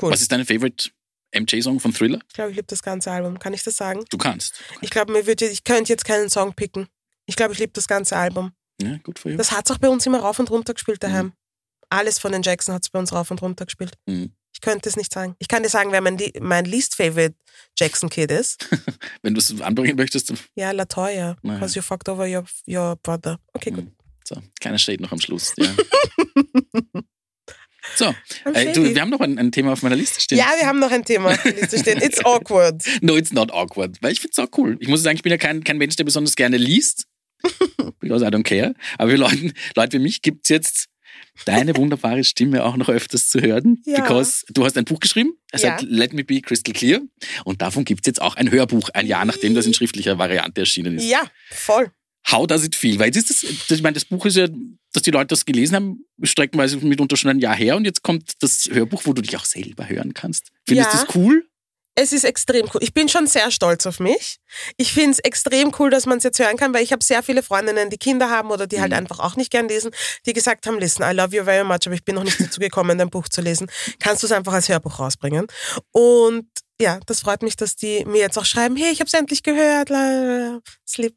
Cool. 0.00 0.10
Was 0.10 0.20
ist 0.22 0.32
deine 0.32 0.44
Favorite 0.44 0.90
MJ-Song 1.36 1.80
von 1.80 1.92
Thriller? 1.92 2.20
Ich 2.28 2.34
glaube, 2.34 2.50
ich 2.50 2.56
liebe 2.56 2.66
das 2.68 2.82
ganze 2.82 3.10
Album. 3.10 3.38
Kann 3.38 3.52
ich 3.54 3.62
das 3.62 3.76
sagen? 3.76 4.04
Du 4.10 4.18
kannst. 4.18 4.60
Ich 4.80 4.90
glaube, 4.90 5.12
mir 5.12 5.26
wird 5.26 5.40
jetzt, 5.40 5.52
ich 5.52 5.64
könnte 5.64 5.92
jetzt 5.92 6.04
keinen 6.04 6.30
Song 6.30 6.54
picken. 6.54 6.86
Ich 7.26 7.36
glaube, 7.36 7.52
ich 7.52 7.58
liebe 7.58 7.72
das 7.72 7.86
ganze 7.88 8.16
Album. 8.16 8.52
Ja, 8.80 8.96
gut 8.98 9.18
für 9.18 9.30
you. 9.30 9.36
Das 9.36 9.52
hat 9.52 9.66
es 9.68 9.74
auch 9.74 9.78
bei 9.78 9.88
uns 9.88 10.04
immer 10.06 10.18
rauf 10.20 10.38
und 10.40 10.50
runter 10.50 10.74
gespielt 10.74 11.02
daheim. 11.02 11.32
Alles 11.90 12.18
von 12.18 12.32
den 12.32 12.42
Jackson 12.42 12.74
hat 12.74 12.82
es 12.82 12.90
bei 12.90 12.98
uns 12.98 13.12
rauf 13.12 13.30
und 13.30 13.40
runter 13.40 13.64
gespielt. 13.66 13.94
Mhm. 14.06 14.32
Ich 14.64 14.70
könnte 14.72 14.88
es 14.88 14.96
nicht 14.96 15.12
sagen. 15.12 15.36
Ich 15.40 15.48
kann 15.48 15.62
dir 15.62 15.68
sagen, 15.68 15.92
wer 15.92 16.00
mein, 16.00 16.16
mein 16.40 16.64
least 16.64 16.96
favorite 16.96 17.34
Jackson 17.78 18.08
Kid 18.08 18.30
ist. 18.30 18.66
Wenn 19.22 19.34
du 19.34 19.38
es 19.38 19.60
anbringen 19.60 19.94
möchtest, 19.94 20.32
Ja, 20.54 20.70
Latoya. 20.70 21.36
Naja. 21.42 21.58
Because 21.58 21.76
you 21.76 21.82
fucked 21.82 22.08
over 22.08 22.24
your, 22.26 22.46
your 22.66 22.96
brother. 23.02 23.38
Okay, 23.52 23.72
gut. 23.72 23.88
so, 24.24 24.36
kleiner 24.60 24.78
Shade 24.78 25.02
noch 25.02 25.12
am 25.12 25.20
Schluss. 25.20 25.52
Ja. 27.98 28.14
so, 28.14 28.14
äh, 28.54 28.72
du, 28.72 28.94
wir 28.94 29.00
haben 29.02 29.10
noch 29.10 29.20
ein, 29.20 29.38
ein 29.38 29.52
Thema 29.52 29.74
auf 29.74 29.82
meiner 29.82 29.96
Liste 29.96 30.18
stehen. 30.18 30.38
Ja, 30.38 30.46
wir 30.58 30.66
haben 30.66 30.78
noch 30.78 30.90
ein 30.90 31.04
Thema 31.04 31.32
auf 31.32 31.42
der 31.42 31.52
Liste 31.52 31.78
stehen. 31.78 32.00
It's 32.00 32.24
awkward. 32.24 32.82
No, 33.02 33.16
it's 33.18 33.32
not 33.32 33.52
awkward. 33.52 33.98
Weil 34.00 34.12
ich 34.12 34.20
finde 34.20 34.32
es 34.32 34.38
auch 34.38 34.48
cool. 34.56 34.78
Ich 34.80 34.88
muss 34.88 35.02
sagen, 35.02 35.16
ich 35.16 35.22
bin 35.22 35.30
ja 35.30 35.36
kein, 35.36 35.62
kein 35.62 35.76
Mensch, 35.76 35.96
der 35.96 36.04
besonders 36.04 36.36
gerne 36.36 36.56
liest. 36.56 37.04
Because 38.00 38.24
I 38.24 38.28
don't 38.28 38.44
care. 38.44 38.74
Aber 38.96 39.10
für 39.10 39.16
Leute, 39.16 39.52
Leute 39.76 39.98
wie 39.98 40.02
mich 40.02 40.22
gibt 40.22 40.46
es 40.46 40.48
jetzt 40.48 40.88
deine 41.44 41.76
wunderbare 41.76 42.24
Stimme 42.24 42.64
auch 42.64 42.76
noch 42.76 42.88
öfters 42.88 43.28
zu 43.28 43.40
hören. 43.40 43.82
Ja. 43.84 44.00
Because 44.00 44.44
du 44.50 44.64
hast 44.64 44.76
ein 44.78 44.84
Buch 44.84 45.00
geschrieben, 45.00 45.32
es 45.52 45.62
Ja. 45.62 45.72
heißt 45.74 45.84
Let 45.88 46.12
Me 46.12 46.24
Be 46.24 46.40
Crystal 46.40 46.72
Clear. 46.74 47.00
Und 47.44 47.62
davon 47.62 47.84
gibt 47.84 48.00
es 48.02 48.06
jetzt 48.06 48.22
auch 48.22 48.36
ein 48.36 48.50
Hörbuch, 48.50 48.90
ein 48.90 49.06
Jahr 49.06 49.24
nachdem 49.24 49.54
das 49.54 49.66
in 49.66 49.74
schriftlicher 49.74 50.18
Variante 50.18 50.60
erschienen 50.60 50.98
ist. 50.98 51.04
Ja, 51.10 51.22
voll. 51.50 51.90
How 52.30 52.46
does 52.46 52.64
it 52.64 52.74
feel? 52.74 52.98
Weil 52.98 53.14
jetzt 53.14 53.28
ist 53.30 53.42
das, 53.68 53.76
ich 53.76 53.82
meine, 53.82 53.94
das 53.94 54.06
Buch 54.06 54.24
ist 54.24 54.36
ja, 54.36 54.48
dass 54.94 55.02
die 55.02 55.10
Leute 55.10 55.26
das 55.26 55.44
gelesen 55.44 55.74
haben, 55.74 56.04
streckenweise 56.22 56.78
mitunter 56.78 57.16
schon 57.16 57.30
ein 57.30 57.38
Jahr 57.38 57.54
her 57.56 57.76
und 57.76 57.84
jetzt 57.84 58.02
kommt 58.02 58.32
das 58.40 58.68
Hörbuch, 58.72 59.02
wo 59.04 59.12
du 59.12 59.20
dich 59.20 59.36
auch 59.36 59.44
selber 59.44 59.88
hören 59.88 60.14
kannst. 60.14 60.48
Findest 60.66 60.92
du 60.92 60.96
Ja. 60.96 61.04
das 61.04 61.14
cool? 61.16 61.46
Es 61.96 62.12
ist 62.12 62.24
extrem 62.24 62.66
cool. 62.74 62.80
Ich 62.82 62.92
bin 62.92 63.08
schon 63.08 63.26
sehr 63.28 63.50
stolz 63.52 63.86
auf 63.86 64.00
mich. 64.00 64.38
Ich 64.76 64.92
finde 64.92 65.12
es 65.12 65.18
extrem 65.20 65.70
cool, 65.78 65.90
dass 65.90 66.06
man 66.06 66.18
es 66.18 66.24
jetzt 66.24 66.38
hören 66.40 66.56
kann, 66.56 66.74
weil 66.74 66.82
ich 66.82 66.90
habe 66.92 67.04
sehr 67.04 67.22
viele 67.22 67.42
Freundinnen, 67.42 67.88
die 67.88 67.98
Kinder 67.98 68.30
haben 68.30 68.50
oder 68.50 68.66
die 68.66 68.80
halt 68.80 68.90
Mhm. 68.90 68.98
einfach 68.98 69.20
auch 69.20 69.36
nicht 69.36 69.50
gern 69.52 69.68
lesen, 69.68 69.92
die 70.26 70.32
gesagt 70.32 70.66
haben, 70.66 70.78
listen, 70.80 71.04
I 71.04 71.12
love 71.14 71.36
you 71.36 71.44
very 71.44 71.62
much, 71.64 71.86
aber 71.86 71.94
ich 71.94 72.04
bin 72.04 72.16
noch 72.16 72.24
nicht 72.24 72.40
dazu 72.40 72.58
gekommen, 72.60 72.98
dein 72.98 73.10
Buch 73.10 73.28
zu 73.28 73.40
lesen. 73.42 73.70
Kannst 74.00 74.22
du 74.22 74.26
es 74.26 74.32
einfach 74.32 74.52
als 74.54 74.68
Hörbuch 74.68 74.98
rausbringen? 74.98 75.46
Und 75.92 76.48
ja, 76.80 76.98
das 77.06 77.20
freut 77.20 77.42
mich, 77.42 77.54
dass 77.56 77.76
die 77.76 78.04
mir 78.06 78.18
jetzt 78.18 78.36
auch 78.38 78.44
schreiben, 78.44 78.74
hey, 78.76 78.90
ich 78.90 78.98
habe 78.98 79.06
es 79.06 79.14
endlich 79.14 79.44
gehört. 79.44 79.90
liebt- 80.96 81.16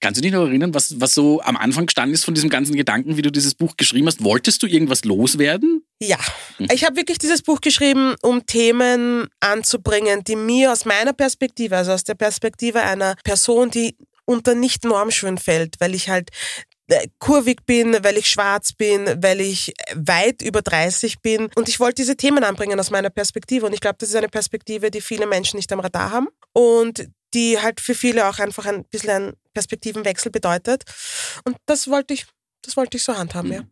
Kannst 0.00 0.18
du 0.18 0.22
dich 0.22 0.30
noch 0.30 0.46
erinnern, 0.46 0.72
was, 0.72 1.00
was 1.00 1.12
so 1.14 1.40
am 1.42 1.56
Anfang 1.56 1.86
gestanden 1.86 2.14
ist 2.14 2.24
von 2.24 2.34
diesem 2.34 2.48
ganzen 2.48 2.76
Gedanken, 2.76 3.16
wie 3.16 3.22
du 3.22 3.32
dieses 3.32 3.56
Buch 3.56 3.76
geschrieben 3.76 4.06
hast? 4.06 4.22
Wolltest 4.22 4.62
du 4.62 4.68
irgendwas 4.68 5.04
loswerden? 5.04 5.82
Ja, 6.00 6.18
ich 6.58 6.84
habe 6.84 6.96
wirklich 6.96 7.18
dieses 7.18 7.42
Buch 7.42 7.60
geschrieben, 7.60 8.14
um 8.22 8.46
Themen 8.46 9.28
anzubringen, 9.40 10.22
die 10.22 10.36
mir 10.36 10.70
aus 10.70 10.84
meiner 10.84 11.12
Perspektive, 11.12 11.76
also 11.76 11.92
aus 11.92 12.04
der 12.04 12.14
Perspektive 12.14 12.82
einer 12.82 13.16
Person, 13.24 13.70
die 13.70 13.96
unter 14.24 14.54
Nicht-Normschwimmen 14.54 15.38
fällt, 15.38 15.76
weil 15.80 15.94
ich 15.94 16.08
halt 16.08 16.30
äh, 16.88 17.08
kurvig 17.18 17.66
bin, 17.66 17.96
weil 18.04 18.16
ich 18.16 18.30
schwarz 18.30 18.72
bin, 18.72 19.06
weil 19.22 19.40
ich 19.40 19.74
weit 19.94 20.42
über 20.42 20.62
30 20.62 21.20
bin. 21.20 21.50
Und 21.56 21.68
ich 21.68 21.80
wollte 21.80 21.96
diese 21.96 22.16
Themen 22.16 22.44
anbringen 22.44 22.78
aus 22.78 22.90
meiner 22.90 23.10
Perspektive. 23.10 23.66
Und 23.66 23.72
ich 23.72 23.80
glaube, 23.80 23.96
das 23.98 24.10
ist 24.10 24.14
eine 24.14 24.28
Perspektive, 24.28 24.90
die 24.90 25.00
viele 25.00 25.26
Menschen 25.26 25.56
nicht 25.56 25.72
am 25.72 25.80
Radar 25.80 26.10
haben. 26.12 26.28
Und 26.52 27.08
die 27.34 27.60
halt 27.60 27.80
für 27.80 27.94
viele 27.94 28.26
auch 28.28 28.38
einfach 28.38 28.66
ein 28.66 28.84
bisschen 28.84 29.10
einen 29.10 29.32
Perspektivenwechsel 29.52 30.30
bedeutet. 30.30 30.84
Und 31.44 31.56
das 31.66 31.88
wollte 31.88 32.14
ich, 32.14 32.26
das 32.62 32.76
wollte 32.76 32.96
ich 32.96 33.02
so 33.02 33.16
handhaben, 33.16 33.52
ja. 33.52 33.62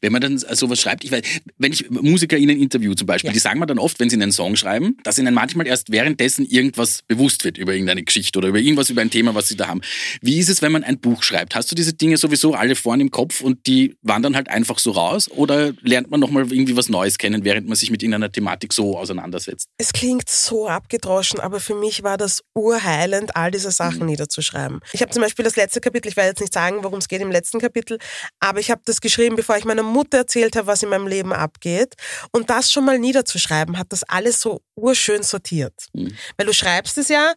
Wenn 0.00 0.12
man 0.12 0.20
dann 0.20 0.38
sowas 0.38 0.80
schreibt, 0.80 1.04
ich 1.04 1.12
weiß, 1.12 1.22
wenn 1.58 1.72
ich 1.72 1.90
MusikerInnen 1.90 2.60
interview 2.60 2.94
zum 2.94 3.06
Beispiel, 3.06 3.28
Ja. 3.28 3.32
die 3.32 3.38
sagen 3.38 3.58
mir 3.60 3.66
dann 3.66 3.78
oft, 3.78 3.98
wenn 4.00 4.10
sie 4.10 4.16
einen 4.16 4.32
Song 4.32 4.56
schreiben, 4.56 4.96
dass 5.04 5.18
ihnen 5.18 5.34
manchmal 5.34 5.66
erst 5.66 5.90
währenddessen 5.90 6.46
irgendwas 6.46 7.00
bewusst 7.06 7.44
wird 7.44 7.58
über 7.58 7.72
irgendeine 7.72 8.02
Geschichte 8.02 8.38
oder 8.38 8.48
über 8.48 8.58
irgendwas, 8.58 8.90
über 8.90 9.00
ein 9.02 9.10
Thema, 9.10 9.34
was 9.34 9.48
sie 9.48 9.56
da 9.56 9.68
haben. 9.68 9.80
Wie 10.20 10.38
ist 10.38 10.48
es, 10.48 10.62
wenn 10.62 10.72
man 10.72 10.84
ein 10.84 10.98
Buch 10.98 11.22
schreibt? 11.22 11.54
Hast 11.54 11.70
du 11.70 11.74
diese 11.74 11.92
Dinge 11.92 12.16
sowieso 12.16 12.54
alle 12.54 12.74
vorne 12.76 13.02
im 13.02 13.10
Kopf 13.10 13.40
und 13.40 13.66
die 13.66 13.96
wandern 14.02 14.36
halt 14.36 14.48
einfach 14.48 14.78
so 14.78 14.92
raus? 14.92 15.30
Oder 15.30 15.72
lernt 15.82 16.10
man 16.10 16.20
nochmal 16.20 16.50
irgendwie 16.52 16.76
was 16.76 16.88
Neues 16.88 17.18
kennen, 17.18 17.44
während 17.44 17.66
man 17.68 17.76
sich 17.76 17.90
mit 17.90 18.02
irgendeiner 18.02 18.30
Thematik 18.30 18.72
so 18.72 18.96
auseinandersetzt? 18.98 19.68
Es 19.78 19.92
klingt 19.92 20.28
so 20.28 20.68
abgedroschen, 20.68 21.40
aber 21.40 21.60
für 21.60 21.74
mich 21.74 22.02
war 22.02 22.16
das 22.16 22.42
urheilend, 22.54 23.36
all 23.36 23.50
diese 23.50 23.70
Sachen 23.70 24.06
niederzuschreiben. 24.06 24.80
Ich 24.92 25.00
habe 25.02 25.10
zum 25.12 25.22
Beispiel 25.22 25.44
das 25.44 25.56
letzte 25.56 25.80
Kapitel, 25.80 26.08
ich 26.08 26.16
werde 26.16 26.30
jetzt 26.30 26.40
nicht 26.40 26.52
sagen, 26.52 26.78
worum 26.82 26.98
es 26.98 27.08
geht 27.08 27.20
im 27.20 27.30
letzten 27.30 27.60
Kapitel, 27.60 27.98
aber 28.40 28.60
ich 28.60 28.70
habe 28.70 28.82
das 28.84 29.00
geschrieben, 29.00 29.36
bevor 29.36 29.56
ich 29.56 29.63
meiner 29.64 29.82
Mutter 29.82 30.18
erzählt 30.18 30.56
habe, 30.56 30.66
was 30.66 30.82
in 30.82 30.88
meinem 30.88 31.06
Leben 31.06 31.32
abgeht. 31.32 31.94
Und 32.32 32.50
das 32.50 32.72
schon 32.72 32.84
mal 32.84 32.98
niederzuschreiben, 32.98 33.78
hat 33.78 33.92
das 33.92 34.02
alles 34.04 34.40
so 34.40 34.60
urschön 34.76 35.22
sortiert. 35.22 35.74
Mhm. 35.92 36.16
Weil 36.36 36.46
du 36.46 36.52
schreibst 36.52 36.98
es 36.98 37.08
ja, 37.08 37.32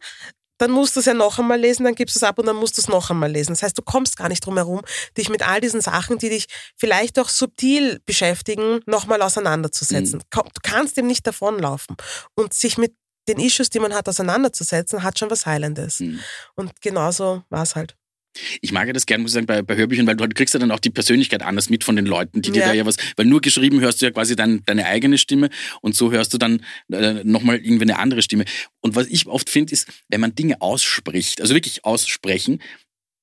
dann 0.58 0.72
musst 0.72 0.96
du 0.96 1.00
es 1.00 1.06
ja 1.06 1.14
noch 1.14 1.40
einmal 1.40 1.60
lesen, 1.60 1.84
dann 1.84 1.96
gibst 1.96 2.16
du 2.16 2.20
es 2.20 2.24
ab 2.24 2.40
und 2.40 2.48
dann 2.48 2.56
musst 2.56 2.78
du 2.78 2.82
es 2.82 2.88
noch 2.88 3.10
einmal 3.10 3.32
lesen. 3.32 3.52
Das 3.52 3.64
heißt, 3.64 3.78
du 3.78 3.82
kommst 3.82 4.18
gar 4.18 4.30
nicht 4.30 4.46
drum 4.46 4.58
herum, 4.58 4.82
dich 5.18 5.30
mit 5.30 5.48
all 5.48 5.62
diesen 5.62 5.82
Sachen, 5.82 6.18
die 6.18 6.30
dich 6.30 6.48
vielleicht 6.76 7.20
auch 7.20 7.30
subtil 7.30 8.00
beschäftigen, 8.06 8.82
nochmal 8.86 9.22
auseinanderzusetzen. 9.22 10.24
Komm, 10.32 10.48
Du 10.54 10.62
kannst 10.64 10.98
dem 10.98 11.08
nicht 11.08 11.28
davonlaufen. 11.28 11.96
Und 12.36 12.54
sich 12.54 12.78
mit 12.78 12.96
den 13.28 13.40
Issues, 13.40 13.70
die 13.70 13.80
man 13.80 13.94
hat, 13.94 14.08
auseinanderzusetzen, 14.08 15.04
hat 15.04 15.20
schon 15.20 15.30
was 15.30 15.46
Heilendes. 15.46 16.00
Mhm. 16.00 16.20
Und 16.56 16.82
genauso 16.82 17.44
war 17.50 17.64
es 17.64 17.76
halt. 17.76 17.96
Ich 18.62 18.72
mag 18.72 18.88
ja 18.88 18.94
das 18.94 19.06
gerne, 19.06 19.22
muss 19.22 19.32
ich 19.32 19.36
sagen, 19.36 19.46
bei, 19.46 19.62
bei 19.62 19.76
Hörbüchern, 19.76 20.08
weil 20.08 20.16
du 20.16 20.24
halt 20.24 20.36
kriegst 20.36 20.54
ja 20.54 20.60
dann 20.60 20.72
auch 20.72 20.80
die 20.80 20.90
Persönlichkeit 20.90 21.42
anders 21.44 21.70
mit 21.70 21.84
von 21.84 21.96
den 21.96 22.06
Leuten, 22.06 22.42
die 22.42 22.52
dir 22.52 22.62
Ja. 22.62 22.68
da 22.68 22.74
ja 22.74 22.86
was, 22.86 22.98
weil 23.16 23.26
nur 23.26 23.42
geschrieben 23.42 23.80
hörst 23.82 24.02
du 24.02 24.06
ja 24.06 24.12
quasi 24.12 24.36
dein, 24.36 24.64
deine 24.66 24.86
eigene 24.86 25.18
Stimme 25.18 25.50
und 25.82 25.96
so 25.96 26.12
hörst 26.12 26.34
du 26.34 26.38
dann 26.38 26.64
äh, 26.92 27.24
nochmal 27.24 27.58
irgendwie 27.58 27.84
eine 27.84 28.00
andere 28.00 28.22
Stimme. 28.22 28.46
Und 28.82 28.96
was 28.96 29.08
ich 29.08 29.28
oft 29.28 29.50
finde, 29.50 29.74
ist, 29.74 29.88
wenn 30.10 30.22
man 30.22 30.36
Dinge 30.36 30.62
ausspricht, 30.62 31.42
also 31.42 31.54
wirklich 31.54 31.86
aussprechen, 31.86 32.62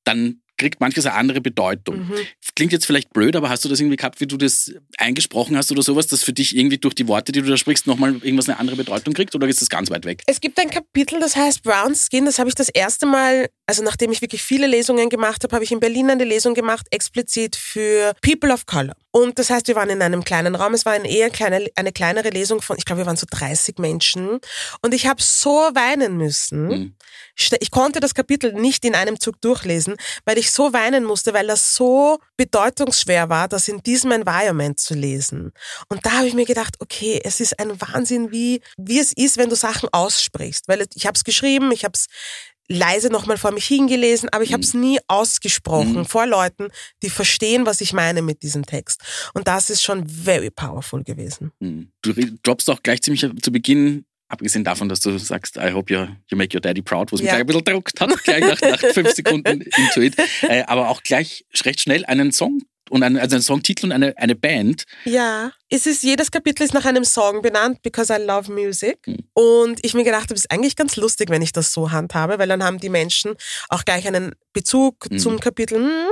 dann 0.05 0.41
kriegt 0.57 0.81
manches 0.81 1.07
eine 1.07 1.15
andere 1.15 1.41
Bedeutung. 1.41 2.09
Mhm. 2.09 2.15
Klingt 2.55 2.73
jetzt 2.73 2.87
vielleicht 2.87 3.13
blöd, 3.13 3.35
aber 3.37 3.49
hast 3.49 3.65
du 3.65 3.69
das 3.69 3.81
irgendwie 3.81 3.97
gehabt, 3.97 4.21
wie 4.21 4.27
du 4.27 4.37
das 4.37 4.73
eingesprochen 4.99 5.57
hast 5.57 5.73
oder 5.73 5.83
sowas, 5.83 6.07
dass 6.07 6.23
für 6.23 6.33
dich 6.33 6.57
irgendwie 6.57 6.79
durch 6.79 6.95
die 6.95 7.09
Worte, 7.09 7.33
die 7.33 7.43
du 7.43 7.49
da 7.49 7.57
sprichst, 7.57 7.87
nochmal 7.87 8.13
irgendwas 8.13 8.49
eine 8.49 8.59
andere 8.59 8.77
Bedeutung 8.77 9.15
kriegt 9.15 9.35
oder 9.35 9.49
ist 9.49 9.61
das 9.61 9.69
ganz 9.69 9.91
weit 9.91 10.05
weg? 10.05 10.23
Es 10.27 10.41
gibt 10.41 10.59
ein 10.61 10.71
Kapitel, 10.71 11.19
das 11.21 11.37
heißt 11.37 11.63
Brown 11.63 11.95
Skin. 11.95 12.25
Das 12.25 12.39
habe 12.39 12.49
ich 12.49 12.55
das 12.55 12.69
erste 12.69 13.07
Mal, 13.07 13.49
also 13.67 13.83
nachdem 13.83 14.13
ich 14.13 14.23
wirklich 14.23 14.43
viele 14.43 14.67
Lesungen 14.67 15.09
gemacht 15.09 15.43
habe, 15.43 15.55
habe 15.55 15.65
ich 15.65 15.73
in 15.73 15.81
Berlin 15.81 16.11
eine 16.11 16.25
Lesung 16.25 16.55
gemacht, 16.55 16.87
explizit 16.91 17.57
für 17.57 18.15
People 18.23 18.53
of 18.53 18.67
Color. 18.67 18.95
Und 19.11 19.39
das 19.39 19.49
heißt, 19.49 19.69
wir 19.69 19.77
waren 19.77 19.91
in 19.91 20.03
einem 20.03 20.25
kleinen 20.25 20.57
Raum. 20.57 20.75
Es 20.75 20.85
war 20.85 20.93
eine 20.93 21.09
eher 21.09 21.31
kleine, 21.31 21.69
eine 21.77 21.93
kleinere 21.93 22.31
Lesung 22.31 22.61
von, 22.61 22.77
ich 22.77 22.85
glaube, 22.85 23.03
wir 23.03 23.07
waren 23.07 23.17
so 23.17 23.27
30 23.31 23.79
Menschen. 23.79 24.41
Und 24.83 24.93
ich 24.93 25.07
habe 25.07 25.23
so 25.23 25.51
weinen 25.51 26.17
müssen. 26.17 26.67
Mhm. 26.67 26.95
Ich 27.61 27.71
konnte 27.71 28.01
das 28.01 28.15
Kapitel 28.15 28.53
nicht 28.53 28.85
in 28.85 28.97
einem 28.97 29.21
Zug 29.21 29.41
durchlesen, 29.41 29.95
weil 30.25 30.37
ich 30.37 30.44
so 30.53 30.73
weinen 30.73 31.05
musste, 31.05 31.33
weil 31.35 31.47
das 31.47 31.75
so 31.75 32.19
bedeutungsschwer 32.37 33.29
war, 33.29 33.49
das 33.49 33.69
in 33.69 33.83
diesem 33.83 34.13
Environment 34.13 34.79
zu 34.79 34.95
lesen. 34.95 35.53
Und 35.89 36.05
da 36.07 36.13
habe 36.13 36.27
ich 36.27 36.35
mir 36.35 36.47
gedacht, 36.47 36.77
okay, 36.81 37.21
es 37.23 37.41
ist 37.41 37.59
ein 37.59 37.81
Wahnsinn, 37.81 38.31
wie, 38.31 38.61
wie 38.77 38.99
es 38.99 39.13
ist, 39.13 39.37
wenn 39.37 39.49
du 39.51 39.57
Sachen 39.57 39.89
aussprichst. 39.93 40.69
Weil 40.69 40.87
ich 40.95 41.07
habe 41.07 41.17
es 41.17 41.25
geschrieben, 41.25 41.73
ich 41.73 41.85
habe 41.85 41.93
es 41.95 42.07
leise 42.67 43.09
nochmal 43.11 43.37
vor 43.37 43.51
mich 43.53 43.67
hingelesen, 43.67 44.31
aber 44.31 44.43
ich 44.43 44.53
habe 44.55 44.63
es 44.63 44.73
nie 44.73 44.99
ausgesprochen 45.07 45.99
Mhm. 45.99 46.07
vor 46.07 46.27
Leuten, 46.27 46.69
die 47.03 47.11
verstehen, 47.11 47.67
was 47.67 47.83
ich 47.83 47.93
meine 47.93 48.23
mit 48.23 48.43
diesem 48.43 48.65
Text. 48.65 49.03
Und 49.35 49.49
das 49.49 49.69
ist 49.69 49.83
schon 49.83 50.09
very 50.09 50.51
powerful 50.51 51.03
gewesen. 51.05 51.53
Hm. 51.61 51.93
Du 52.01 52.15
droppst 52.43 52.71
auch 52.71 52.83
gleich 52.83 53.03
ziemlich 53.03 53.27
zu 53.43 53.53
Beginn, 53.53 54.07
abgesehen 54.35 54.65
davon, 54.65 54.89
dass 54.89 55.01
du 55.01 55.17
sagst, 55.19 55.57
I 55.57 55.73
hope 55.73 55.93
you, 55.93 56.07
you 56.29 56.37
make 56.37 56.55
your 56.55 56.61
daddy 56.61 56.83
proud, 56.83 57.11
was 57.11 57.21
mich 57.21 57.27
Ja. 57.29 57.35
gleich 57.37 57.41
ein 57.41 57.47
bisschen 57.47 57.65
druckt 57.65 58.01
hat, 58.01 58.25
gleich 58.25 58.41
nach, 58.41 58.61
nach 58.61 58.81
fünf 58.93 59.11
Sekunden 59.13 59.63
into 59.63 60.01
it. 60.01 60.15
Äh, 60.43 60.63
aber 60.67 60.91
auch 60.91 61.03
gleich 61.03 61.45
recht 61.65 61.81
schnell 61.81 62.05
einen 62.05 62.31
Song 62.33 62.61
und 62.91 63.03
einen, 63.03 63.17
also 63.19 63.37
einen 63.37 63.43
Songtitel 63.43 63.87
und 63.87 63.93
eine, 63.93 64.17
eine 64.19 64.35
Band. 64.35 64.85
Ja, 65.07 65.53
es 65.71 65.87
ist, 65.87 66.03
jedes 66.03 66.31
Kapitel 66.31 66.63
ist 66.65 66.75
nach 66.75 66.85
einem 66.85 67.05
Song 67.05 67.41
benannt, 67.41 67.81
because 67.83 68.13
I 68.15 68.23
love 68.23 68.53
music. 68.53 68.99
Mhm. 69.07 69.19
Und 69.33 69.81
ich 69.85 69.95
mir 69.95 70.05
gedacht 70.05 70.25
habe, 70.25 70.35
es 70.35 70.41
ist 70.43 70.51
eigentlich 70.51 70.77
ganz 70.77 70.97
lustig, 70.97 71.31
wenn 71.31 71.41
ich 71.41 71.53
das 71.53 71.73
so 71.73 71.91
handhabe, 71.93 72.39
weil 72.39 72.47
dann 72.49 72.63
haben 72.63 72.79
die 72.79 72.91
Menschen 72.91 73.35
auch 73.71 73.85
gleich 73.87 74.07
einen 74.07 74.35
Bezug 74.53 75.11
Mhm. 75.11 75.19
zum 75.19 75.41
Kapitel. 75.41 75.79
Hm. 75.79 76.09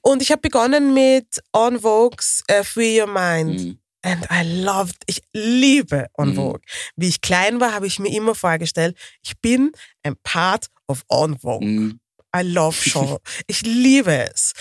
Und 0.00 0.22
ich 0.22 0.30
habe 0.30 0.40
begonnen 0.40 0.94
mit 0.94 1.26
On 1.52 1.82
Vogue's 1.82 2.42
äh, 2.46 2.62
Free 2.62 3.00
Your 3.00 3.08
Mind. 3.08 3.60
Hm. 3.60 3.78
And 4.04 4.26
I 4.32 4.42
loved, 4.62 4.96
ich 5.06 5.22
liebe 5.32 6.06
On 6.18 6.30
Mhm. 6.30 6.34
Vogue. 6.34 6.60
Wie 6.96 7.08
ich 7.08 7.20
klein 7.20 7.60
war, 7.60 7.72
habe 7.72 7.86
ich 7.86 7.98
mir 7.98 8.12
immer 8.14 8.34
vorgestellt, 8.34 8.96
ich 9.22 9.38
bin 9.40 9.72
ein 10.02 10.16
Part 10.22 10.66
of 10.88 11.02
On 11.08 11.38
Vogue. 11.38 11.66
Hm. 11.66 11.98
I 12.34 12.40
love 12.42 12.76
Sean. 12.90 13.18
ich 13.46 13.60
liebe 13.62 14.30
es. 14.30 14.52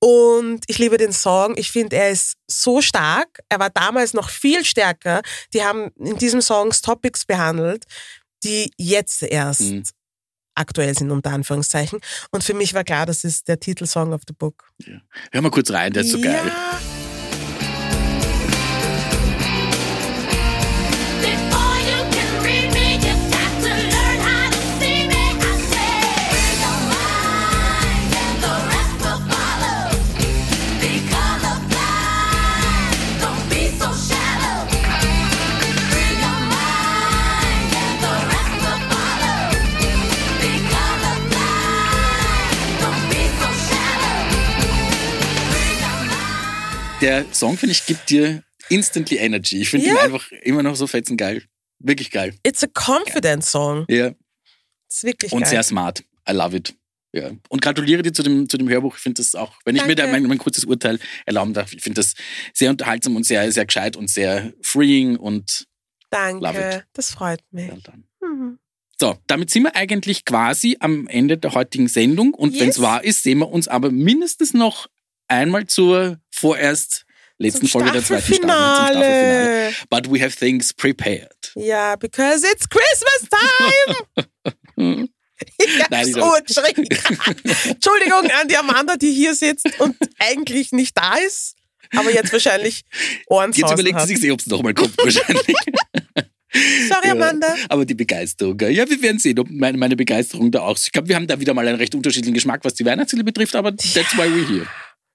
Und 0.00 0.64
ich 0.66 0.78
liebe 0.78 0.96
den 0.98 1.12
Song. 1.12 1.54
Ich 1.56 1.70
finde, 1.70 1.96
er 1.96 2.10
ist 2.10 2.34
so 2.50 2.82
stark. 2.82 3.38
Er 3.48 3.60
war 3.60 3.70
damals 3.70 4.14
noch 4.14 4.28
viel 4.30 4.64
stärker. 4.64 5.22
Die 5.54 5.62
haben 5.62 5.90
in 5.96 6.18
diesem 6.18 6.42
Song 6.42 6.70
Topics 6.70 7.24
behandelt, 7.24 7.84
die 8.42 8.72
jetzt 8.76 9.22
erst 9.22 9.60
Mhm. 9.60 9.84
aktuell 10.56 10.92
sind, 10.98 11.10
unter 11.12 11.30
Anführungszeichen. 11.30 12.00
Und 12.32 12.42
für 12.42 12.52
mich 12.54 12.74
war 12.74 12.82
klar, 12.84 13.06
das 13.06 13.22
ist 13.22 13.46
der 13.48 13.60
Titelsong 13.60 14.12
of 14.12 14.22
the 14.26 14.34
book. 14.34 14.68
Hör 15.30 15.40
mal 15.40 15.50
kurz 15.50 15.70
rein, 15.70 15.92
der 15.92 16.02
ist 16.02 16.10
so 16.10 16.20
geil. 16.20 16.34
Ja. 16.34 16.42
Before 16.42 16.89
Der 47.00 47.24
Song, 47.32 47.56
finde 47.56 47.72
ich, 47.72 47.86
gibt 47.86 48.10
dir 48.10 48.42
instantly 48.68 49.16
Energy. 49.18 49.60
Ich 49.62 49.70
finde 49.70 49.86
ihn 49.86 49.94
Ja. 49.96 50.02
einfach 50.02 50.30
immer 50.42 50.62
noch 50.62 50.76
so 50.76 50.86
fetzengeil. 50.86 51.42
Wirklich 51.78 52.10
geil. 52.10 52.34
It's 52.46 52.62
a 52.62 52.66
confident 52.66 53.44
song. 53.44 53.86
Ja. 53.88 54.12
Ist 54.88 55.04
wirklich 55.04 55.32
Und 55.32 55.42
geil. 55.42 55.50
sehr 55.50 55.62
smart. 55.62 56.04
I 56.28 56.32
love 56.32 56.54
it. 56.56 56.74
Ja. 57.12 57.30
Und 57.48 57.62
gratuliere 57.62 58.02
dir 58.02 58.12
zu 58.12 58.22
dem, 58.22 58.48
zu 58.48 58.58
dem 58.58 58.68
Hörbuch. 58.68 58.96
Ich 58.96 59.02
finde 59.02 59.20
das 59.22 59.34
auch, 59.34 59.54
wenn 59.64 59.74
ich 59.76 59.84
mir 59.86 59.96
da 59.96 60.04
Danke. 60.04 60.20
mein, 60.20 60.28
mein 60.28 60.38
kurzes 60.38 60.64
Urteil 60.64 60.98
erlauben 61.26 61.54
darf, 61.54 61.72
ich 61.72 61.82
finde 61.82 62.00
das 62.00 62.14
sehr 62.52 62.70
unterhaltsam 62.70 63.16
und 63.16 63.24
sehr, 63.24 63.50
sehr 63.50 63.66
gescheit 63.66 63.96
und 63.96 64.08
sehr 64.10 64.52
freeing 64.62 65.16
und 65.16 65.66
Love 66.12 66.40
Danke. 66.40 66.76
it. 66.78 66.84
Das 66.92 67.10
freut 67.12 67.40
mich. 67.50 67.68
done. 67.82 68.04
Mhm. 68.20 68.58
So, 69.00 69.16
damit 69.26 69.48
sind 69.50 69.62
wir 69.62 69.74
eigentlich 69.74 70.24
quasi 70.24 70.76
am 70.80 71.06
Ende 71.08 71.38
der 71.38 71.54
heutigen 71.54 71.88
Sendung. 71.88 72.34
Und 72.34 72.52
Yes. 72.52 72.60
wenn 72.60 72.68
es 72.68 72.80
wahr 72.82 73.02
ist, 73.02 73.22
sehen 73.22 73.38
wir 73.38 73.48
uns 73.48 73.66
aber 73.68 73.90
mindestens 73.90 74.52
noch 74.52 74.88
einmal 75.28 75.66
zur 75.66 76.20
vorerst 76.40 77.04
letzten 77.38 77.68
Folge 77.68 77.92
der 77.92 78.04
zweiten 78.04 78.22
Staffel. 78.22 78.40
zum 78.40 78.50
Staffelfinale. 78.50 79.72
But 79.88 80.10
we 80.10 80.20
have 80.20 80.36
things 80.36 80.72
prepared. 80.74 81.52
Ja, 81.54 81.96
because 81.96 82.44
it's 82.46 82.66
Christmas 82.68 83.28
time! 83.30 84.28
ich 85.58 85.68
Nein, 85.90 85.98
hab's 86.00 86.08
ich 86.08 86.14
so 86.14 86.34
geschrien. 86.46 86.86
Entschuldigung 87.68 88.30
an 88.40 88.48
die 88.48 88.56
Amanda, 88.56 88.96
die 88.96 89.12
hier 89.12 89.34
sitzt 89.34 89.68
und 89.80 89.96
eigentlich 90.18 90.72
nicht 90.72 90.96
da 90.96 91.14
ist, 91.16 91.54
aber 91.96 92.12
jetzt 92.12 92.32
wahrscheinlich 92.32 92.82
Ohren 93.28 93.52
Jetzt 93.52 93.72
überlegt 93.72 94.00
sie 94.02 94.16
sich, 94.16 94.30
ob 94.30 94.40
es 94.40 94.46
nochmal 94.46 94.74
kommt 94.74 94.96
wahrscheinlich. 94.98 95.56
Sorry, 96.52 97.06
Ja, 97.06 97.12
Amanda. 97.12 97.54
aber 97.68 97.86
die 97.86 97.94
Begeisterung. 97.94 98.58
Ja, 98.60 98.88
wir 98.90 99.00
werden 99.02 99.20
sehen, 99.20 99.38
ob 99.38 99.48
meine, 99.50 99.78
meine 99.78 99.94
Begeisterung 99.94 100.50
da 100.50 100.62
auch. 100.62 100.76
Ich 100.76 100.90
glaube, 100.90 101.06
wir 101.08 101.14
haben 101.14 101.28
da 101.28 101.38
wieder 101.38 101.54
mal 101.54 101.66
einen 101.66 101.76
recht 101.76 101.94
unterschiedlichen 101.94 102.34
Geschmack, 102.34 102.64
was 102.64 102.74
die 102.74 102.84
Weihnachtslieder 102.84 103.24
betrifft, 103.24 103.54
aber 103.54 103.70
that's 103.76 104.16
why 104.16 104.22
we're 104.26 104.46
here. 104.48 104.66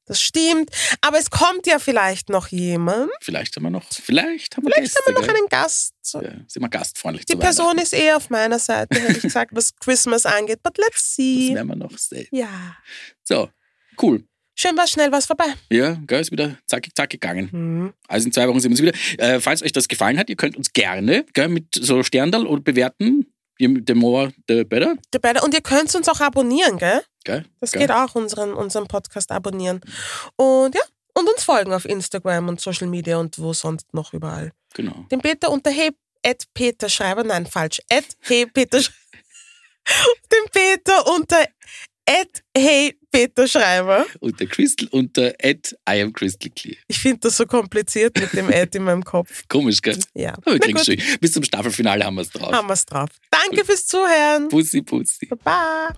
Das 0.07 0.21
stimmt. 0.21 0.69
Aber 1.01 1.17
es 1.17 1.29
kommt 1.31 1.65
ja 1.65 1.79
vielleicht 1.79 2.29
noch 2.29 2.47
jemand. 2.49 3.09
Vielleicht 3.21 3.55
haben 3.55 3.63
wir 3.63 3.69
noch, 3.71 3.85
vielleicht 3.91 4.55
haben 4.55 4.65
wir 4.65 4.71
Vielleicht 4.73 4.93
Gäste, 4.93 4.99
haben 5.07 5.15
wir 5.15 5.21
noch 5.21 5.27
gell? 5.27 5.35
einen 5.37 5.47
Gast. 5.49 5.93
So. 6.01 6.21
Ja, 6.21 6.31
sind 6.47 6.61
wir 6.61 6.69
gastfreundlich 6.69 7.25
Die 7.25 7.35
Person 7.35 7.77
ist 7.79 7.93
eh 7.93 8.11
auf 8.13 8.29
meiner 8.29 8.59
Seite, 8.59 8.99
hätte 8.99 9.13
ich 9.13 9.21
gesagt, 9.23 9.51
was 9.55 9.75
Christmas 9.77 10.25
angeht. 10.27 10.61
But 10.61 10.77
let's 10.77 10.93
Das 11.07 11.15
see. 11.15 11.53
werden 11.55 11.67
wir 11.67 11.75
noch 11.75 11.97
sehen. 11.97 12.27
Ja. 12.31 12.77
So, 13.23 13.49
cool. 14.01 14.23
Schön 14.57 14.77
war 14.77 14.87
schnell 14.87 15.11
was 15.11 15.25
vorbei. 15.25 15.53
Ja, 15.69 15.97
gell, 16.07 16.21
ist 16.21 16.31
wieder 16.31 16.57
zackig, 16.67 16.93
zackig 16.95 17.19
gegangen. 17.19 17.49
Mhm. 17.51 17.93
Also 18.07 18.27
in 18.27 18.31
zwei 18.31 18.47
Wochen 18.47 18.59
sehen 18.61 18.71
wir 18.77 18.83
uns 18.87 18.95
wieder. 19.17 19.23
Äh, 19.35 19.39
falls 19.41 19.61
euch 19.63 19.73
das 19.73 19.87
gefallen 19.87 20.17
hat, 20.17 20.29
ihr 20.29 20.35
könnt 20.37 20.55
uns 20.55 20.71
gerne 20.71 21.25
gell, 21.33 21.49
mit 21.49 21.65
so 21.75 22.03
Sterndal 22.03 22.45
oder 22.45 22.61
bewerten. 22.61 23.25
The 23.59 23.93
more, 23.93 24.33
the 24.49 24.63
better. 24.65 24.95
Die 25.13 25.19
beide- 25.19 25.41
Und 25.41 25.53
ihr 25.53 25.61
könnt 25.61 25.93
uns 25.95 26.07
auch 26.09 26.19
abonnieren, 26.19 26.77
gell? 26.77 27.01
Gell? 27.25 27.43
Das 27.59 27.71
gell? 27.73 27.81
geht 27.81 27.91
auch, 27.91 28.15
unseren, 28.15 28.53
unseren 28.53 28.87
Podcast 28.87 29.31
abonnieren. 29.31 29.81
Und 30.37 30.73
ja, 30.73 30.81
und 31.13 31.27
uns 31.27 31.43
folgen 31.43 31.73
auf 31.73 31.83
Instagram 31.85 32.47
und 32.47 32.61
Social 32.61 32.87
Media 32.87 33.17
und 33.17 33.37
wo 33.39 33.51
sonst 33.51 33.93
noch 33.93 34.13
überall. 34.13 34.51
Genau. 34.73 35.05
Den 35.11 35.19
Peter 35.19 35.51
unter 35.51 35.71
hey, 35.71 35.91
at 36.25 36.43
Peter 36.53 36.87
Schreiber, 36.87 37.23
nein, 37.23 37.45
falsch, 37.45 37.81
at 37.91 38.05
hey 38.21 38.45
Peter 38.45 38.77
Sch- 38.77 38.91
Den 40.31 40.51
Peter 40.51 41.05
unter 41.07 41.45
at 42.07 42.43
hey 42.55 42.97
Peter 43.11 43.47
Schreiber. 43.47 44.05
Und 44.19 44.39
der 44.39 44.47
Crystal 44.47 44.87
unter 44.91 45.33
at 45.41 45.75
I 45.89 46.01
am 46.01 46.11
Crystal 46.11 46.51
Clear. 46.53 46.75
Ich 46.87 46.99
finde 46.99 47.19
das 47.21 47.37
so 47.37 47.45
kompliziert 47.45 48.19
mit 48.19 48.33
dem 48.33 48.47
Ad 48.49 48.77
in 48.77 48.83
meinem 48.83 49.03
Kopf. 49.03 49.43
Komisch, 49.47 49.81
gell? 49.81 49.97
Ja, 50.13 50.33
Aber 50.33 50.53
wir 50.53 50.59
kriegen 50.59 50.77
gut, 50.77 50.85
hin. 50.85 51.01
Bis 51.21 51.31
zum 51.31 51.43
Staffelfinale 51.43 52.03
haben 52.03 52.15
wir 52.15 52.21
es 52.23 52.29
drauf. 52.29 52.51
haben 52.51 52.67
wir 52.67 52.73
es 52.73 52.85
drauf. 52.85 53.09
Danke 53.31 53.63
fürs 53.63 53.87
Zuhören. 53.87 54.49
Pussy, 54.49 54.81
pussy. 54.81 55.27
Baba. 55.27 55.93